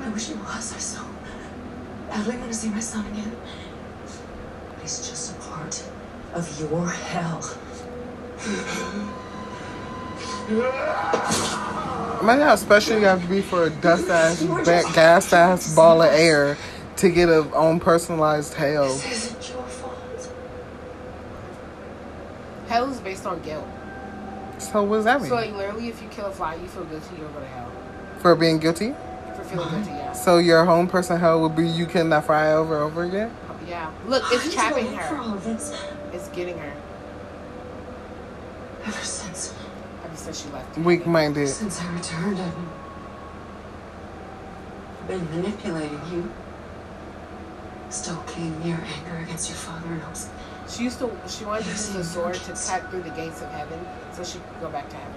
[0.00, 0.74] I wish it was.
[0.74, 1.02] I so
[2.10, 3.36] badly want to see my son again.
[4.74, 5.82] But he's just a part
[6.34, 7.40] of your hell.
[10.48, 16.00] Imagine how special you have to be for a dust ass, back, gas ass ball
[16.02, 16.56] of air
[16.96, 18.88] to get a own personalized hell.
[18.88, 20.32] This isn't your fault.
[22.68, 23.66] Hell is based on guilt.
[24.58, 25.28] So what does that mean?
[25.28, 27.70] So like literally, if you kill a fly, you feel guilty, you'll go to hell.
[28.20, 28.94] for being guilty?
[29.36, 30.12] For feeling guilty, yeah.
[30.18, 33.30] So your home person hell would be you killing that fry over and over again?
[33.68, 33.92] Yeah.
[34.06, 35.22] Look, it's did trapping you wait For her.
[35.22, 35.78] all of this,
[36.14, 36.72] It's getting her.
[38.86, 39.57] ever since Ever
[40.18, 40.76] since she left.
[40.78, 41.48] Weak minded.
[41.48, 42.54] since I returned, I've
[45.08, 46.30] been manipulating you,
[47.90, 50.28] Still stoking your anger against your father and hopes
[50.68, 51.10] She used to.
[51.26, 53.80] She wanted to use the sword to cut through the gates of heaven,
[54.12, 55.14] so she could go back to heaven.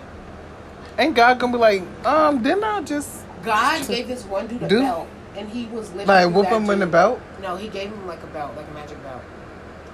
[0.97, 4.69] Ain't God gonna be like, um, didn't I just God gave this one dude a
[4.69, 6.07] Do- belt, and he was living.
[6.07, 7.19] like through whoop that him in the belt?
[7.41, 9.21] No, he gave him like a belt, like a magic belt,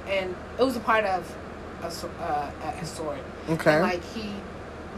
[0.08, 1.36] and it was a part of
[1.82, 3.20] a, uh, a sword.
[3.50, 3.74] Okay.
[3.74, 4.30] And like he,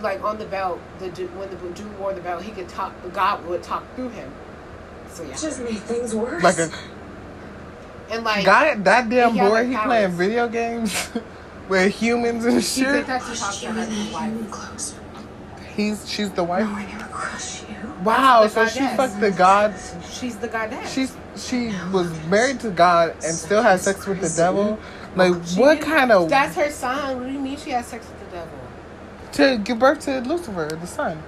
[0.02, 2.94] like on the belt, the dude, when the dude wore the belt, he could talk.
[3.14, 4.32] God would talk through him.
[5.10, 6.44] So yeah, just made things worse.
[6.44, 6.70] Like a
[8.12, 9.86] and like God, that damn he boy, he powers.
[9.86, 11.10] playing video games
[11.70, 13.06] with humans and he shit.
[13.06, 14.96] could actually talk to you her and his wife.
[15.76, 16.68] He's she's the wife.
[16.68, 17.76] Knowing it would crush you.
[18.04, 18.98] Wow, the so she goddess.
[18.98, 19.74] fucked the God.
[20.12, 20.92] She's the goddess.
[20.94, 24.80] She's she was married to God and still had sex with the devil.
[25.16, 27.20] Like what kind of That's her son.
[27.20, 28.19] What do you mean she has sex with the devil?
[29.34, 31.22] To give birth to Lucifer, the son?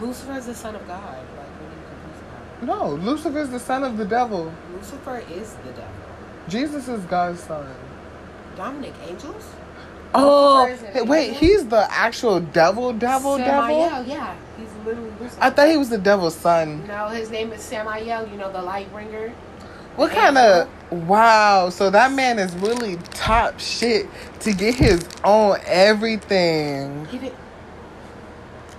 [0.00, 1.02] Lucifer is the son of God.
[1.02, 2.62] Like, what are you confused about?
[2.62, 4.52] No, Lucifer is the son of the devil.
[4.74, 5.94] Lucifer is the devil.
[6.48, 7.66] Jesus is God's son.
[8.56, 9.44] Dominic Angels?
[10.14, 11.40] Oh, hey, wait, angel?
[11.40, 13.68] he's the actual devil, devil, devil.
[13.68, 14.34] Samael, yeah.
[14.58, 15.42] He's literally Lucifer.
[15.42, 16.86] I thought he was the devil's son.
[16.86, 19.32] No, his name is Samael, you know, the light bringer.
[19.96, 21.70] What kind of wow?
[21.70, 24.08] So that man is really top shit
[24.40, 27.06] to get his own everything.
[27.06, 27.34] He did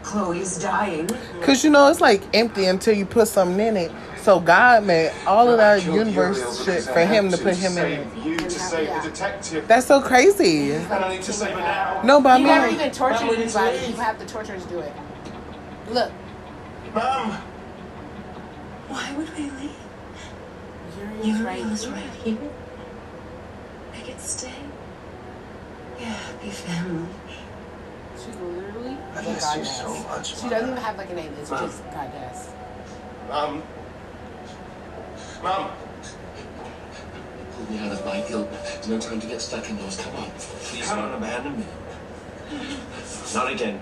[0.03, 1.10] Chloe's dying.
[1.41, 3.91] Cause you know it's like empty until you put something in it.
[4.18, 8.07] So God made all of that universe shit for him to put him in it.
[8.26, 9.68] You to save the detective.
[9.68, 10.73] That's so crazy.
[10.73, 12.02] And I need to save her now.
[12.03, 13.77] No, but I He never mean, even tortured Mom, we need to anybody.
[13.88, 13.89] leave.
[13.89, 14.94] You have the torturers do it.
[15.89, 16.11] Look,
[16.94, 17.38] Mom.
[18.88, 19.72] Why would we leave?
[20.98, 21.94] Uriel's right Uriel is here.
[21.94, 22.38] right here.
[23.94, 24.52] I could stay.
[25.99, 27.07] Yeah, happy family.
[28.18, 31.34] She's literally I miss you so much, She doesn't even have like a name.
[31.40, 31.65] It's Mom.
[31.65, 32.49] just goddess.
[33.30, 33.64] Mum.
[35.44, 35.72] Mom.
[37.56, 38.49] Pull me out of my guilt.
[38.52, 39.98] There's no time to get stuck in those.
[39.98, 40.30] Come on.
[40.32, 41.18] Please Come don't on.
[41.24, 41.65] abandon me.
[43.34, 43.82] Not again.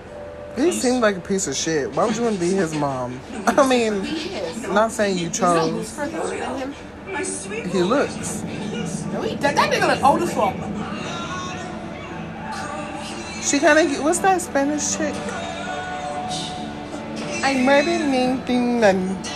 [0.56, 1.92] he seemed like a piece of shit.
[1.92, 3.20] Why would you want to be his mom?
[3.46, 4.64] I mean, He is.
[4.64, 5.96] I'm not saying you You chose.
[7.12, 7.44] Looks?
[7.44, 8.42] He looks.
[9.12, 10.54] No, he, that, that nigga look old as fuck.
[13.42, 15.14] She kind of what's that Spanish chick?
[17.44, 19.26] I murdered anything and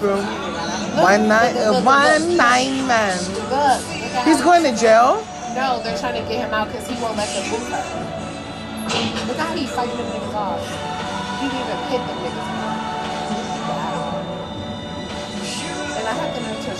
[0.00, 0.24] from
[1.02, 3.18] one night, uh, one night man.
[3.18, 5.22] Look, look at He's going to jail.
[5.54, 9.26] No, they're trying to get him out because he won't let them move her.
[9.28, 10.64] Look how he's fighting them niggas off.
[11.40, 12.47] He didn't even hit them niggas.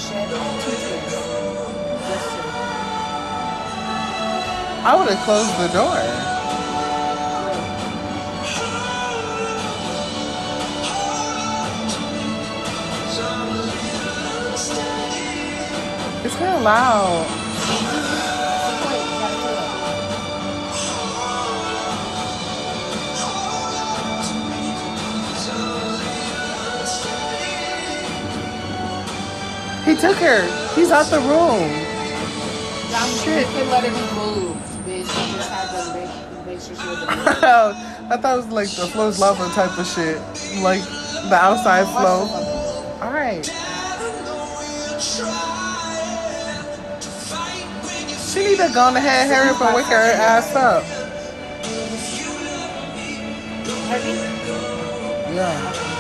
[0.01, 0.05] I
[4.97, 5.99] would have closed the door.
[16.25, 17.27] It's kind of loud.
[29.89, 30.45] He took her.
[30.75, 31.73] He's out the room.
[32.93, 35.09] Dominic, you couldn't let her be moved, bitch.
[35.09, 38.87] You just had to make, make sure she was I thought it was like the
[38.87, 40.19] flows lava type of shit,
[40.63, 40.83] like
[41.31, 42.29] the outside flow.
[43.01, 43.47] All right.
[48.29, 50.85] She need to go ahead, hurry up, and wake her ass up.
[55.35, 55.98] Yeah.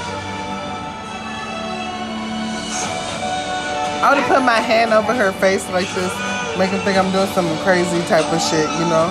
[4.00, 6.12] I would have put my hand over her face like this,
[6.56, 9.10] make him think I'm doing some crazy type of shit, you know?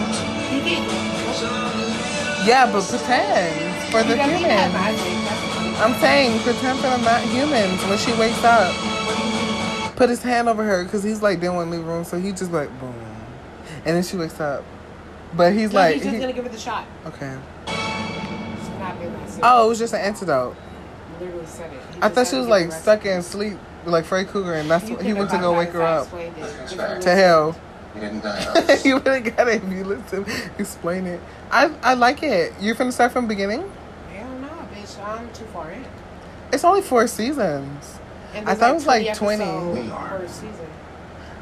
[2.45, 3.51] Yeah, but pretend
[3.91, 5.77] for the He humans.
[5.79, 8.73] I'm saying pretend for the not humans when she wakes up.
[8.73, 9.91] what do you mean?
[9.95, 12.17] put his hand over her because he's like didn't want to leave the room, so
[12.19, 12.95] he just like boom,
[13.85, 14.63] and then she wakes up.
[15.35, 16.85] But he's No, like, he's just he- gonna give her the shot.
[17.07, 17.37] okay.
[17.67, 19.39] She's not being that serious.
[19.43, 20.55] Oh, it was just an antidote.
[21.19, 21.79] literally said it.
[21.95, 23.57] He I thought she was like stuck in sleep,
[23.91, 26.55] like Freddy Krueger, and that's what he went to go wake her up explained it.
[26.65, 27.55] If you to hell.
[27.95, 28.77] You didn't die.
[28.85, 30.25] you would have got it if you listen.
[30.59, 31.19] Explain it.
[31.49, 32.53] I I like it.
[32.61, 33.61] You're finna start from the beginning.
[34.13, 35.03] Hell no, bitch.
[35.03, 35.83] I'm too far in.
[36.51, 37.97] It's only four seasons.
[38.33, 39.43] And I there's thought it was like 20 20.
[39.43, 40.09] episodes We are.
[40.09, 40.67] per season.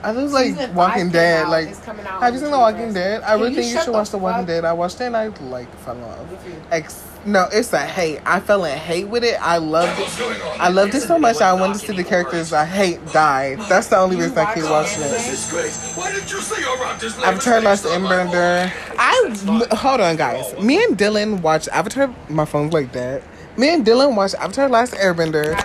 [0.03, 1.45] I was like Season Walking Dead.
[1.45, 1.51] out.
[1.51, 3.23] Like, It's coming out have you seen The Walking Dead?
[3.23, 4.63] I really think you should the watch The Walking Dead.
[4.63, 6.29] I watched it and I like fell in love.
[6.29, 6.61] Good.
[6.71, 8.19] Ex- no, it's a hate.
[8.25, 9.35] I fell in hate with it.
[9.41, 10.59] I loved it.
[10.59, 11.41] I loved it so much.
[11.41, 13.55] I wanted to see the characters I hate die.
[13.67, 15.09] That's the only reason I keep watching it.
[15.09, 15.71] This is great.
[15.97, 18.71] Why didn't you say around this Avatar Last Airbender.
[18.97, 20.57] I hold on, guys.
[20.59, 22.13] Me and Dylan watched Avatar.
[22.29, 23.23] My phone's like that.
[23.57, 25.55] Me and Dylan watched Avatar Last Airbender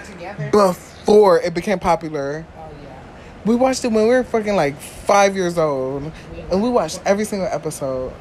[0.50, 2.46] before it became popular.
[2.56, 2.98] Oh yeah.
[3.44, 6.10] We watched it when we were fucking like five years old,
[6.50, 8.12] and we watched every single episode.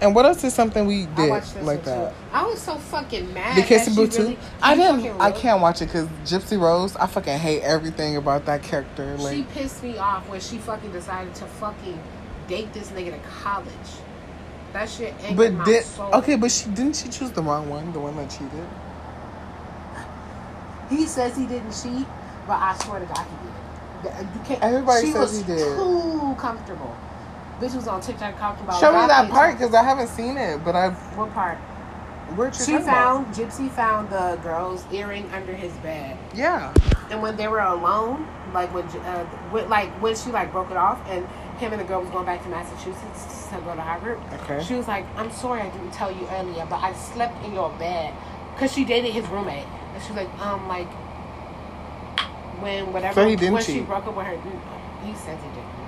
[0.00, 1.28] And what else is something we did
[1.62, 2.12] like that?
[2.12, 2.16] too.
[2.32, 3.56] I was so fucking mad.
[3.56, 4.22] The she too.
[4.22, 5.20] really- I didn't.
[5.20, 6.96] I can't watch it because Gypsy Rose.
[6.96, 9.16] I fucking hate everything about that character.
[9.30, 12.00] She pissed me off when she fucking decided to fucking
[12.48, 13.68] date this nigga to college.
[14.72, 16.36] That shit angered but my did okay?
[16.36, 16.96] But she didn't.
[16.96, 17.92] She choose the wrong one.
[17.92, 18.66] The one that cheated.
[20.88, 22.06] He says he didn't cheat,
[22.46, 24.12] but I swear to God he did.
[24.12, 24.62] Uh, you can't.
[24.62, 25.76] Everybody says was he did.
[25.76, 26.96] Too comfortable.
[27.60, 28.80] Bitch was on TikTok talking about.
[28.80, 30.64] Show me that part because I haven't seen it.
[30.64, 30.96] But I've.
[31.16, 31.58] What part?
[32.36, 33.26] Where'd She talking about?
[33.26, 36.72] found Gypsy found the girl's earring under his bed, Yeah.
[37.10, 40.76] and when they were alone, like when uh, when, like when she like broke it
[40.76, 41.26] off, and
[41.58, 44.18] him and the girl was going back to Massachusetts to go to Harvard.
[44.44, 44.62] Okay.
[44.62, 47.70] She was like, "I'm sorry I didn't tell you earlier, but I slept in your
[47.80, 48.14] bed
[48.54, 50.88] because she dated his roommate." And she was like, "Um, like
[52.62, 54.36] when whatever So he didn't when she broke up with her,
[55.04, 55.79] he says he didn't.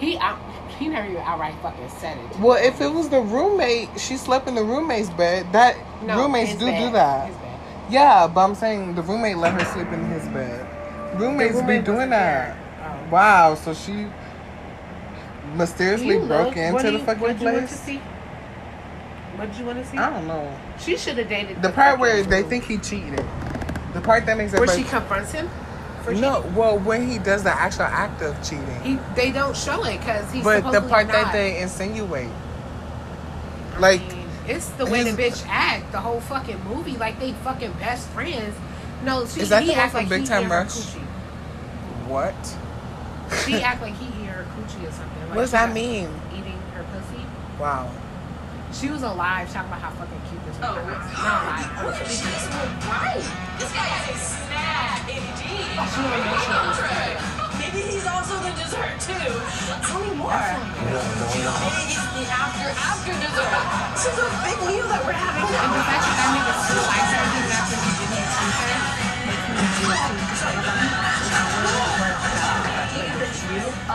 [0.00, 0.38] He out,
[0.78, 2.38] he never even outright fucking said it.
[2.40, 5.46] Well, if it was the roommate, she slept in the roommate's bed.
[5.52, 7.30] That No, roommates do bed, do that.
[7.90, 10.66] Yeah, but I'm saying the roommate let her sleep in his bed.
[11.20, 12.56] Roommates roommate be doing that.
[12.82, 13.10] Oh.
[13.12, 14.06] Wow, so she
[15.54, 17.80] mysteriously broke look- into what the you- fucking what'd you want to place.
[17.80, 18.00] see?
[19.36, 19.98] What did you want to see?
[19.98, 20.54] I don't know.
[20.78, 23.24] She should have dated The part fucking where they think he cheated.
[23.94, 24.82] The part that makes it where everybody.
[24.82, 25.48] she confronts him.
[26.02, 28.66] For no, well, when he does the actual act of cheating.
[28.82, 28.98] cheating.
[28.98, 31.12] he they don't show it because he's but the part not.
[31.14, 32.30] that they insinuate.
[33.74, 35.92] I Like, mean, it's the way the bitch act.
[35.92, 38.54] The whole fucking movie, like they fucking best friends.
[39.04, 40.68] No, she, Is that he the one act from like Big he Time Rush?
[40.70, 41.00] coochie.
[42.06, 42.56] what?
[43.46, 45.20] She act like he eat her coochie or something.
[45.28, 46.08] Like What does that mean?
[46.32, 47.22] Eating her pussy.
[47.58, 47.90] Wow.
[48.72, 50.19] She was alive talking about how fucking cute this was.
[50.62, 52.52] Oh, so
[52.84, 53.24] bright?
[53.58, 55.80] This guy is a snack, indeed.
[57.58, 59.40] Maybe he's also the dessert too.
[59.88, 60.36] Tell me more.
[60.36, 61.00] Maybe
[61.88, 63.48] he's the after after dessert.
[63.96, 65.48] This is a big meal that we're having
[66.68, 67.10] choose her.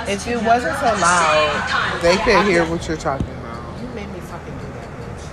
[0.07, 3.81] If it wasn't so loud, they could hear what you're talking about.
[3.81, 5.25] You made me fucking do that, bitch.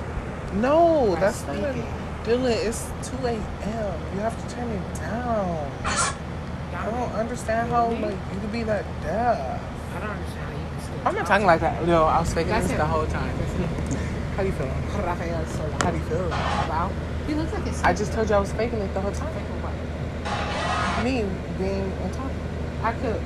[0.54, 1.56] No, By that's not.
[1.56, 1.86] speaking.
[2.24, 4.00] Dylan, it's 2 a.m.
[4.14, 5.70] You have to turn it down.
[5.84, 9.60] I don't understand how like you could be that deaf.
[9.96, 11.86] I don't understand how you can still I'm not talking like that.
[11.86, 13.36] No, I was faking this the whole time.
[14.36, 14.66] How do you feel?
[14.66, 15.70] Rafael Sola.
[15.84, 16.28] How do you feel?
[16.30, 16.90] Wow.
[17.26, 19.30] He looks like his I just told you I was faking it the whole time.
[19.34, 21.04] Faking what?
[21.04, 21.24] Me
[21.58, 22.30] being on top.
[22.82, 23.20] I could,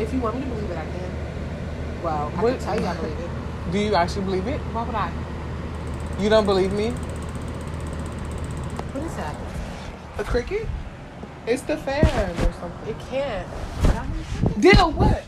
[0.00, 1.10] if you want me to believe it, I can.
[2.04, 3.30] Well, I What- can tell you I believe it.
[3.72, 4.60] Do you actually believe it?
[4.72, 5.10] Why would I?
[6.20, 6.90] You don't believe me?
[8.92, 9.36] What is that?
[10.18, 10.66] A cricket?
[11.46, 12.88] It's the fan or something.
[12.88, 13.46] It can't.
[14.60, 15.24] Deal what?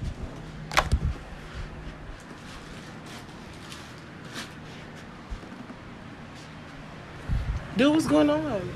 [7.77, 8.71] Dude, what's going on?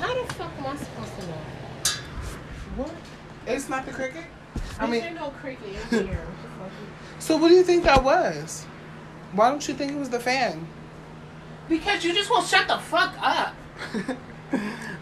[0.00, 1.34] How the fuck am I supposed to know?
[2.76, 2.94] What?
[3.46, 4.24] It's not the cricket?
[4.80, 6.16] I mean, ain't no cricket in here.
[6.16, 6.70] What the fuck?
[7.18, 8.64] so what do you think that was?
[9.32, 10.66] Why don't you think it was the fan?
[11.68, 13.54] Because you just won't shut the fuck up.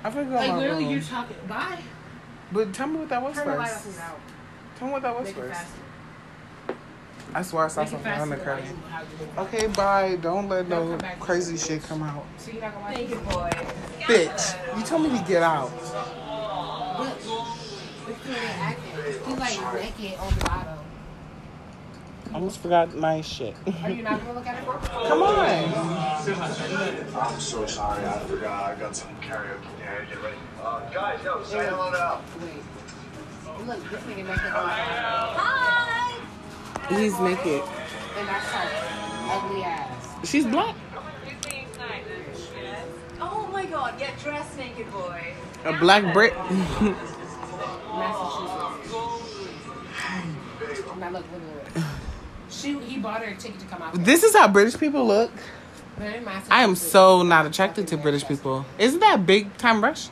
[0.05, 1.37] I forgot Like my literally, you talking.
[1.49, 1.81] Bye.
[2.53, 3.87] But tell me what that was Turn the light first.
[3.87, 4.21] off and out.
[4.79, 5.61] Tell me what that was Make it first.
[7.35, 8.51] I swear I saw Make something on the faster.
[8.63, 8.77] curtain.
[8.77, 10.17] while you- while you- Okay, bye.
[10.23, 12.25] Don't let Don't no crazy shit come out.
[12.39, 13.51] So you're not gonna watch Thank you, boy.
[14.01, 15.69] Bitch, you told me to get out.
[15.71, 17.27] What?
[18.07, 18.93] Look at him acting.
[19.27, 20.79] He's like naked on the bottom.
[22.33, 23.55] I almost forgot my shit.
[23.83, 24.67] Are you not gonna look at it?
[24.67, 25.39] Come on.
[27.17, 28.05] I'm so sorry.
[28.05, 28.73] I forgot.
[28.73, 29.65] I got some karaoke.
[29.81, 30.37] Yeah, get ready.
[30.63, 33.67] Uh, Guys, yo, say hello to Wait.
[33.67, 34.69] Look, this nigga naked on
[37.01, 37.63] He's naked.
[38.19, 38.69] And that's her
[39.31, 40.29] ugly ass.
[40.29, 40.75] She's black.
[43.21, 45.35] Oh my god, get dressed, naked boy.
[45.65, 46.35] A black Brit.
[47.97, 48.93] Massachusetts.
[50.99, 51.43] Now look, look,
[51.75, 51.85] look.
[52.57, 53.93] She, he bought her a ticket to come out.
[54.05, 55.31] this is how British people look.
[55.99, 56.23] They're.
[56.51, 58.65] I am so not attracted to British people.
[58.79, 60.09] Isn't that big time rush?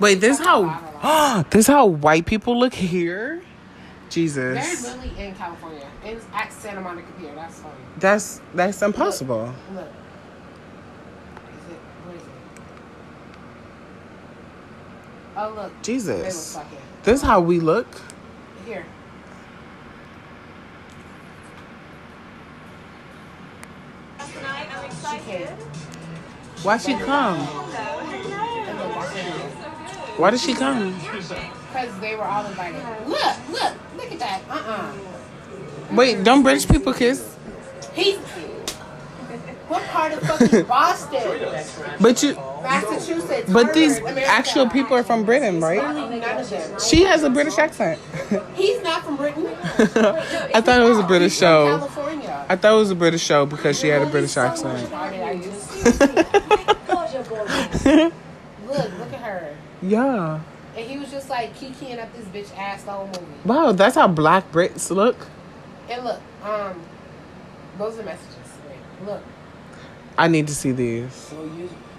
[0.00, 3.36] Wait, this how this how white people look here?
[3.36, 4.94] They're Jesus.
[4.94, 5.86] really in California.
[6.04, 7.34] In, at Santa Monica Pier.
[7.34, 7.74] That's funny.
[7.98, 9.54] That's that's impossible.
[9.74, 9.84] Look.
[9.86, 12.28] Is it, what is it?
[15.36, 15.72] Oh, look.
[15.82, 16.58] Jesus.
[17.04, 17.86] This is how we look.
[18.66, 18.84] Here.
[24.18, 25.18] Tonight, I'm She excited.
[25.20, 25.21] came.
[26.62, 27.38] Why she come?
[27.38, 30.18] And look, that's it.
[30.18, 30.94] Why did she come?
[30.94, 32.82] Because they were all invited.
[33.08, 34.42] Look, look, look at that.
[34.48, 34.92] Uh-uh.
[35.96, 37.36] Wait, don't British people kiss?
[37.94, 38.18] He's...
[39.68, 41.22] What part of fucking Boston?
[41.98, 43.50] But you Massachusetts.
[43.50, 44.26] but these America.
[44.26, 45.82] actual people are from Britain, right?
[45.82, 46.78] Literally none of them.
[46.78, 47.98] She has a British accent.
[48.54, 49.46] He's not from Britain.
[49.48, 51.88] I thought it was a British He's from show.
[52.48, 54.90] I thought it was a British show because she had a British accent.
[54.90, 55.12] God,
[57.12, 57.84] you're gorgeous.
[57.84, 58.12] Look,
[58.98, 59.56] look at her.
[59.82, 60.40] Yeah.
[60.76, 63.26] And he was just like kikiing up this bitch ass the whole movie.
[63.44, 65.26] Wow, that's how black Brits look.
[65.90, 66.80] And look, um,
[67.78, 68.36] those are messages.
[69.04, 69.22] Look.
[70.16, 71.32] I need to see these.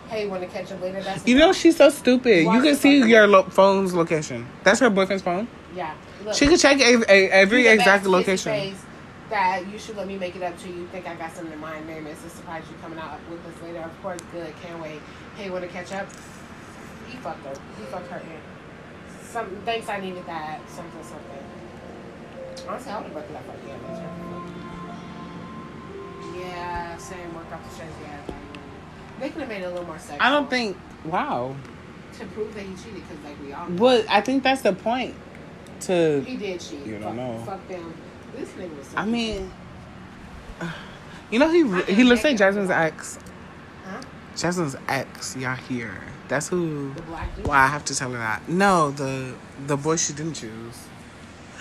[0.10, 1.02] Hey, want to catch up later?
[1.02, 2.44] That's You know she's so stupid.
[2.44, 4.48] You can see your lo- phone's location.
[4.64, 5.48] That's her boyfriend's phone.
[5.76, 5.94] Yeah.
[6.24, 6.36] Look.
[6.36, 8.52] She could check a- a- every exact location.
[8.52, 8.86] face
[9.34, 10.86] That you should let me make it up to you.
[10.92, 11.88] Think I got something in mind?
[11.88, 13.80] Maybe it's a surprise you coming out with us later.
[13.80, 14.54] Of course, good.
[14.62, 15.02] Can't wait.
[15.36, 16.08] Hey, want to catch up?
[17.10, 17.56] He fucked her.
[17.80, 18.40] He fucked her in.
[19.26, 19.90] Some thanks.
[19.90, 20.60] I needed that.
[20.70, 21.44] Something, something.
[22.70, 23.68] Honestly, I would have broken that fucking
[26.36, 26.40] yeah.
[26.40, 27.94] Yeah, same work off the shows.
[28.04, 28.36] Yeah.
[29.20, 30.22] They could have made it a little more sexual.
[30.22, 30.78] I don't think.
[31.06, 31.56] Wow.
[32.20, 33.68] to prove that he cheated because like we all.
[33.68, 33.82] know.
[33.82, 35.16] Well, I think that's the point.
[35.82, 36.86] To He did cheat.
[36.86, 37.44] You don't fuck, know.
[37.48, 37.94] Fuck them.
[38.36, 38.88] This nigga was.
[38.88, 39.52] So I mean,
[41.32, 43.20] you know he he looks like Jasmine's ex.
[43.86, 44.02] Huh?
[44.36, 46.02] Jasmine's ex, y'all here.
[46.28, 46.94] That's who.
[46.94, 47.30] The black.
[47.44, 48.48] Why I have to tell her that?
[48.48, 49.36] No, the
[49.68, 50.88] the boy she didn't choose.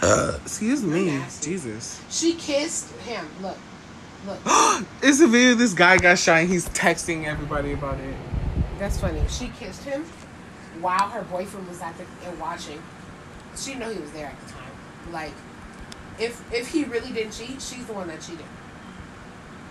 [0.01, 0.39] Uh.
[0.43, 2.03] excuse me, Jesus.
[2.11, 3.27] She kissed him.
[3.41, 3.57] Look,
[4.27, 4.39] look.
[5.03, 5.55] it's a video.
[5.55, 6.39] This guy got shot.
[6.39, 8.15] and He's texting everybody about it.
[8.79, 9.23] That's funny.
[9.29, 10.05] She kissed him
[10.81, 12.83] while her boyfriend was at the and watching.
[13.57, 14.71] She didn't know he was there at the time.
[15.13, 15.33] Like,
[16.19, 18.45] if if he really didn't cheat, she's the one that cheated.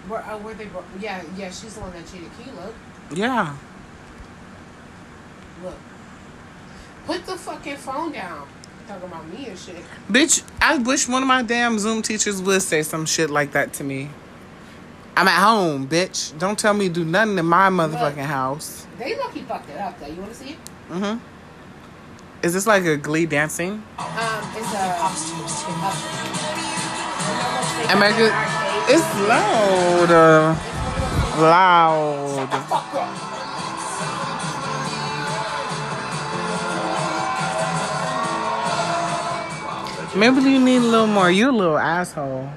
[0.09, 0.65] Were uh, were they?
[0.65, 1.49] bro- Yeah, yeah.
[1.51, 2.29] She's the one that cheated.
[2.37, 2.73] Can you look?
[3.13, 3.55] Yeah.
[5.63, 5.75] Look.
[7.05, 8.47] Put the fucking phone down.
[8.87, 9.75] Talking about me and shit.
[10.09, 13.73] Bitch, I wish one of my damn Zoom teachers would say some shit like that
[13.73, 14.09] to me.
[15.15, 16.37] I'm at home, bitch.
[16.39, 18.87] Don't tell me to do nothing in my motherfucking house.
[18.97, 20.07] They lucky fucked it up though.
[20.07, 20.57] You want to see it?
[20.89, 21.19] Mm-hmm.
[22.43, 23.83] Is this like a glee dancing?
[23.99, 24.09] Um,
[24.57, 24.97] it's a.
[27.93, 28.33] America,
[28.89, 30.09] it's loud.
[30.09, 30.55] Uh,
[31.39, 32.49] loud.
[40.15, 41.29] Maybe you need a little more.
[41.29, 42.49] You a little asshole.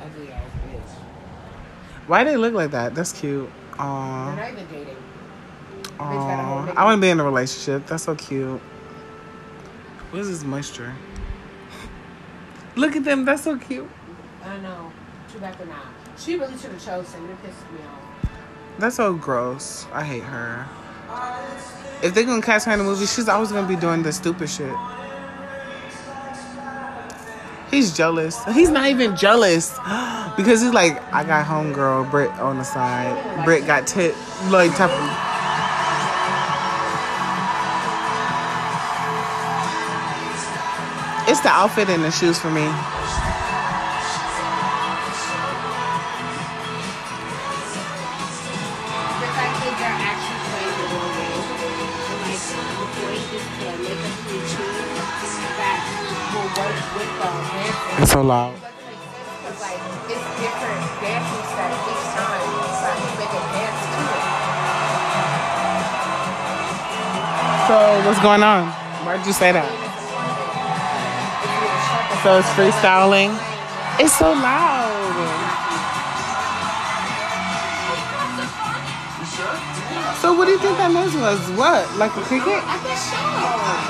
[0.00, 2.06] ugly ass bitch.
[2.06, 2.94] Why they look like that?
[2.94, 3.50] That's cute.
[3.72, 4.91] Aww.
[6.04, 6.74] Not even dating.
[6.74, 6.76] Aww.
[6.76, 7.86] I want to be in a relationship.
[7.86, 8.60] That's so cute.
[10.10, 10.92] What is this moisture?
[12.76, 13.24] Look at them.
[13.24, 13.88] That's so cute.
[14.44, 14.92] I know.
[15.32, 15.86] Too bad they're not.
[16.18, 17.28] She really should have chose him.
[17.30, 18.30] It pissed me off.
[18.78, 19.86] That's so gross.
[19.92, 20.66] I hate her.
[22.02, 24.50] If they're gonna cast her in a movie, she's always gonna be doing the stupid
[24.50, 24.74] shit.
[27.70, 28.44] He's jealous.
[28.52, 29.70] He's not even jealous
[30.36, 33.44] because he's like, I got homegirl Brit on the side.
[33.44, 34.14] Brit got tit
[34.50, 34.90] like tough.
[41.32, 42.60] It's the outfit and the shoes for me.
[42.60, 42.76] The fact
[49.64, 51.40] that they're actually playing the role game.
[52.12, 55.80] And like, the point is to make us routine that
[56.36, 57.96] will work with the dancing.
[58.04, 58.52] It's so loud.
[58.52, 59.80] Because like,
[60.12, 62.44] it's different dancing steps each time.
[62.76, 64.28] So you make a dance to it.
[67.72, 68.68] So what's going on?
[69.08, 69.81] Why'd you say that?
[72.22, 73.36] So it's freestyling.
[73.98, 74.92] It's so loud.
[80.20, 81.40] So what do you think that noise was?
[81.58, 81.96] What?
[81.96, 82.62] Like a cricket?
[82.62, 83.82] At the show.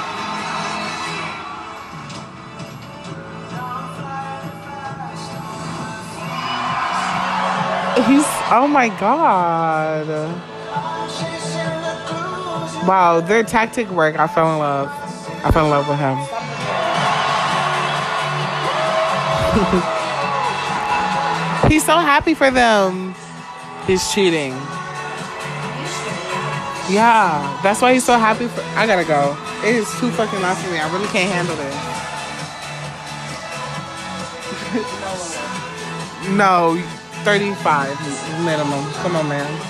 [8.06, 10.08] He's oh my god.
[12.88, 14.18] Wow, their tactic work.
[14.18, 14.88] I fell in love.
[15.44, 16.41] I fell in love with him.
[21.68, 23.14] He's so happy for them.
[23.86, 24.52] He's cheating.
[26.88, 28.60] Yeah, that's why he's so happy for.
[28.76, 29.36] I gotta go.
[29.64, 30.78] It is too fucking loud for me.
[30.78, 31.74] I really can't handle this.
[36.36, 36.76] no,
[37.24, 38.92] 35 minimum.
[38.94, 39.60] Come on, man.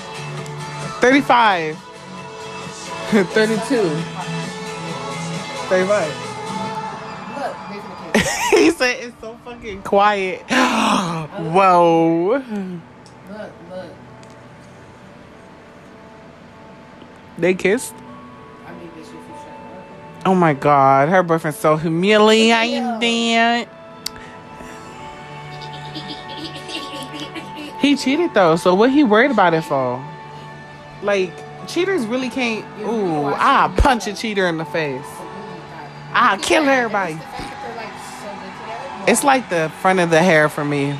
[1.01, 1.77] 35.
[3.13, 3.89] 32.
[5.69, 6.22] 35.
[8.51, 10.41] he said it's so fucking quiet.
[10.49, 12.41] Whoa.
[13.29, 13.93] Look, look.
[17.37, 17.93] They kissed?
[18.65, 20.27] I mean, bitch, if you shut up.
[20.27, 23.67] Oh my god, her boyfriend's so humiliating.
[27.79, 30.01] He cheated though, so what he worried about it for?
[31.01, 31.33] Like,
[31.67, 32.65] cheaters really can't.
[32.81, 35.05] Ooh, I punch a cheater in the face.
[36.13, 37.15] I'll kill everybody.
[37.15, 37.91] The fact that they're like
[38.21, 38.89] so good together.
[39.07, 40.91] It's like the front of the hair for me.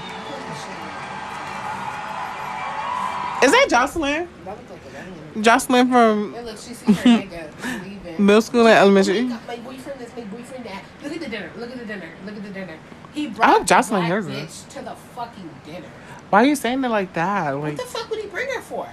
[3.43, 4.27] Is that Jocelyn?
[4.45, 5.43] That look like a lame.
[5.43, 9.23] Jocelyn from look, she see her nigga middle school and elementary?
[9.23, 10.83] My boyfriend this, my boyfriend that.
[11.03, 11.49] Look at the dinner.
[11.57, 12.09] Look at the dinner.
[12.25, 12.77] Look at the dinner.
[13.13, 14.63] He I brought hope the Jocelyn hears this.
[14.69, 15.87] to the fucking dinner.
[16.29, 17.51] Why are you saying it like that?
[17.51, 18.87] Like, What the fuck would he bring her for?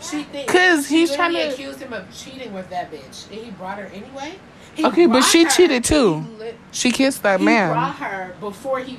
[0.00, 3.38] She think 'Cause she he's trying to- accused him of cheating with that bitch, and
[3.40, 4.38] he brought her anyway.
[4.74, 6.20] He Okay, but she cheated too.
[6.20, 7.72] He, she kissed that he man.
[7.72, 8.98] brought her before he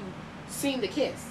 [0.49, 1.30] seen the kiss.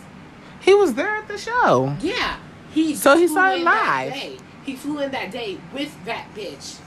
[0.60, 1.96] He was there at the show.
[2.00, 2.38] Yeah,
[2.72, 2.94] he.
[2.94, 4.40] So he saw it live.
[4.64, 6.78] He flew in that day with that bitch,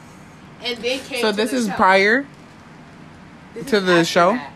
[0.63, 1.21] and then came.
[1.21, 1.73] So to this the is show.
[1.73, 2.25] prior.
[3.53, 4.31] This to is the show?
[4.33, 4.53] that.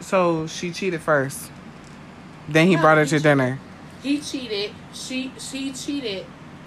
[0.00, 1.50] So she cheated first.
[2.48, 3.58] Then he No, brought her he to dinner.
[4.02, 4.72] He cheated.
[4.92, 6.24] She she cheated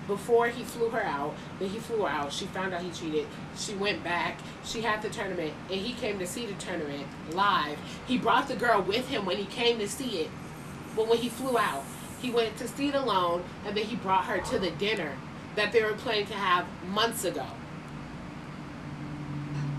[0.08, 1.36] before he flew her out.
[1.60, 2.34] Then he flew her out.
[2.34, 3.28] She found out he cheated.
[3.56, 4.40] She went back.
[4.64, 7.78] She had the tournament, and he came to see the tournament live.
[8.08, 10.30] He brought the girl with him when he came to see it.
[10.96, 11.84] But when he flew out,
[12.22, 15.14] he went to see it alone, and then he brought her to the dinner
[15.56, 17.46] that they were planning to have months ago.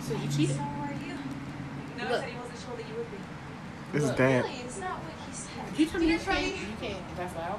[0.00, 0.56] So he cheated.
[0.56, 1.14] So are you?
[1.98, 2.12] No, Look.
[2.12, 3.16] I said he wasn't sure that you would be.
[3.94, 4.16] It's Look.
[4.16, 4.44] dead.
[4.44, 4.56] Really?
[4.56, 5.78] It's not what he said.
[5.78, 6.56] You tell me you Did it for can't.
[6.56, 7.16] You can't.
[7.16, 7.58] That's loud.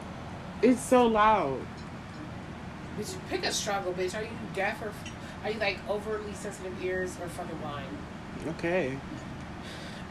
[0.61, 1.59] It's so loud.
[2.97, 4.15] Bitch, pick a struggle, bitch.
[4.15, 4.91] Are you deaf or
[5.43, 7.87] are you like overly sensitive ears or fucking blind?
[8.57, 8.97] Okay.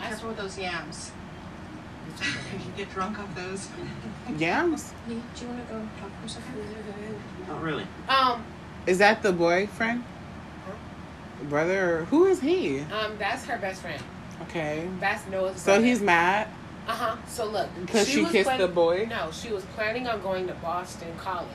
[0.01, 1.13] I Careful with those yams.
[2.21, 3.69] you get drunk off those.
[4.37, 4.93] Yams?
[5.09, 7.21] Do you want to go talk for a second?
[7.49, 7.87] Not really.
[8.09, 8.45] Um,
[8.87, 10.05] Is that the boyfriend?
[11.49, 12.05] Brother?
[12.11, 12.81] Who is he?
[12.81, 14.03] um, that's her best friend.
[14.43, 14.89] Okay.
[15.01, 15.61] That's Noah's.
[15.61, 16.49] So he's mad
[16.87, 17.17] Uh huh.
[17.29, 19.07] So look, because she, was kissed plan- the boy.
[19.09, 21.49] No, she was planning on going to Boston College.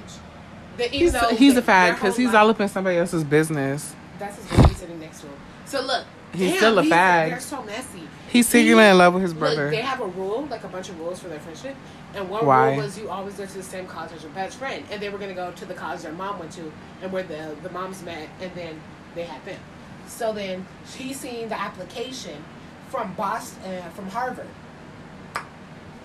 [0.77, 3.23] The, He's, though he's the- a fag because he's life- all up in somebody else's
[3.23, 3.95] business.
[4.19, 5.33] That's his baby sitting next to him.
[5.65, 7.29] So look, He's damn, still a these- fag.
[7.29, 8.07] They're so messy.
[8.29, 9.69] He's secretly in love with his Look, brother.
[9.69, 11.75] they have a rule, like a bunch of rules for their friendship.
[12.13, 12.69] And one Why?
[12.73, 14.83] rule was you always go to the same college as your best friend.
[14.91, 16.71] And they were going to go to the college their mom went to
[17.01, 18.79] and where the, the moms met, and then
[19.15, 19.59] they had them.
[20.07, 22.43] So then she's seen the application
[22.89, 24.47] from Boston, uh, from Harvard.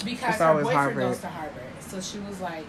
[0.05, 0.97] Because her boyfriend Harvard.
[1.03, 1.63] goes to Harvard.
[1.81, 2.67] So she was like,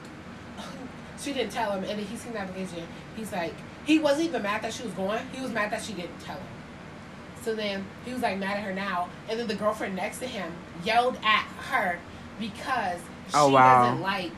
[1.24, 1.84] she didn't tell him.
[1.84, 2.86] And then he seen the application.
[3.16, 3.54] He's like,
[3.86, 5.22] he wasn't even mad that she was going.
[5.34, 6.46] He was mad that she didn't tell him.
[7.42, 10.28] So then he was like mad at her now, and then the girlfriend next to
[10.28, 10.52] him
[10.86, 12.00] yelled at her
[12.40, 13.84] because oh, she Oh, wow.
[13.84, 14.32] doesn't like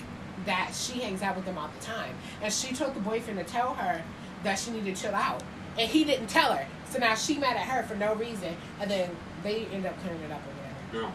[0.45, 3.45] that she hangs out with him all the time, and she told the boyfriend to
[3.45, 4.02] tell her
[4.44, 5.44] that she needed to chill out,
[5.78, 6.66] and he didn't tell her.
[6.90, 9.10] So now she mad at her for no reason, and then
[9.44, 11.14] they end up clearing it up or whatever.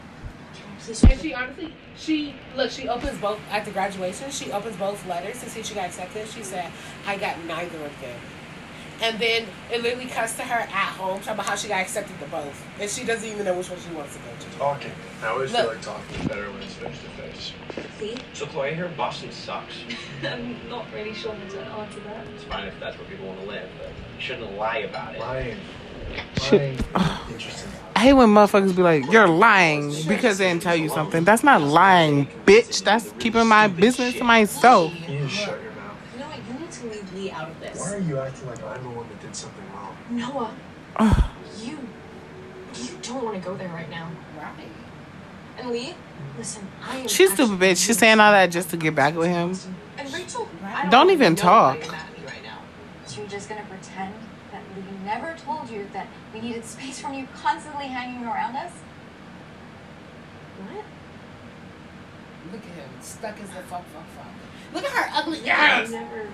[0.88, 1.10] No.
[1.10, 4.30] And she honestly, she look, she opens both at the graduation.
[4.30, 6.28] She opens both letters to see if she got accepted.
[6.28, 6.70] She said,
[7.06, 8.18] "I got neither of them."
[9.02, 12.18] And then it literally cuts to her at home talking about how she got accepted
[12.20, 14.58] to both, and she doesn't even know which one she wants to go to.
[14.58, 14.92] Talking.
[15.22, 15.62] I always Look.
[15.62, 17.52] feel like talking is better when it's face to face.
[17.98, 18.16] See?
[18.34, 19.74] So Chloe, here Boston sucks.
[20.22, 22.26] I'm not really sure how to answer that.
[22.34, 25.20] It's fine if that's where people want to live, but you shouldn't lie about it.
[25.20, 25.56] Lying.
[26.40, 26.80] Shit.
[26.94, 27.16] Lying.
[27.96, 31.22] I hate when motherfuckers be like, "You're lying" because they didn't tell you something.
[31.24, 32.82] That's not lying, bitch.
[32.82, 34.92] That's keeping my business to myself.
[35.06, 35.96] You need shut your mouth.
[36.14, 36.38] You know what?
[36.48, 37.78] You need to leave Lee out of this.
[37.78, 39.96] Why are you acting like I'm the one that did something wrong?
[40.10, 40.50] Noah,
[40.96, 41.24] Ugh.
[41.62, 41.78] you
[42.76, 44.08] you don't want to go there right now.
[44.38, 44.48] Right.
[45.58, 45.94] And Lee,
[46.38, 47.08] listen, I am.
[47.08, 47.86] She's stupid, bitch.
[47.86, 49.54] She's saying all that just to get back with him.
[49.98, 51.76] And Rachel, I don't, Don't even talk.
[51.80, 52.58] why you're mad at me right now.
[53.04, 53.69] So you're just gonna pretend that Lee
[55.10, 58.72] never told you that we needed space from you constantly hanging around us?
[60.62, 60.84] What?
[62.52, 64.26] Look at him, stuck as the fuck, fuck, fuck.
[64.72, 65.90] Look at her ugly Yeah, ass.
[65.90, 66.28] You never.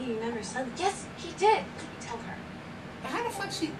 [0.00, 0.66] You never said.
[0.76, 1.64] Yes, he did.
[2.00, 2.34] Tell her.
[3.04, 3.70] How the fuck she?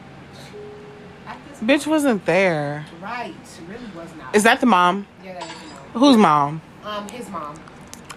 [1.26, 2.86] At this Bitch wasn't there.
[3.00, 4.34] Right, she really was not.
[4.34, 5.06] Is that the mom?
[5.24, 5.84] Yeah, that is the mom.
[5.94, 6.62] Whose mom?
[6.84, 7.60] Um, his mom.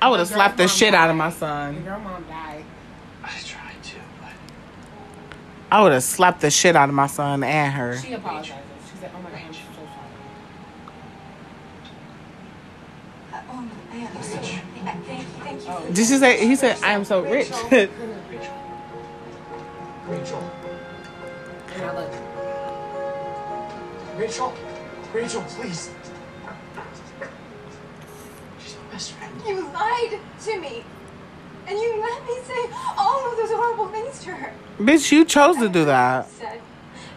[0.01, 1.83] I would have slapped the shit mom out of my son.
[1.83, 2.63] Your mom died.
[3.23, 4.31] I tried to, but
[5.71, 7.97] I would have slapped the shit out of my son and her.
[7.97, 8.59] She apologized.
[8.91, 10.11] She said, "Oh my god, I'm so sorry."
[13.33, 14.61] Uh, oh, I understand.
[14.85, 15.25] I- Thank you.
[15.39, 15.71] Thank you.
[15.73, 16.45] for- Did she say?
[16.45, 17.49] He said, "I am so rich."
[20.09, 20.51] Rachel.
[21.73, 22.11] And I look.
[24.17, 24.53] Rachel.
[25.13, 25.89] Rachel, please.
[28.61, 29.33] She's my best friend.
[29.47, 30.83] You lied to me,
[31.67, 34.51] and you let me say all of those horrible things to her.
[34.81, 36.27] Bitch, you chose to do that.
[36.29, 36.59] Said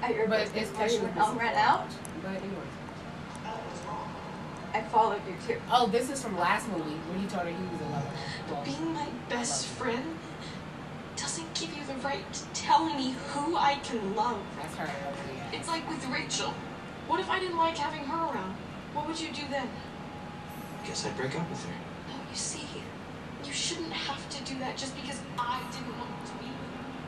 [0.03, 1.41] at your But birthday it's party when special.
[1.41, 1.89] Elle out.
[2.23, 2.69] But anyway.
[4.75, 5.61] I followed you too.
[5.71, 8.07] Oh, this is from last movie when he told her he was a lover.
[8.51, 10.19] Well, Being my best friend
[11.17, 14.41] doesn't give you the right to tell me who I can love.
[14.61, 15.41] that's her ugly.
[15.53, 16.53] It's like with Rachel.
[17.07, 18.55] What if I didn't like having her around?
[18.93, 19.69] What would you do then?
[20.83, 21.73] I Guess I'd break up with her.
[22.09, 22.67] No, you see,
[23.45, 26.11] you shouldn't have to do that just because I didn't want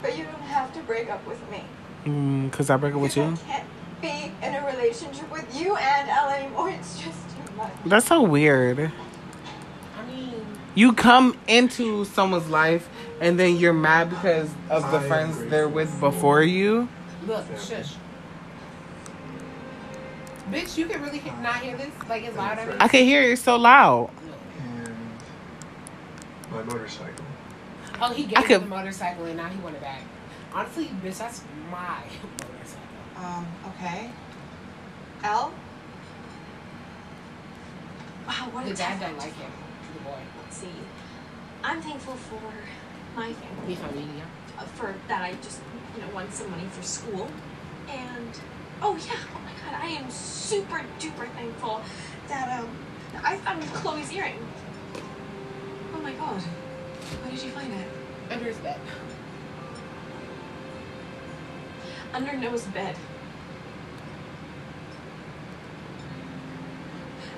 [0.07, 1.65] But you don't have to break up with me.
[2.05, 3.25] Mm, Cause I break up with you.
[3.25, 3.65] I can't
[4.01, 6.71] be in a relationship with you and Elle anymore.
[6.79, 7.73] It's just too much.
[7.85, 8.79] That's so weird.
[8.79, 10.47] I mean,
[10.77, 12.89] You come into someone's life
[13.21, 16.89] and then you're mad because of the I friends they're with before you.
[17.27, 17.95] look, shush.
[20.53, 21.91] Bitch, you can really he- not hear this?
[22.09, 24.11] Like it's loud I can hear it so loud.
[24.61, 24.95] And
[26.53, 27.26] my motorcycle.
[28.01, 30.03] Oh, he I gave her could- the motorcycle and now he want it back.
[30.53, 32.03] Honestly, bitch, that's my
[32.43, 33.17] motorcycle.
[33.17, 34.11] Um, okay.
[35.25, 35.53] Elle?
[38.27, 39.51] Wow, what The a dad tough don't like him.
[39.95, 40.19] The boy.
[40.43, 40.69] Let's See,
[41.63, 42.43] I'm thankful for
[43.15, 43.69] my family.
[43.69, 44.25] Mi familia.
[44.59, 45.61] Uh, For that, I just,
[45.95, 47.29] you know, won some money for school.
[47.89, 48.31] And,
[48.83, 51.83] oh yeah, oh my god, I am super duper thankful
[52.29, 52.69] that, um,
[53.23, 54.39] I found Chloe's earring.
[55.95, 56.43] Oh my god.
[57.23, 57.89] Where did you find it?
[58.31, 58.81] Under his bed.
[62.13, 62.97] Under Noah's bed.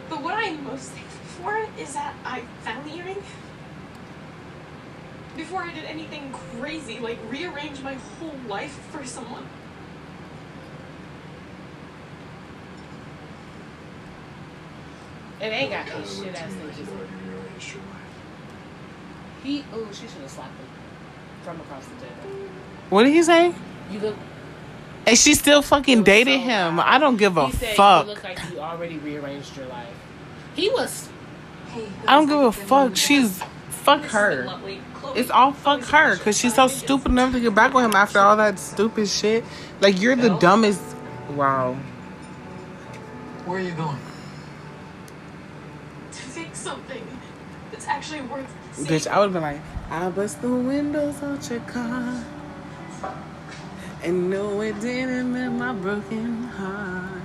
[0.09, 3.23] But what I'm most thankful for is that I found the earring
[5.37, 9.47] before I did anything crazy, like rearrange my whole life for someone.
[15.41, 16.79] It ain't got Kinda no shit looked to ass me things.
[16.79, 17.99] you already rearranged your life.
[19.43, 20.67] He, oh, she should have slapped him
[21.43, 22.49] from across the table.
[22.91, 23.55] What did he say?
[23.91, 24.17] You look.
[25.07, 26.77] And she still fucking dated so him.
[26.77, 26.87] loud.
[26.87, 28.07] I don't give a he said, fuck.
[28.07, 29.95] You look like you already rearranged your life.
[30.55, 31.09] He was.
[31.69, 32.97] Hey, I don't give a fuck.
[32.97, 34.45] She's fuck her.
[34.45, 34.81] Chloe,
[35.15, 38.19] It's all fuck her because she's so stupid enough to get back with him after
[38.19, 39.45] all that stupid shit.
[39.81, 40.83] Like you're the dumbest.
[41.31, 41.75] Wow.
[43.47, 43.99] Where are you going?
[46.13, 47.07] to fix something
[47.71, 48.68] that's actually worth seeing.
[48.87, 49.61] Bitch, I would have been like,
[49.91, 52.25] I bust the windows out your car.
[54.03, 57.23] And no, it didn't mend my broken heart.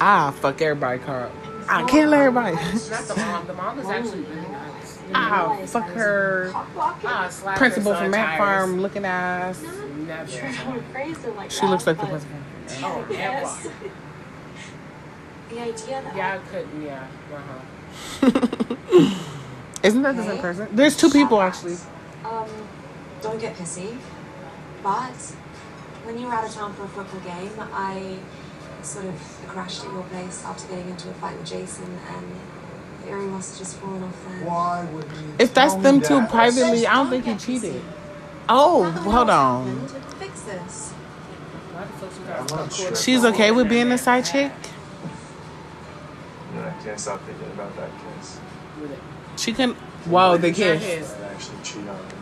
[0.00, 1.30] Ah, fuck everybody car.
[1.68, 2.54] I kill everybody.
[2.56, 2.64] Not
[3.08, 3.46] the mom.
[3.46, 4.98] The mom is actually really nice.
[5.14, 6.52] Ah, fuck her.
[6.54, 8.38] Ah, Principal her from son Matt tires.
[8.38, 9.62] Farm looking ass.
[10.06, 10.30] Never.
[10.30, 12.38] Sure, I would praise her like She looks like the but principal.
[12.82, 13.68] Oh, Yes.
[15.50, 16.82] The idea that Yeah, I couldn't.
[16.82, 17.06] Yeah.
[18.22, 19.20] Uh-huh.
[19.84, 20.68] Isn't that the same person?
[20.72, 21.76] There's two people actually.
[22.24, 22.48] Um,
[23.20, 23.96] don't get pissy.
[24.82, 25.12] But
[26.04, 28.16] when you were out of town for a football game, I
[28.82, 29.14] sort of
[29.46, 32.26] crashed at your place after getting into a fight with Jason, and
[33.02, 34.46] the earring must have just fallen off there.
[34.48, 36.30] Why would you If that's them me two that?
[36.30, 37.82] privately, I don't think he cheated.
[38.48, 39.86] Oh, hold on.
[40.18, 40.92] Fix this.
[40.92, 42.94] Why the fuck you I'm got not sure.
[42.96, 44.52] She's okay with being a side chick.
[46.54, 48.38] You know, I can't stop thinking about that kiss.
[49.36, 49.74] She can.
[50.06, 50.82] Whoa, the Not kiss.
[50.82, 51.12] his.
[51.12, 52.14] I'd actually cheat on him.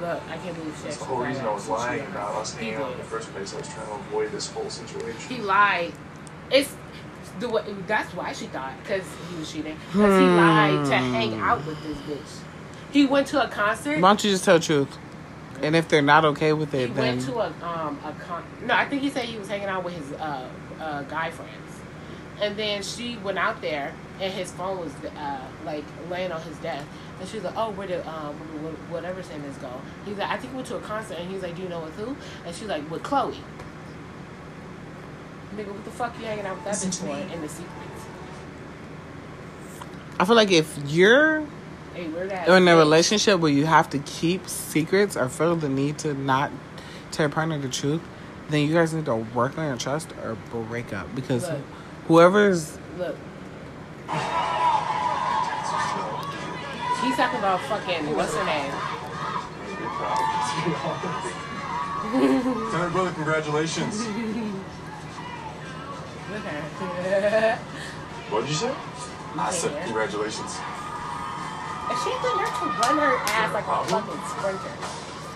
[0.00, 2.54] Look, I can't believe she That's the whole reason I was lying She about us
[2.54, 3.54] hanging out in the first place.
[3.54, 5.20] I was trying to avoid this whole situation.
[5.28, 5.92] He lied.
[6.50, 6.74] It's
[7.38, 9.76] the way, that's why she thought because he was cheating.
[9.92, 12.42] Because he lied to hang out with this bitch.
[12.92, 14.00] He went to a concert.
[14.00, 14.98] Why don't you just tell the truth?
[15.62, 18.42] And if they're not okay with He it, then went to a um a con.
[18.64, 20.48] No, I think he said he was hanging out with his uh,
[20.80, 21.80] uh guy friends,
[22.40, 26.56] and then she went out there and his phone was uh like laying on his
[26.58, 26.86] desk,
[27.18, 28.34] And she's like, oh, where did um
[28.90, 29.70] whatever his name is go?
[30.04, 31.18] He's like, I think we went to a concert.
[31.18, 32.16] And he's like, do you know with who?
[32.46, 33.36] And she's like, with Chloe.
[35.56, 38.04] Nigga, what the fuck you hanging out with that bitch for in the secrets?
[40.20, 41.44] I feel like if you're
[41.94, 42.48] Hey, where that?
[42.48, 46.52] in a relationship where you have to keep secrets or feel the need to not
[47.10, 48.00] tell your partner the truth,
[48.48, 50.36] then you guys need to work on your trust or
[50.68, 51.60] break up because Look.
[52.06, 53.16] whoever's Look.
[57.02, 58.70] He's talking about fucking what's her name?
[62.70, 64.06] Tell her brother congratulations.
[66.30, 66.52] Look at
[67.32, 67.58] her.
[68.30, 68.74] What did you say?
[69.36, 70.56] I said congratulations.
[71.88, 74.74] And she did her to run her ass like a fucking sprinter.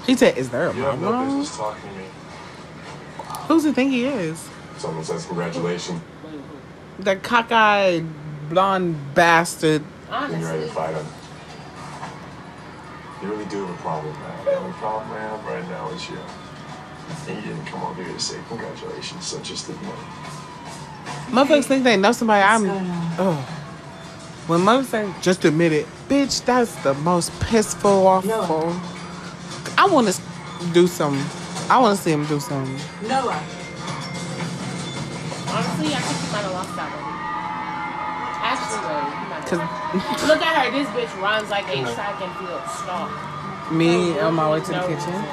[0.07, 1.39] he said, "Is there a You have no problem?
[1.41, 2.05] business talking to me.
[3.49, 4.49] Who's he think he is?
[4.79, 6.01] Someone says congratulations.
[7.01, 8.07] That cockeyed
[8.49, 11.07] blonde bastard." Then you're ready to fight him.
[13.23, 14.45] You really do have a problem, man.
[14.45, 16.19] The only problem I have right now is you.
[17.29, 19.99] And you didn't come over here to say congratulations, so just admit it.
[21.31, 22.43] Motherfuckers think they know somebody.
[22.43, 22.65] I'm.
[23.19, 23.37] Oh.
[24.47, 26.45] When mother say, just admit it, bitch.
[26.45, 28.77] That's the most pissful, awful.
[29.79, 30.21] I want to
[30.73, 31.19] do some.
[31.71, 32.77] I want to see him do some.
[33.09, 33.43] Noah.
[35.49, 37.14] Honestly, I think he might have lost that one.
[38.45, 40.29] Actually, wait, he might Cause have.
[40.29, 40.71] Look at her.
[40.71, 43.11] This bitch runs like a track and field stalk.
[43.73, 45.13] me on my way to the No kitchen.
[45.13, 45.25] reason.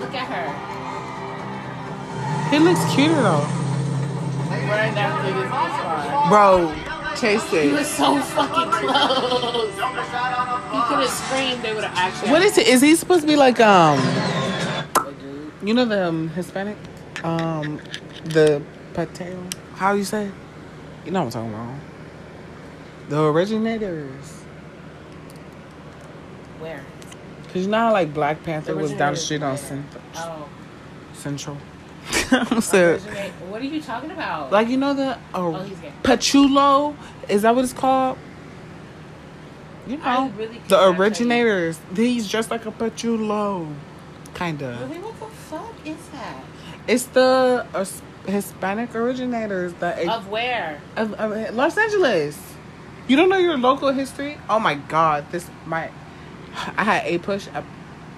[0.00, 0.48] Look at her.
[2.50, 3.46] He looks cuter though,
[6.28, 6.72] bro.
[7.20, 7.64] Chase it.
[7.66, 9.74] He was so fucking close.
[9.74, 11.62] He could have screamed.
[11.62, 12.30] They would have actually.
[12.30, 12.66] What is it?
[12.66, 13.98] Is he supposed to be like um?
[15.62, 16.76] You know the um, Hispanic,
[17.22, 17.80] um,
[18.24, 18.60] the
[18.94, 19.52] pateo.
[19.74, 20.30] How you say?
[21.04, 21.78] You know what I'm talking about.
[23.10, 24.42] The originators.
[26.60, 26.82] Where?
[27.52, 29.58] Cause you know how like Black Panther was down the street on where?
[29.58, 30.48] Cent- Oh.
[31.12, 31.56] Central.
[32.30, 32.94] I'm sorry.
[32.94, 34.50] Originate- What are you talking about?
[34.52, 35.78] Like you know the Oh, uh, he's.
[36.02, 36.96] Pachulo?
[37.28, 38.18] Is that what it's called?
[39.86, 41.00] You know really the cannot tell you.
[41.02, 41.78] originators.
[41.94, 43.72] He's just like a Pachulo,
[44.34, 44.78] kinda.
[44.88, 46.42] Really, what the fuck is that?
[46.88, 47.84] It's the uh,
[48.26, 50.80] Hispanic originators that Of where?
[50.96, 52.38] of, of Los Angeles.
[53.06, 54.38] You don't know your local history?
[54.48, 55.26] Oh my God!
[55.30, 55.90] This my
[56.76, 57.64] I had a push up.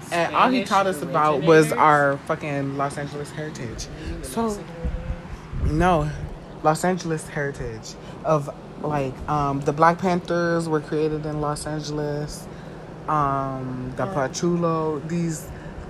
[0.09, 3.87] And all he taught us about was our fucking Los Angeles heritage.
[4.21, 4.57] So,
[5.65, 6.09] no,
[6.63, 7.93] Los Angeles heritage
[8.23, 8.49] of
[8.81, 12.47] like um, the Black Panthers were created in Los Angeles.
[13.09, 15.47] Um, the Pachulo, these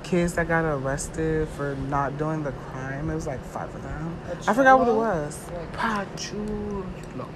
[0.07, 3.09] kids that got arrested for not doing the crime.
[3.09, 4.17] It was like five of them.
[4.47, 5.37] I forgot what it was.
[5.73, 7.27] Pachulo.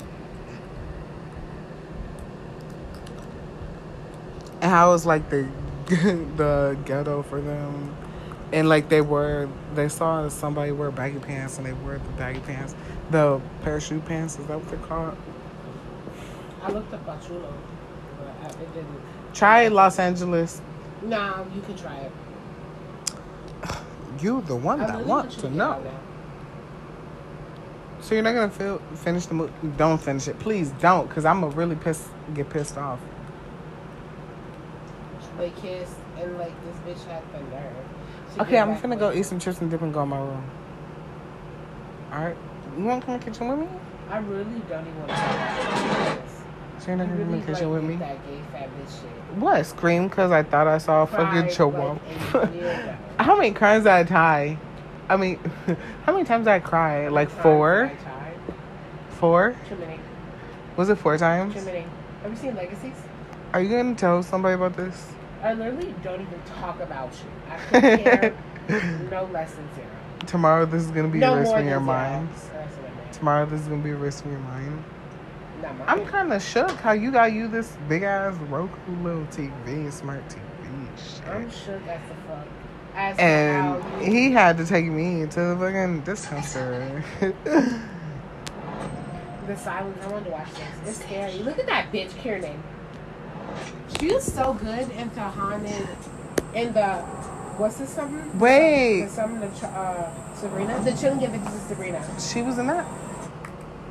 [4.61, 5.47] And how it was like the
[6.37, 7.95] the ghetto for them.
[8.53, 12.39] And like they were, they saw somebody wear baggy pants, and they wore the baggy
[12.41, 12.75] pants,
[13.09, 14.37] the parachute pants.
[14.39, 15.17] Is that what they're called?
[16.61, 17.53] I looked up Pachulo,
[18.17, 19.01] but I, it didn't.
[19.33, 20.61] Try Los Angeles.
[21.01, 22.11] Nah, you can try it.
[24.21, 25.83] You the one that really want want you to know.
[28.01, 29.53] So you're not gonna feel, finish the movie?
[29.77, 30.71] Don't finish it, please.
[30.79, 32.99] Don't, cause I'm gonna really piss get pissed off.
[35.37, 38.39] They kissed, and like this bitch had the nerve.
[38.39, 40.49] Okay, I'm finna go eat some chips and dip and go in my room.
[42.11, 42.37] All right,
[42.77, 43.67] you wanna come in the kitchen with me?
[44.09, 46.30] I really don't even want to
[46.85, 47.95] talk about you're not You gonna in really with me?
[47.97, 48.41] That gay
[48.87, 49.37] shit.
[49.37, 49.65] What?
[49.65, 51.97] Scream because I thought I saw a fucking chihuahua.
[52.33, 52.97] like, a year ago.
[53.19, 54.57] how many crimes did I tie?
[55.09, 55.39] I mean,
[56.05, 57.07] how many times did I cry?
[57.07, 57.91] Like four?
[59.09, 59.55] Four?
[59.69, 59.99] Too many.
[60.77, 61.53] Was it four times?
[61.53, 61.85] Too many.
[62.23, 62.95] Have you seen Legacies?
[63.53, 65.07] Are you gonna tell somebody about this?
[65.43, 67.29] I literally don't even talk about you.
[67.73, 68.35] I care
[69.11, 69.87] no less than zero.
[70.27, 71.85] Tomorrow this is gonna be no a risk more in your zero.
[71.85, 72.29] mind.
[72.29, 72.45] That's
[72.77, 73.13] what I meant.
[73.13, 74.83] Tomorrow this is gonna be a risk in your mind.
[75.87, 80.27] I'm kind of shook how you got you this big ass Roku little TV, smart
[80.27, 80.39] TV.
[80.97, 81.27] Shit.
[81.27, 82.47] I'm shook as the fuck.
[82.93, 87.03] As And he had to take me to the fucking discount store.
[89.47, 89.97] The silence.
[90.03, 90.89] I wanted to watch this.
[90.89, 91.39] It's scary.
[91.39, 92.61] Look at that bitch, Kiernan.
[93.99, 95.87] She was so good into Haunted
[96.53, 96.97] in the
[97.57, 98.23] what's this summer?
[98.37, 99.03] Wait.
[99.03, 100.81] the summer of uh, Sabrina.
[100.83, 102.19] The Chilling Adventures of Sabrina.
[102.19, 102.85] she was in that.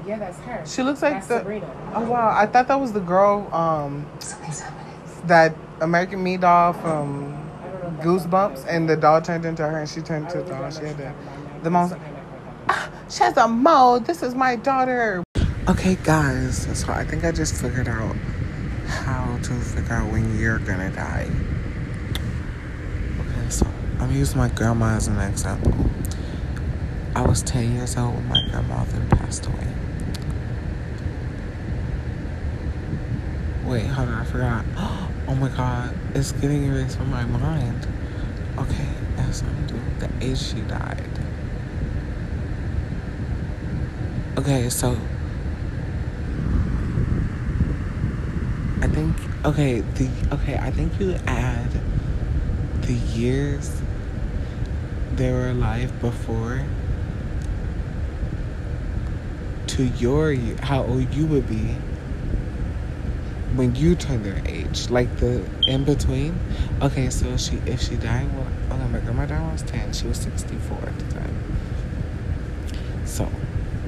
[0.06, 0.64] Yeah, that's her.
[0.66, 1.38] She looks like That's the.
[1.38, 1.92] Sabrina.
[1.94, 2.34] Oh wow!
[2.36, 3.52] I thought that was the girl.
[3.54, 4.06] Um,
[5.26, 7.34] that American Me doll from
[8.00, 10.70] Goosebumps, and the doll turned into her, and she turned into a doll.
[10.70, 11.12] She had the
[11.62, 11.92] the mom's.
[11.92, 12.00] like,
[12.68, 14.00] Ah, she has a mole.
[14.00, 15.22] This is my daughter.
[15.68, 18.16] Okay, guys, so I think I just figured out
[18.86, 21.28] how to figure out when you're gonna die.
[23.20, 25.74] Okay, so I'm gonna use my grandma as an example.
[27.14, 29.66] I was 10 years old when my grandmother passed away.
[33.64, 34.64] Wait, hold on, I forgot.
[35.28, 37.86] Oh my god, it's getting erased from my mind.
[38.58, 39.98] Okay, that's what I'm doing.
[40.00, 41.08] The age she died.
[44.36, 44.98] Okay, so
[48.82, 51.70] I think okay, the okay, I think you add
[52.82, 53.80] the years
[55.14, 56.64] they were alive before
[59.68, 61.76] to your how old you would be
[63.54, 66.38] when you turn their age, like the in between.
[66.80, 68.46] Okay, so she if she died, well,
[68.78, 69.92] okay, my grandma died when I was ten.
[69.92, 71.36] She was sixty four at the time.
[73.04, 73.28] So,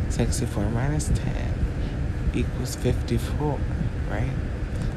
[0.09, 1.55] sixty four minus ten
[2.35, 3.59] equals fifty four,
[4.11, 4.33] right?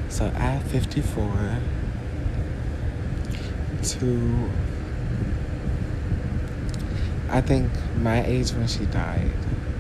[0.10, 1.60] So add fifty four
[3.84, 4.50] to
[7.30, 9.32] I think my age when she died.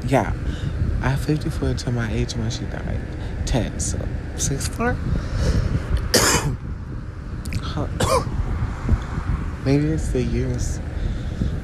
[0.07, 0.33] Yeah.
[1.01, 2.99] I 54 to my age when she died.
[3.45, 3.79] 10.
[3.79, 3.99] So
[4.37, 4.95] 64?
[9.65, 10.79] Maybe it's the years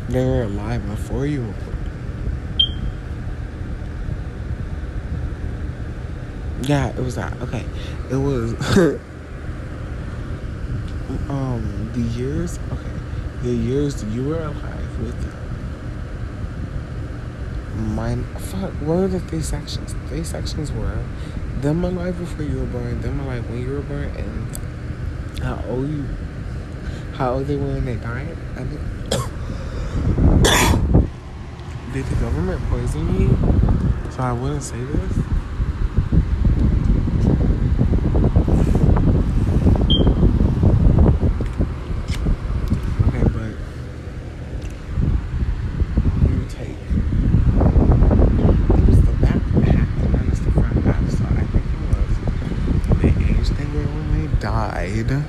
[0.09, 1.53] they were alive before you.
[6.63, 7.39] Yeah, it was that.
[7.41, 7.65] Okay.
[8.09, 8.53] It was
[11.29, 12.91] um the years okay.
[13.43, 15.35] The years you were alive with.
[17.75, 19.95] Mine fuck what were the three sections?
[20.07, 20.99] Three sections were
[21.61, 24.47] them alive before you were born, them alive when you were born, and
[25.43, 26.05] how old you
[27.13, 28.35] how old they were when they died.
[28.55, 28.81] I think
[31.93, 33.37] did the government poison you?
[34.11, 35.17] So I wouldn't say this.
[43.07, 43.51] Okay, but
[46.29, 46.77] you take it
[48.87, 52.17] was the back half minus the front half, so I think it was
[53.01, 54.27] the age they were when they
[55.03, 55.25] died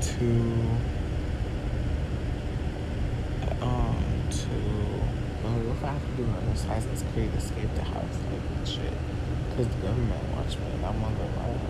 [0.00, 0.28] to
[3.62, 4.48] um to
[5.42, 8.92] well if I have to do an Assassin's Creed escape the house like shit.
[9.56, 11.60] Cause the government watched me and I'm on the road.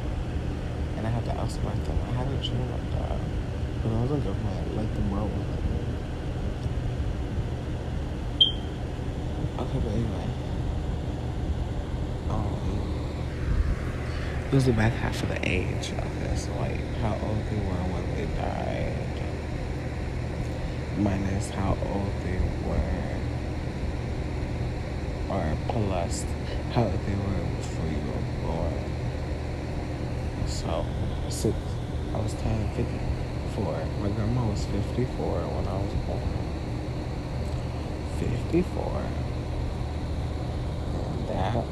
[0.97, 1.99] And I had to oust myself.
[2.09, 3.19] I had a dream like that.
[3.83, 5.67] But I wasn't government, like the world was like.
[9.59, 10.27] Okay, but anyway.
[12.29, 12.97] Um,
[14.47, 15.91] it was back half of the age.
[15.91, 18.93] of this, like how old they were when they died.
[20.99, 23.07] Minus how old they were.
[25.35, 26.25] Or plus
[26.73, 28.75] how old they were before you were born.
[30.47, 30.87] So,
[31.29, 31.57] six.
[32.15, 33.85] I was turning 54.
[34.01, 36.47] My grandma was 54 when I was born.
[38.21, 39.03] 54.
[40.95, 41.65] And that.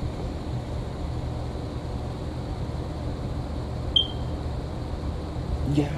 [5.73, 5.91] Yeah.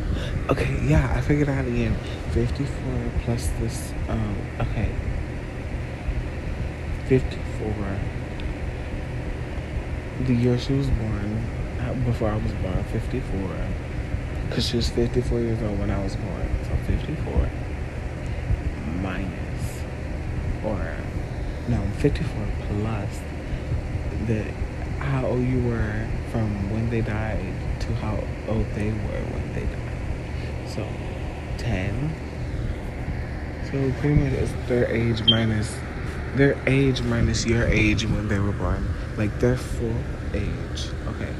[0.48, 1.96] Okay, yeah, I figured out again.
[2.30, 2.68] 54
[3.24, 4.90] plus this, um, okay.
[7.08, 7.98] 54.
[10.26, 11.44] The year she was born,
[11.80, 13.22] uh, before I was born, 54.
[14.48, 16.48] Because she was 54 years old when I was born.
[16.64, 17.50] So 54
[19.02, 19.82] minus,
[20.64, 20.96] or,
[21.68, 23.20] no, 54 plus
[24.26, 24.42] the
[24.98, 28.18] how old you were from when they died to how
[28.48, 29.85] old they were when they died.
[31.66, 32.14] So 10.
[33.64, 35.76] So pretty much it's their age minus
[36.36, 38.86] their age minus your age when they were born.
[39.16, 39.96] Like their full
[40.32, 40.88] age.
[41.08, 41.34] Okay.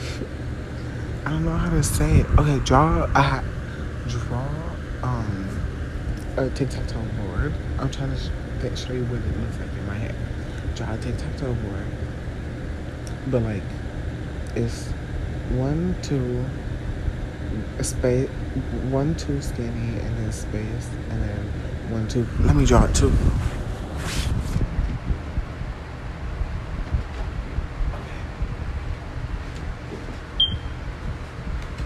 [1.26, 2.26] I don't know how to say it.
[2.38, 3.44] Okay, draw a
[4.08, 4.48] draw
[5.02, 5.48] um
[6.36, 7.52] a tic tac toe board.
[7.78, 8.30] I'm trying to sh-
[8.80, 10.14] show you what it looks like in my head.
[10.76, 11.86] Draw a tic tac toe board,
[13.26, 13.62] but like
[14.54, 14.86] it's
[15.50, 16.44] one two
[17.78, 18.28] a space
[18.90, 21.46] one two skinny and then space and then
[21.90, 22.26] one two.
[22.40, 23.12] Let me draw it too.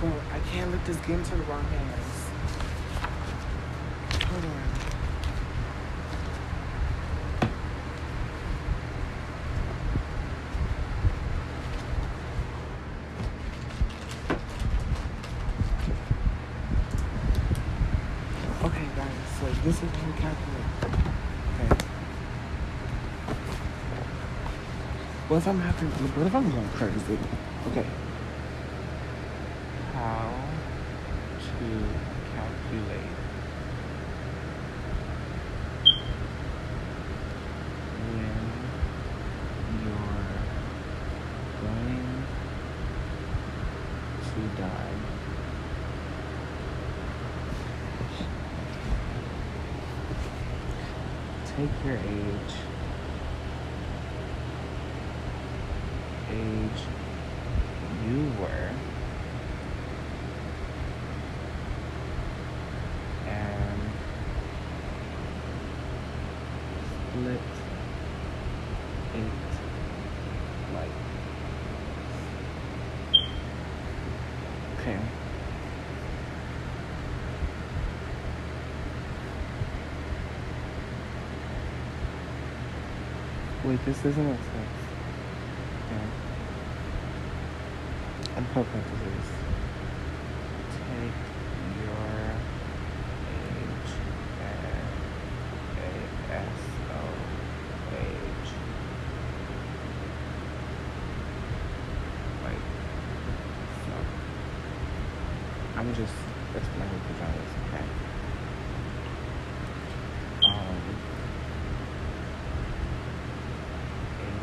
[0.03, 2.29] Oh, I can't let this get into the wrong hands.
[4.25, 4.51] Hold on.
[18.65, 20.71] Okay, guys, so this is how we calculate.
[21.55, 21.71] Okay.
[25.37, 25.89] What if I'm having?
[25.91, 27.19] What if I'm going crazy?
[27.69, 27.85] Okay.
[29.93, 30.33] How
[31.37, 31.69] to
[32.35, 33.13] calculate
[38.17, 38.39] when
[39.85, 40.33] you're
[41.61, 42.25] going
[44.33, 44.95] to die?
[51.59, 52.55] Take your age.
[56.29, 56.83] Age
[58.05, 58.71] you were.
[63.29, 63.81] And
[67.13, 67.41] split
[69.15, 69.31] it
[70.75, 70.95] like
[74.81, 74.99] okay.
[83.77, 84.81] Wait, this doesn't make sense.
[85.85, 86.07] Okay.
[88.37, 89.29] I'm hoping to this.
[90.73, 91.21] Take
[91.85, 92.17] your
[93.29, 93.93] age
[94.41, 94.73] and
[95.77, 97.03] a S O
[97.97, 98.51] age.
[102.45, 102.65] Like
[103.85, 103.97] so.
[105.77, 106.15] I'm just
[106.55, 107.85] explaining to guys, okay?
[110.47, 110.97] Um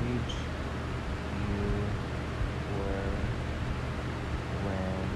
[0.03, 0.35] age
[1.33, 1.63] you
[2.77, 3.15] were
[4.63, 5.09] when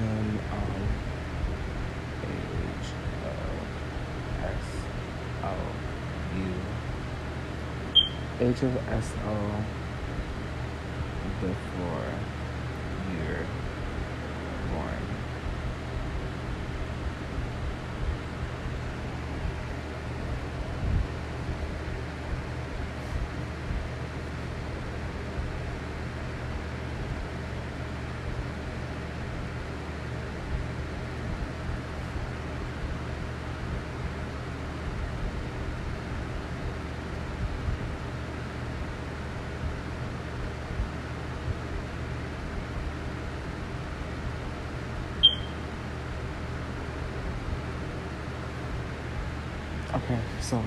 [0.00, 0.76] then um
[11.40, 12.06] before
[13.12, 13.46] you're
[14.72, 15.16] born.
[49.94, 50.62] Okay, so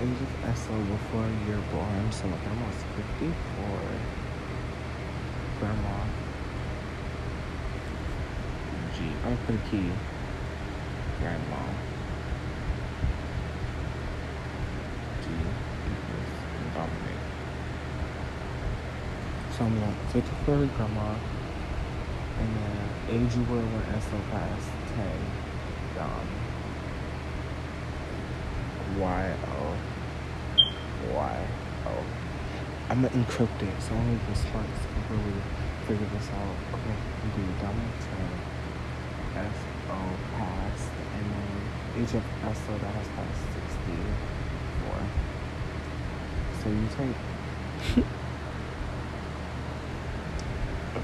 [0.00, 0.74] age of SO
[1.72, 2.12] born.
[2.12, 2.82] So my grandma's
[3.18, 3.32] 54.
[5.60, 5.96] Grandma.
[8.94, 8.98] G.
[9.24, 9.36] A
[9.70, 9.90] key.
[11.20, 11.62] Grandma.
[15.22, 15.26] G
[15.92, 16.32] equals.
[19.56, 21.14] So I'm going 54 grandma.
[22.38, 22.76] And then
[23.08, 25.06] age you were when SO passed 10.
[25.96, 26.26] Dom.
[29.00, 29.76] Y O
[31.14, 31.46] Y
[31.86, 32.85] O.
[32.96, 35.34] I'm gonna encrypt it, so only the smarts can really
[35.86, 36.56] figure this out.
[36.72, 36.96] Okay,
[37.36, 37.92] do Dominic
[39.36, 39.52] 10, S
[39.90, 39.92] O
[40.32, 41.60] passed, and then
[42.02, 44.96] age of S O that has passed 64.
[46.62, 47.20] So you take.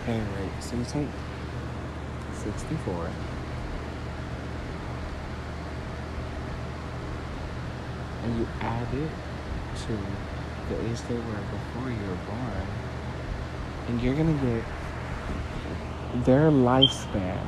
[0.00, 0.62] okay, right.
[0.62, 1.08] So you take
[2.32, 3.10] 64.
[8.24, 9.10] and you add it
[9.84, 9.98] to
[10.68, 12.66] the age they were before you were born,
[13.88, 14.64] and you're gonna get
[16.24, 17.40] their lifespan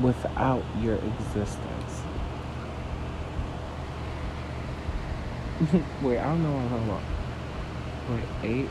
[0.00, 2.02] without your existence.
[6.02, 6.88] Wait, I don't know what I'm.
[8.16, 8.68] Wait, eight?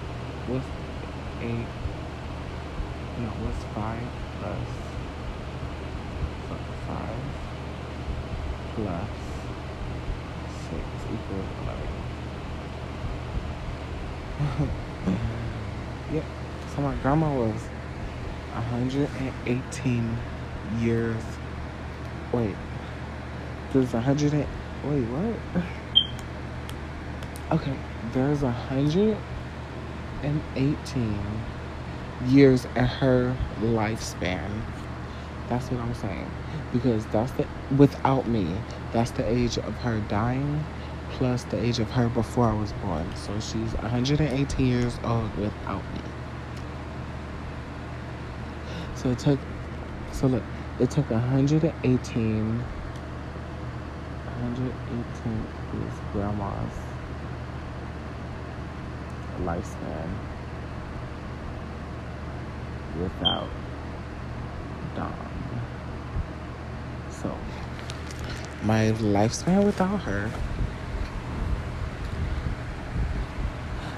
[0.47, 0.65] What's
[1.41, 1.67] eight?
[3.19, 4.09] No, what's five
[4.39, 4.69] plus
[6.87, 7.21] five
[8.73, 9.09] plus
[10.65, 11.89] six equals eleven.
[16.13, 16.25] yep.
[16.73, 17.61] So my grandma was
[18.53, 20.17] 118
[20.77, 21.23] years.
[22.31, 22.55] Wait.
[23.73, 24.45] There's 100 and,
[24.83, 25.35] wait, what?
[27.51, 27.75] Okay,
[28.13, 31.19] there's 118
[32.27, 34.61] years in her lifespan.
[35.47, 36.29] That's what I'm saying.
[36.71, 38.55] Because that's the, without me,
[38.93, 40.63] that's the age of her dying
[41.13, 43.11] plus the age of her before I was born.
[43.15, 46.01] So she's 118 years old without me.
[49.01, 49.39] So it took,
[50.11, 50.43] so look,
[50.77, 55.47] it took 118, 118
[55.81, 56.73] is grandma's
[59.45, 60.09] lifespan
[63.01, 63.47] without
[64.97, 65.13] Dom.
[67.09, 67.37] So,
[68.63, 70.29] my lifespan without her.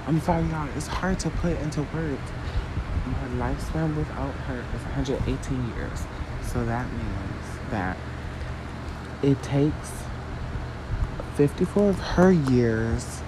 [0.05, 0.69] I'm sorry, y'all.
[0.75, 2.21] It's hard to put into words.
[3.37, 6.03] Lifespan without her is 118 years.
[6.43, 7.97] So that means that
[9.23, 9.91] it takes
[11.35, 13.21] 54 of her years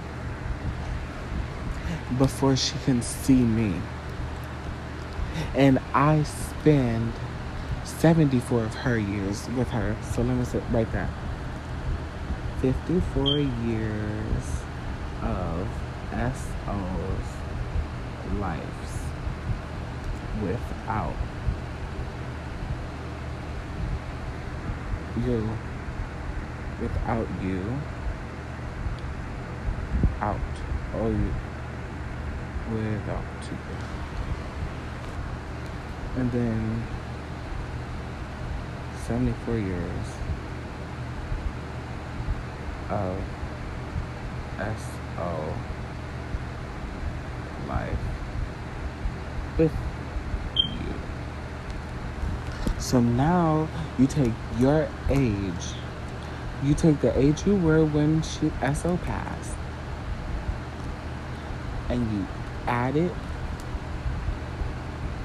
[2.17, 3.79] before she can see me.
[5.55, 7.13] And I spend
[7.85, 9.95] 74 of her years with her.
[10.11, 11.09] So let me right there.
[12.61, 14.63] 54 years
[15.21, 15.67] of
[16.11, 17.27] SO's
[18.39, 19.03] lives
[20.83, 21.13] without
[25.25, 25.49] you.
[26.81, 27.79] Without you.
[30.19, 30.39] Out.
[30.95, 31.33] Oh, you.
[32.73, 33.57] Without you.
[36.15, 36.83] And then
[39.07, 40.07] 74 years
[42.89, 43.17] of
[44.59, 45.53] SO
[47.67, 47.97] life
[49.57, 49.71] with
[50.55, 50.93] you.
[52.93, 53.67] So now
[53.97, 55.65] you take your age,
[56.61, 59.55] you take the age you were when she SO passed,
[61.89, 62.27] and you
[62.67, 63.11] add it.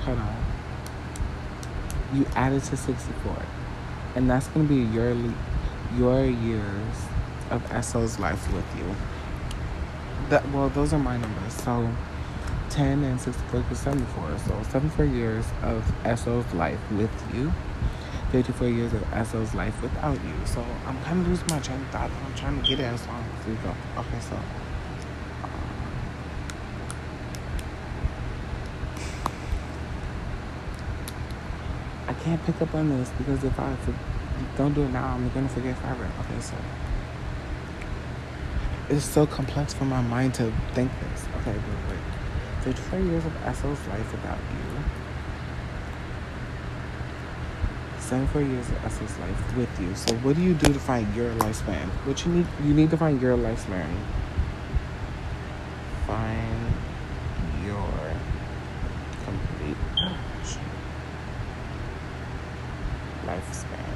[0.00, 0.44] Hold on.
[2.14, 3.36] You add it to 64.
[4.14, 5.14] And that's going to be your,
[5.98, 6.94] your years
[7.50, 8.96] of SO's life with you.
[10.30, 11.52] That Well, those are my numbers.
[11.52, 11.86] So
[12.78, 14.38] 10 and 64 is 74.
[14.46, 15.84] So 74 years of
[16.16, 17.52] SO's life with you.
[18.30, 20.46] 54 years of SO's life without you.
[20.46, 22.08] So I'm kind of losing my train of thought.
[22.24, 23.74] I'm trying to get it as long as we go.
[23.96, 24.36] Okay, so.
[25.42, 25.50] Um,
[32.06, 33.74] I can't pick up on this because if I
[34.56, 36.08] don't do it now, I'm gonna forget forever.
[36.20, 36.54] Okay, so
[38.88, 41.26] it's so complex for my mind to think this.
[41.40, 42.17] Okay, but wait.
[42.62, 44.68] 54 years of SO's life without you.
[48.08, 49.94] 74 years of SO's life with you.
[49.94, 51.86] So what do you do to find your lifespan?
[52.06, 53.86] What you need you need to find your lifespan.
[56.06, 56.72] Find
[57.66, 57.92] your
[59.24, 59.76] complete
[63.26, 63.94] lifespan.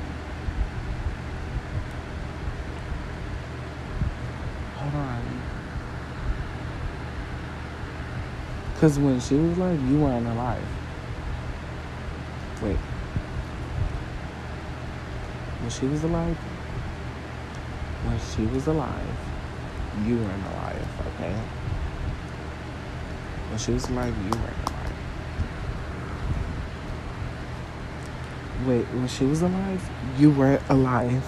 [4.76, 5.42] Hold on.
[8.82, 10.66] Because when she was like, you weren't alive.
[12.60, 12.76] Wait.
[15.60, 16.36] When she was alive?
[18.06, 19.16] When she was alive,
[20.04, 21.32] you weren't alive, okay?
[23.50, 24.92] When she was alive, you weren't alive.
[28.66, 31.24] Wait, when she was alive, you were alive.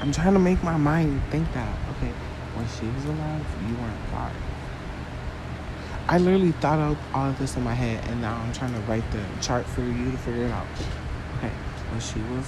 [0.00, 1.78] I'm trying to make my mind think that.
[1.98, 2.12] Okay,
[2.54, 4.55] when she was alive, you weren't alive.
[6.08, 8.80] I literally thought out all of this in my head, and now I'm trying to
[8.80, 10.66] write the chart for you to figure it out.
[11.38, 11.50] Okay,
[11.90, 12.46] when she was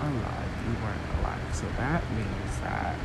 [0.00, 1.54] alive, you weren't alive.
[1.54, 2.96] So that means that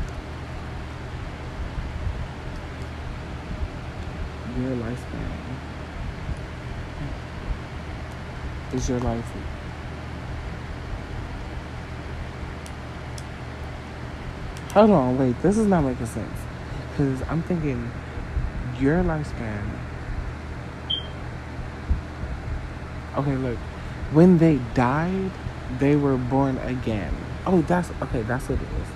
[4.59, 5.31] your lifespan
[8.73, 9.31] is your life.
[14.71, 16.39] Hold on, wait, this is not making sense.
[16.91, 17.91] Because I'm thinking
[18.79, 19.63] your lifespan.
[23.17, 23.57] Okay, look.
[24.11, 25.31] When they died,
[25.79, 27.13] they were born again.
[27.45, 28.87] Oh, that's okay, that's what it is.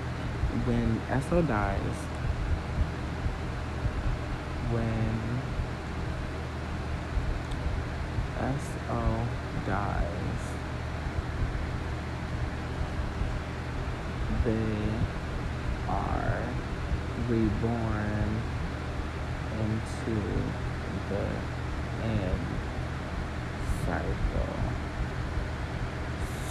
[0.67, 1.79] When SO dies,
[4.71, 5.41] when
[8.37, 9.27] SO
[9.65, 10.43] dies,
[14.45, 14.77] they
[15.89, 16.43] are
[17.27, 18.10] reborn
[20.07, 20.21] into
[21.09, 21.25] the
[22.03, 22.39] end
[23.85, 24.55] cycle.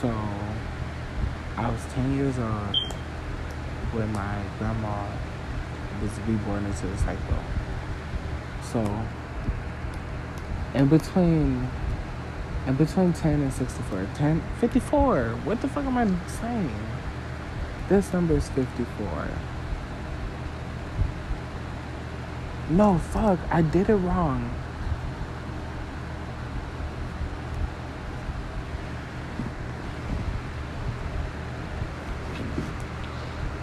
[0.01, 0.09] So
[1.56, 2.77] I was 10 years old
[3.93, 5.06] when my grandma
[6.02, 7.39] was reborn into the cycle.
[8.62, 9.05] So
[10.74, 11.68] in between
[12.66, 16.70] in between 10 and 64 10 54 what the fuck am i saying
[17.89, 19.28] this number is 54
[22.70, 24.51] no fuck i did it wrong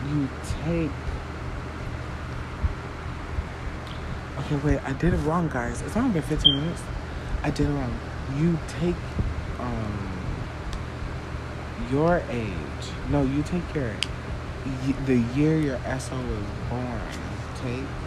[0.09, 0.29] You
[0.63, 0.91] take.
[4.39, 4.79] Okay, wait.
[4.85, 5.81] I did it wrong, guys.
[5.81, 6.81] It's only been 15 minutes.
[7.43, 7.99] I did it wrong.
[8.37, 8.95] You take
[9.59, 10.09] um
[11.91, 12.85] your age.
[13.09, 13.91] No, you take your
[15.05, 17.01] the year your SO was born.
[17.61, 18.06] Take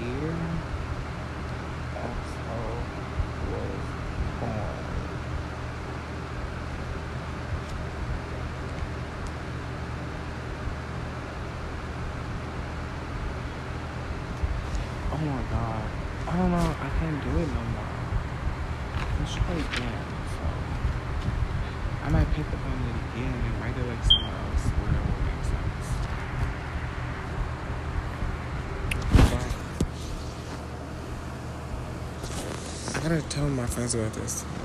[0.00, 0.34] year
[1.94, 2.60] SO
[3.50, 3.84] was
[4.40, 4.74] born.
[15.12, 15.84] Oh my god.
[16.26, 16.58] I don't know.
[16.58, 17.94] I can't do it no more.
[19.20, 20.04] Let's try again.
[20.34, 20.44] So
[22.02, 25.02] I might pick up on it again and write it like somewhere else where it
[25.06, 25.86] will make sense.
[32.90, 33.22] But I gotta
[33.74, 34.63] tell my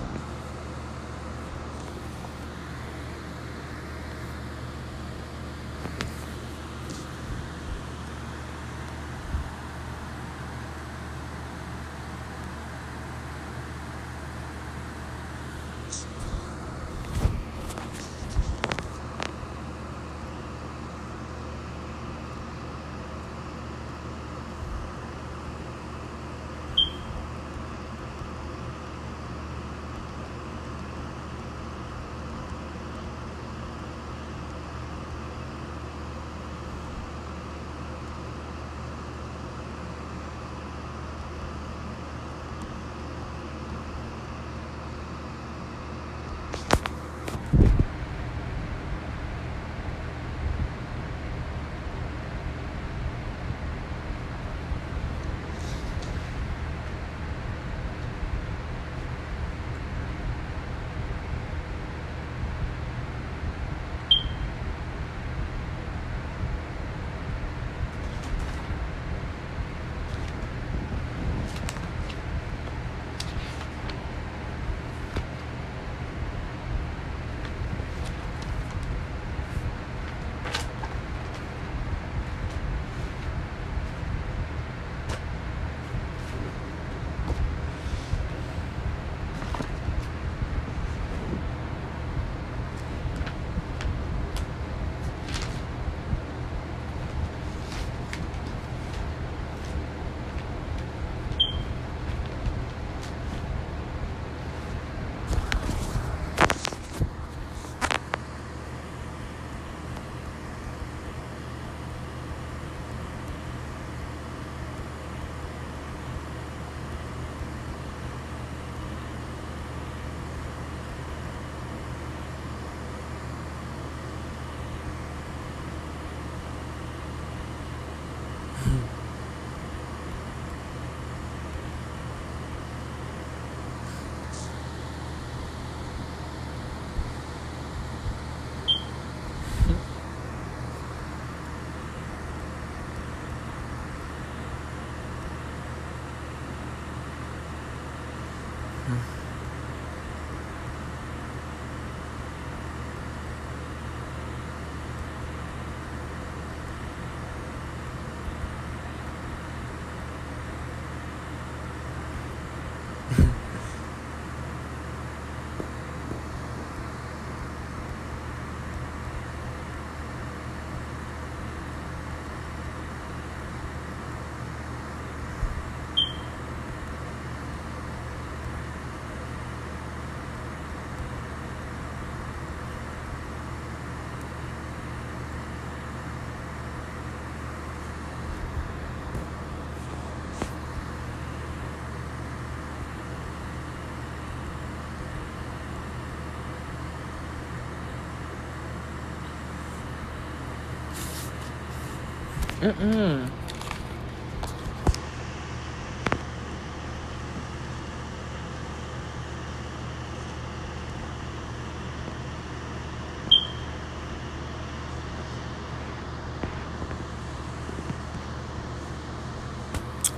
[202.69, 203.31] Mm-mm.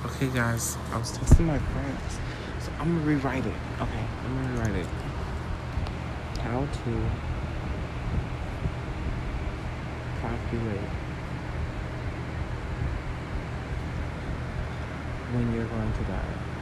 [0.04, 2.18] Okay, guys, I was texting my friends,
[2.60, 3.54] so I'm gonna rewrite it.
[3.80, 4.86] Okay, I'm gonna rewrite it.
[6.42, 7.10] How to
[10.20, 11.01] calculate
[15.32, 16.52] when you're going to die.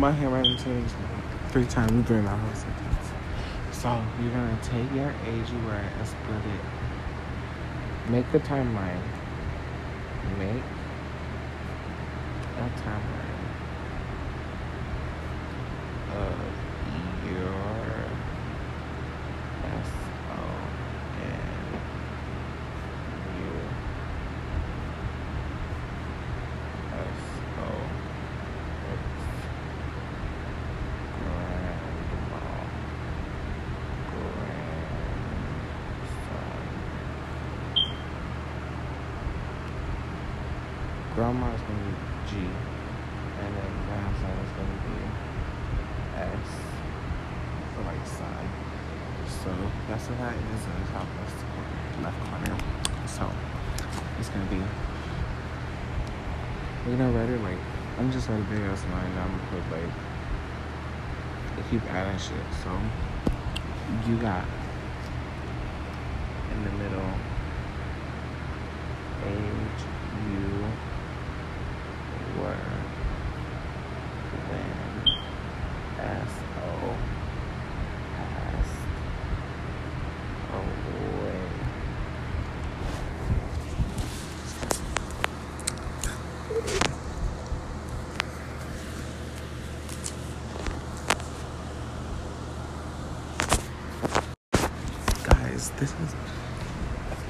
[0.00, 0.94] my handwriting changed
[1.48, 2.90] three times during that whole sentence.
[3.72, 8.10] So you're gonna take your age you were and split it.
[8.10, 9.02] Make the timeline.
[10.38, 10.62] Make
[12.56, 13.19] a timeline.
[64.10, 64.44] You got
[66.50, 67.10] in the middle
[69.24, 69.82] age
[70.26, 70.46] you
[72.42, 72.66] were
[74.48, 74.74] when
[76.00, 76.96] S O
[78.16, 78.80] passed
[80.54, 81.40] away.
[95.22, 96.14] Guys, this is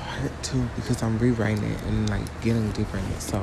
[0.00, 3.22] part two because I'm rewriting it and like getting deeper in it.
[3.22, 3.42] So,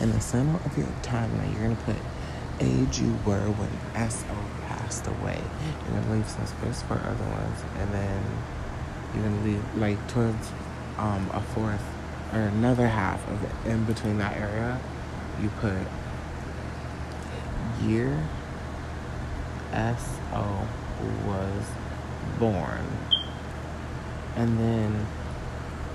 [0.00, 1.96] in the center of your timeline, you're gonna put
[2.60, 4.34] age you were when SO
[4.66, 5.40] passed away.
[5.86, 8.22] You're gonna leave some space for other ones, and then
[9.14, 10.50] you're gonna leave like towards
[10.98, 11.84] um a fourth
[12.32, 14.80] or another half of it in between that area.
[15.40, 15.78] You put
[17.82, 18.28] year
[19.72, 20.66] SO
[21.26, 21.64] was
[22.38, 22.84] born,
[24.38, 25.06] and then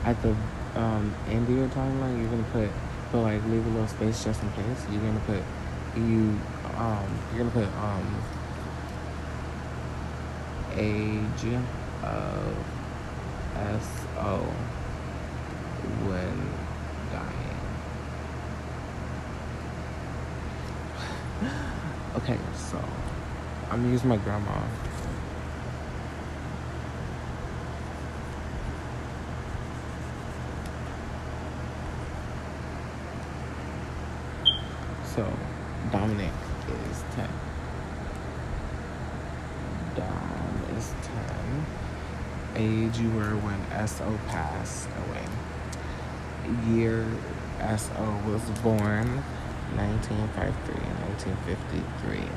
[0.03, 0.35] at the
[0.75, 2.69] um, end of your timeline, you're gonna put
[3.09, 4.85] put like leave a little space just in case.
[4.91, 5.41] You're gonna put
[5.95, 6.37] you
[6.75, 8.21] um you're gonna put um
[10.75, 11.45] age
[12.03, 12.57] of
[13.55, 13.87] S
[14.17, 14.39] O
[16.03, 16.49] when
[17.13, 17.59] dying.
[22.17, 22.83] okay, so
[23.69, 24.61] I'm gonna use my grandma.
[35.15, 35.31] So
[35.91, 36.31] Dominic
[36.89, 37.29] is 10.
[39.95, 41.65] Dom is 10.
[42.55, 43.61] Age you were when
[44.03, 45.23] SO passed away.
[46.75, 47.07] Year
[47.77, 49.23] SO was born
[49.75, 52.27] 1953, and 1953.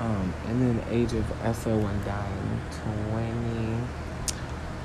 [0.00, 2.60] Um, and then age of SO when dying
[3.10, 3.76] 20.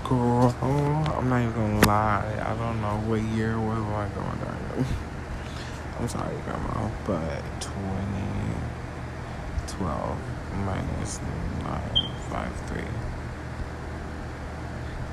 [0.04, 2.44] Girl, I'm not even gonna lie.
[2.46, 4.86] I don't know what year was I going.
[6.00, 10.18] I'm sorry, Grandma, but 2012
[10.66, 11.20] minus
[11.64, 13.17] 953.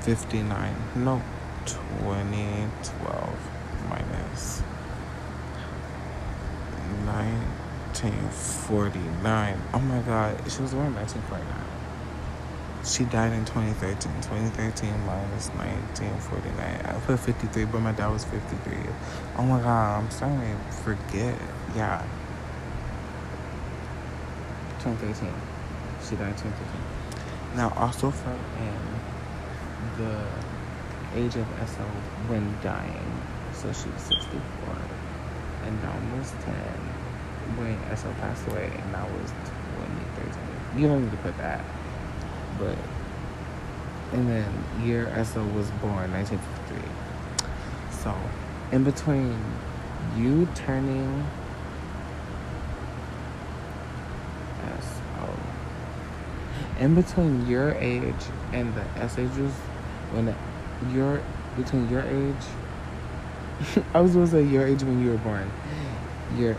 [0.05, 0.75] 59.
[0.97, 1.19] No,
[1.65, 3.39] 2012
[3.89, 4.61] minus
[7.05, 9.61] 1949.
[9.73, 11.65] Oh my god, she was born in 1949.
[12.85, 14.11] She died in 2013.
[14.21, 16.85] 2013 minus 1949.
[16.85, 18.77] I put 53, but my dad was 53.
[19.37, 21.35] Oh my god, I'm starting to forget.
[21.75, 22.05] Yeah.
[24.83, 25.33] 2013.
[26.07, 26.81] She died in 2013.
[27.55, 28.75] Now, also from in
[29.97, 30.21] the
[31.15, 31.83] age of SO
[32.27, 33.21] when dying.
[33.53, 34.41] So she was 64.
[35.65, 36.53] And Dom was 10
[37.57, 40.81] when SO passed away, and that was 2013.
[40.81, 41.63] You don't need to put that
[42.57, 42.77] but
[44.13, 44.51] and then
[44.83, 46.77] year SO was born 1953.
[47.91, 48.15] So
[48.71, 49.37] in between
[50.15, 51.27] you turning
[54.79, 55.35] SO
[56.79, 58.13] in between your age
[58.53, 59.53] and the S ages
[60.15, 60.35] when it,
[60.93, 61.21] your
[61.57, 62.45] between your age
[63.93, 65.49] I was gonna say your age when you were born.
[66.37, 66.51] Your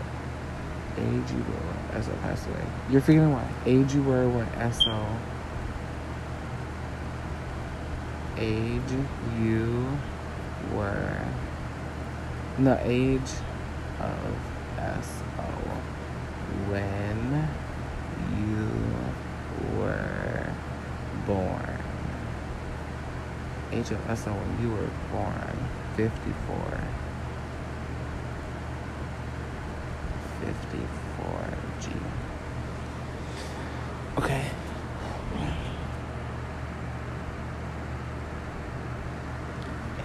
[0.97, 2.65] age you were when SO passed away.
[2.89, 5.05] You're forgetting what age you were when SO
[8.37, 8.81] age
[9.39, 9.87] you
[10.75, 11.21] were
[12.59, 13.31] the age
[13.99, 15.43] of SO
[16.69, 17.47] when
[18.39, 20.53] you were
[21.25, 21.77] born.
[23.87, 25.57] Age of SO when you were born
[25.95, 26.57] 54.
[30.43, 31.89] 1954 G.
[34.17, 34.45] Okay.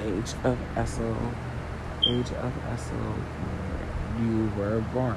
[0.00, 1.16] Age of Essel.
[2.06, 3.14] Age of where
[4.20, 5.16] You were born.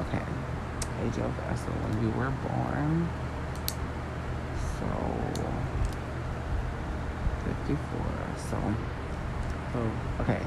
[0.00, 0.24] Okay.
[1.10, 1.74] Age of Essel.
[1.82, 3.08] When you were born.
[4.78, 4.86] So.
[7.66, 7.76] 54.
[8.36, 8.74] So.
[9.72, 10.40] So, okay.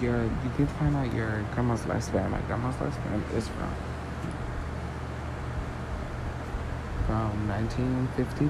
[0.00, 2.30] Your, you did find out your grandma's lifespan.
[2.30, 3.70] My grandma's lifespan is from
[7.06, 8.48] from 1953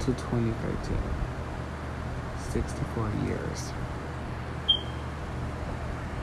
[0.00, 0.98] to 2013.
[2.50, 3.72] 64 years.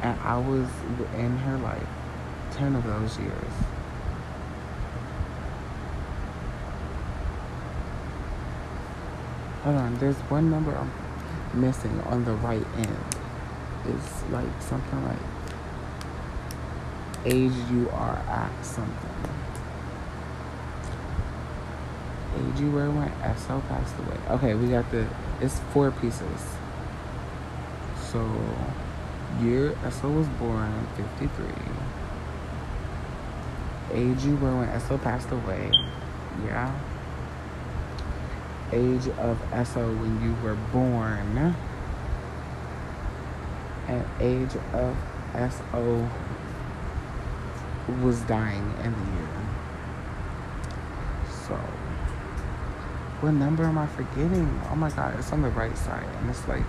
[0.01, 0.67] And I was
[1.15, 1.87] in her life
[2.59, 3.53] 10 of those years.
[9.63, 10.91] Hold on, there's one number I'm
[11.53, 12.97] missing on the right end.
[13.87, 15.17] It's like something like
[17.25, 19.09] age you are at something.
[22.35, 24.17] Age you were when SO passed away.
[24.31, 25.07] Okay, we got the
[25.39, 26.41] it's four pieces.
[28.11, 28.19] So
[29.41, 31.98] year SO was born fifty three.
[33.91, 35.71] Age you were when SO passed away.
[36.45, 36.73] Yeah
[38.71, 41.55] age of SO when you were born
[43.87, 44.95] and age of
[45.51, 46.09] SO
[48.03, 49.29] was dying in the year.
[51.47, 51.55] So,
[53.21, 54.61] what number am I forgetting?
[54.69, 56.63] Oh my god, it's on the right side, and it's like,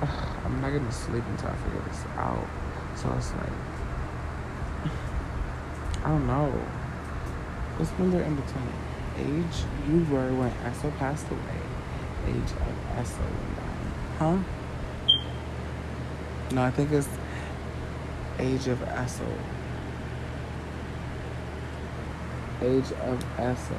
[0.00, 0.08] ugh,
[0.44, 2.48] I'm not gonna sleep until I figure this out.
[2.96, 3.52] So it's like,
[6.04, 6.50] I don't know.
[7.76, 8.92] What's number in between?
[9.16, 11.60] age you were when Esso passed away.
[12.26, 13.92] Age of Esso when dying.
[14.18, 14.38] Huh?
[16.54, 17.08] No, I think it's
[18.38, 19.26] age of Esso.
[22.62, 23.76] Age of Esso.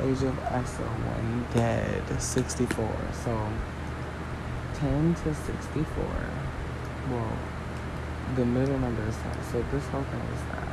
[0.00, 2.90] Age of Esso when dead, 64.
[3.24, 3.48] So
[4.74, 6.04] 10 to 64.
[7.10, 7.32] Well,
[8.36, 9.42] the middle number is 10.
[9.52, 10.68] So this whole thing is that.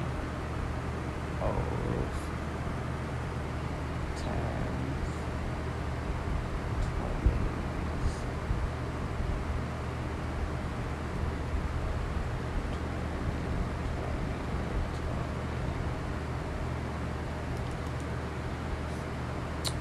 [1.42, 2.18] O's,
[4.16, 5.08] 10s,
[6.88, 8.12] 20s,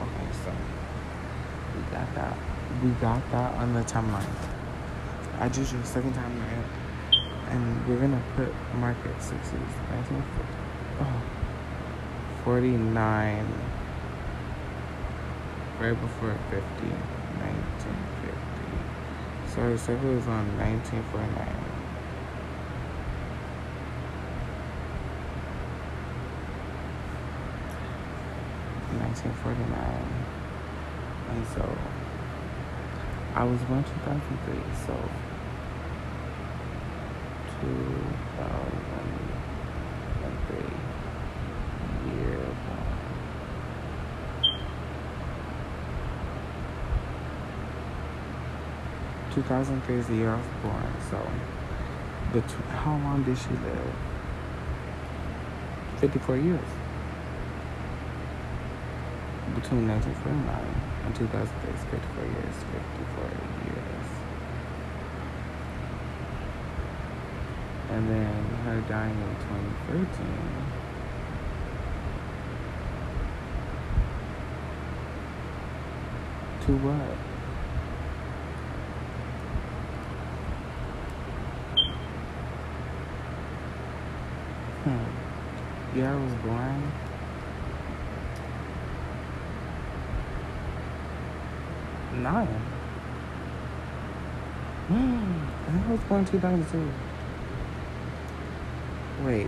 [0.02, 0.52] Okay, so
[1.76, 2.36] we got that.
[3.02, 4.24] Got that on the timeline.
[5.40, 6.64] I just drew second timeline,
[7.50, 9.60] and we're gonna put market sixties,
[9.90, 10.24] nineteen
[11.02, 11.22] oh,
[12.46, 13.46] 49,
[15.82, 19.54] right before 50, 1950.
[19.54, 21.48] So the circle is on 1949.
[29.00, 30.08] Nineteen forty nine,
[31.32, 31.62] and so
[33.36, 34.94] I was born two thousand three, so
[37.60, 37.84] two
[38.38, 39.10] thousand
[40.24, 40.74] and three
[42.14, 42.38] year
[42.70, 42.88] one.
[49.34, 51.18] Two thousand three is the year I was born, so
[52.34, 52.42] the
[52.76, 53.96] how long did she live?
[55.98, 56.83] Fifty four years
[59.56, 60.50] between 1949
[61.06, 63.30] and 2006, 54 years, 54
[63.70, 64.08] years.
[67.92, 69.36] And then her dying in
[69.88, 70.74] 2013.
[76.66, 77.18] To what?
[84.84, 86.00] Hmm.
[86.00, 86.93] Yeah, I was blind.
[92.24, 92.48] 2009.
[94.90, 96.90] Mm, I was born 2002.
[99.26, 99.48] Wait.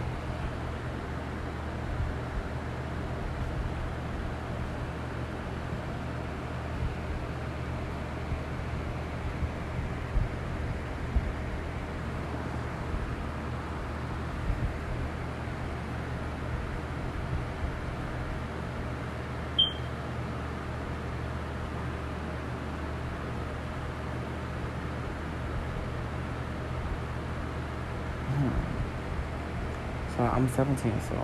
[30.46, 30.92] I'm 17.
[31.10, 31.16] So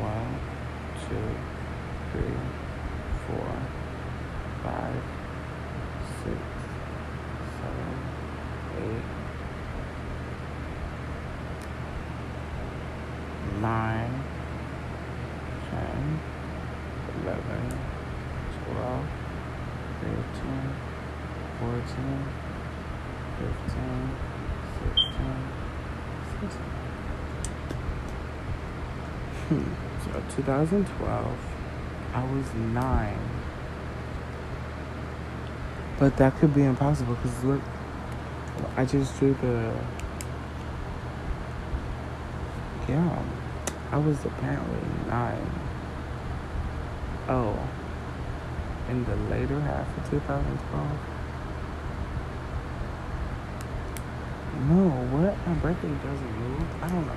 [0.00, 0.34] one,
[1.06, 1.26] two,
[2.10, 2.34] three,
[3.24, 3.50] four,
[4.64, 5.02] five,
[6.24, 6.40] six,
[7.60, 7.94] seven,
[8.82, 9.06] eight,
[13.62, 14.12] nine,
[15.70, 16.20] ten,
[17.22, 17.64] eleven,
[18.64, 19.06] twelve,
[20.00, 20.66] thirteen,
[21.60, 22.20] fourteen,
[23.38, 24.10] fifteen,
[24.82, 25.38] sixteen,
[26.32, 26.80] seventeen.
[29.50, 29.66] Hmm.
[30.04, 30.10] So
[30.50, 31.38] 2012,
[32.12, 33.16] I was nine.
[35.96, 37.62] But that could be impossible because look,
[38.76, 39.72] I just drew the.
[42.88, 43.22] Yeah,
[43.92, 45.52] I was apparently nine.
[47.28, 47.56] Oh,
[48.88, 50.88] in the later half of 2012.
[54.68, 55.46] No, what?
[55.46, 56.82] My birthday doesn't move?
[56.82, 57.14] I don't know.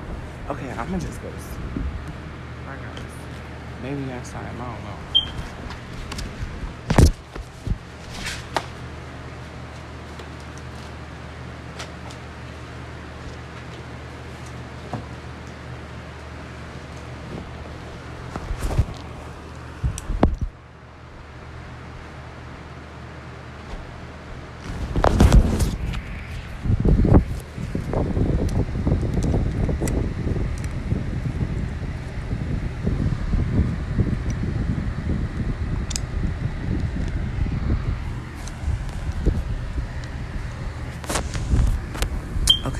[0.50, 1.84] Okay, I'm gonna just go to sleep.
[2.68, 3.24] I got this.
[3.84, 4.62] Maybe next time.
[4.62, 5.03] I don't know.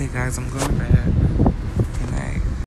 [0.04, 1.03] Okay, guys, I'm going bed.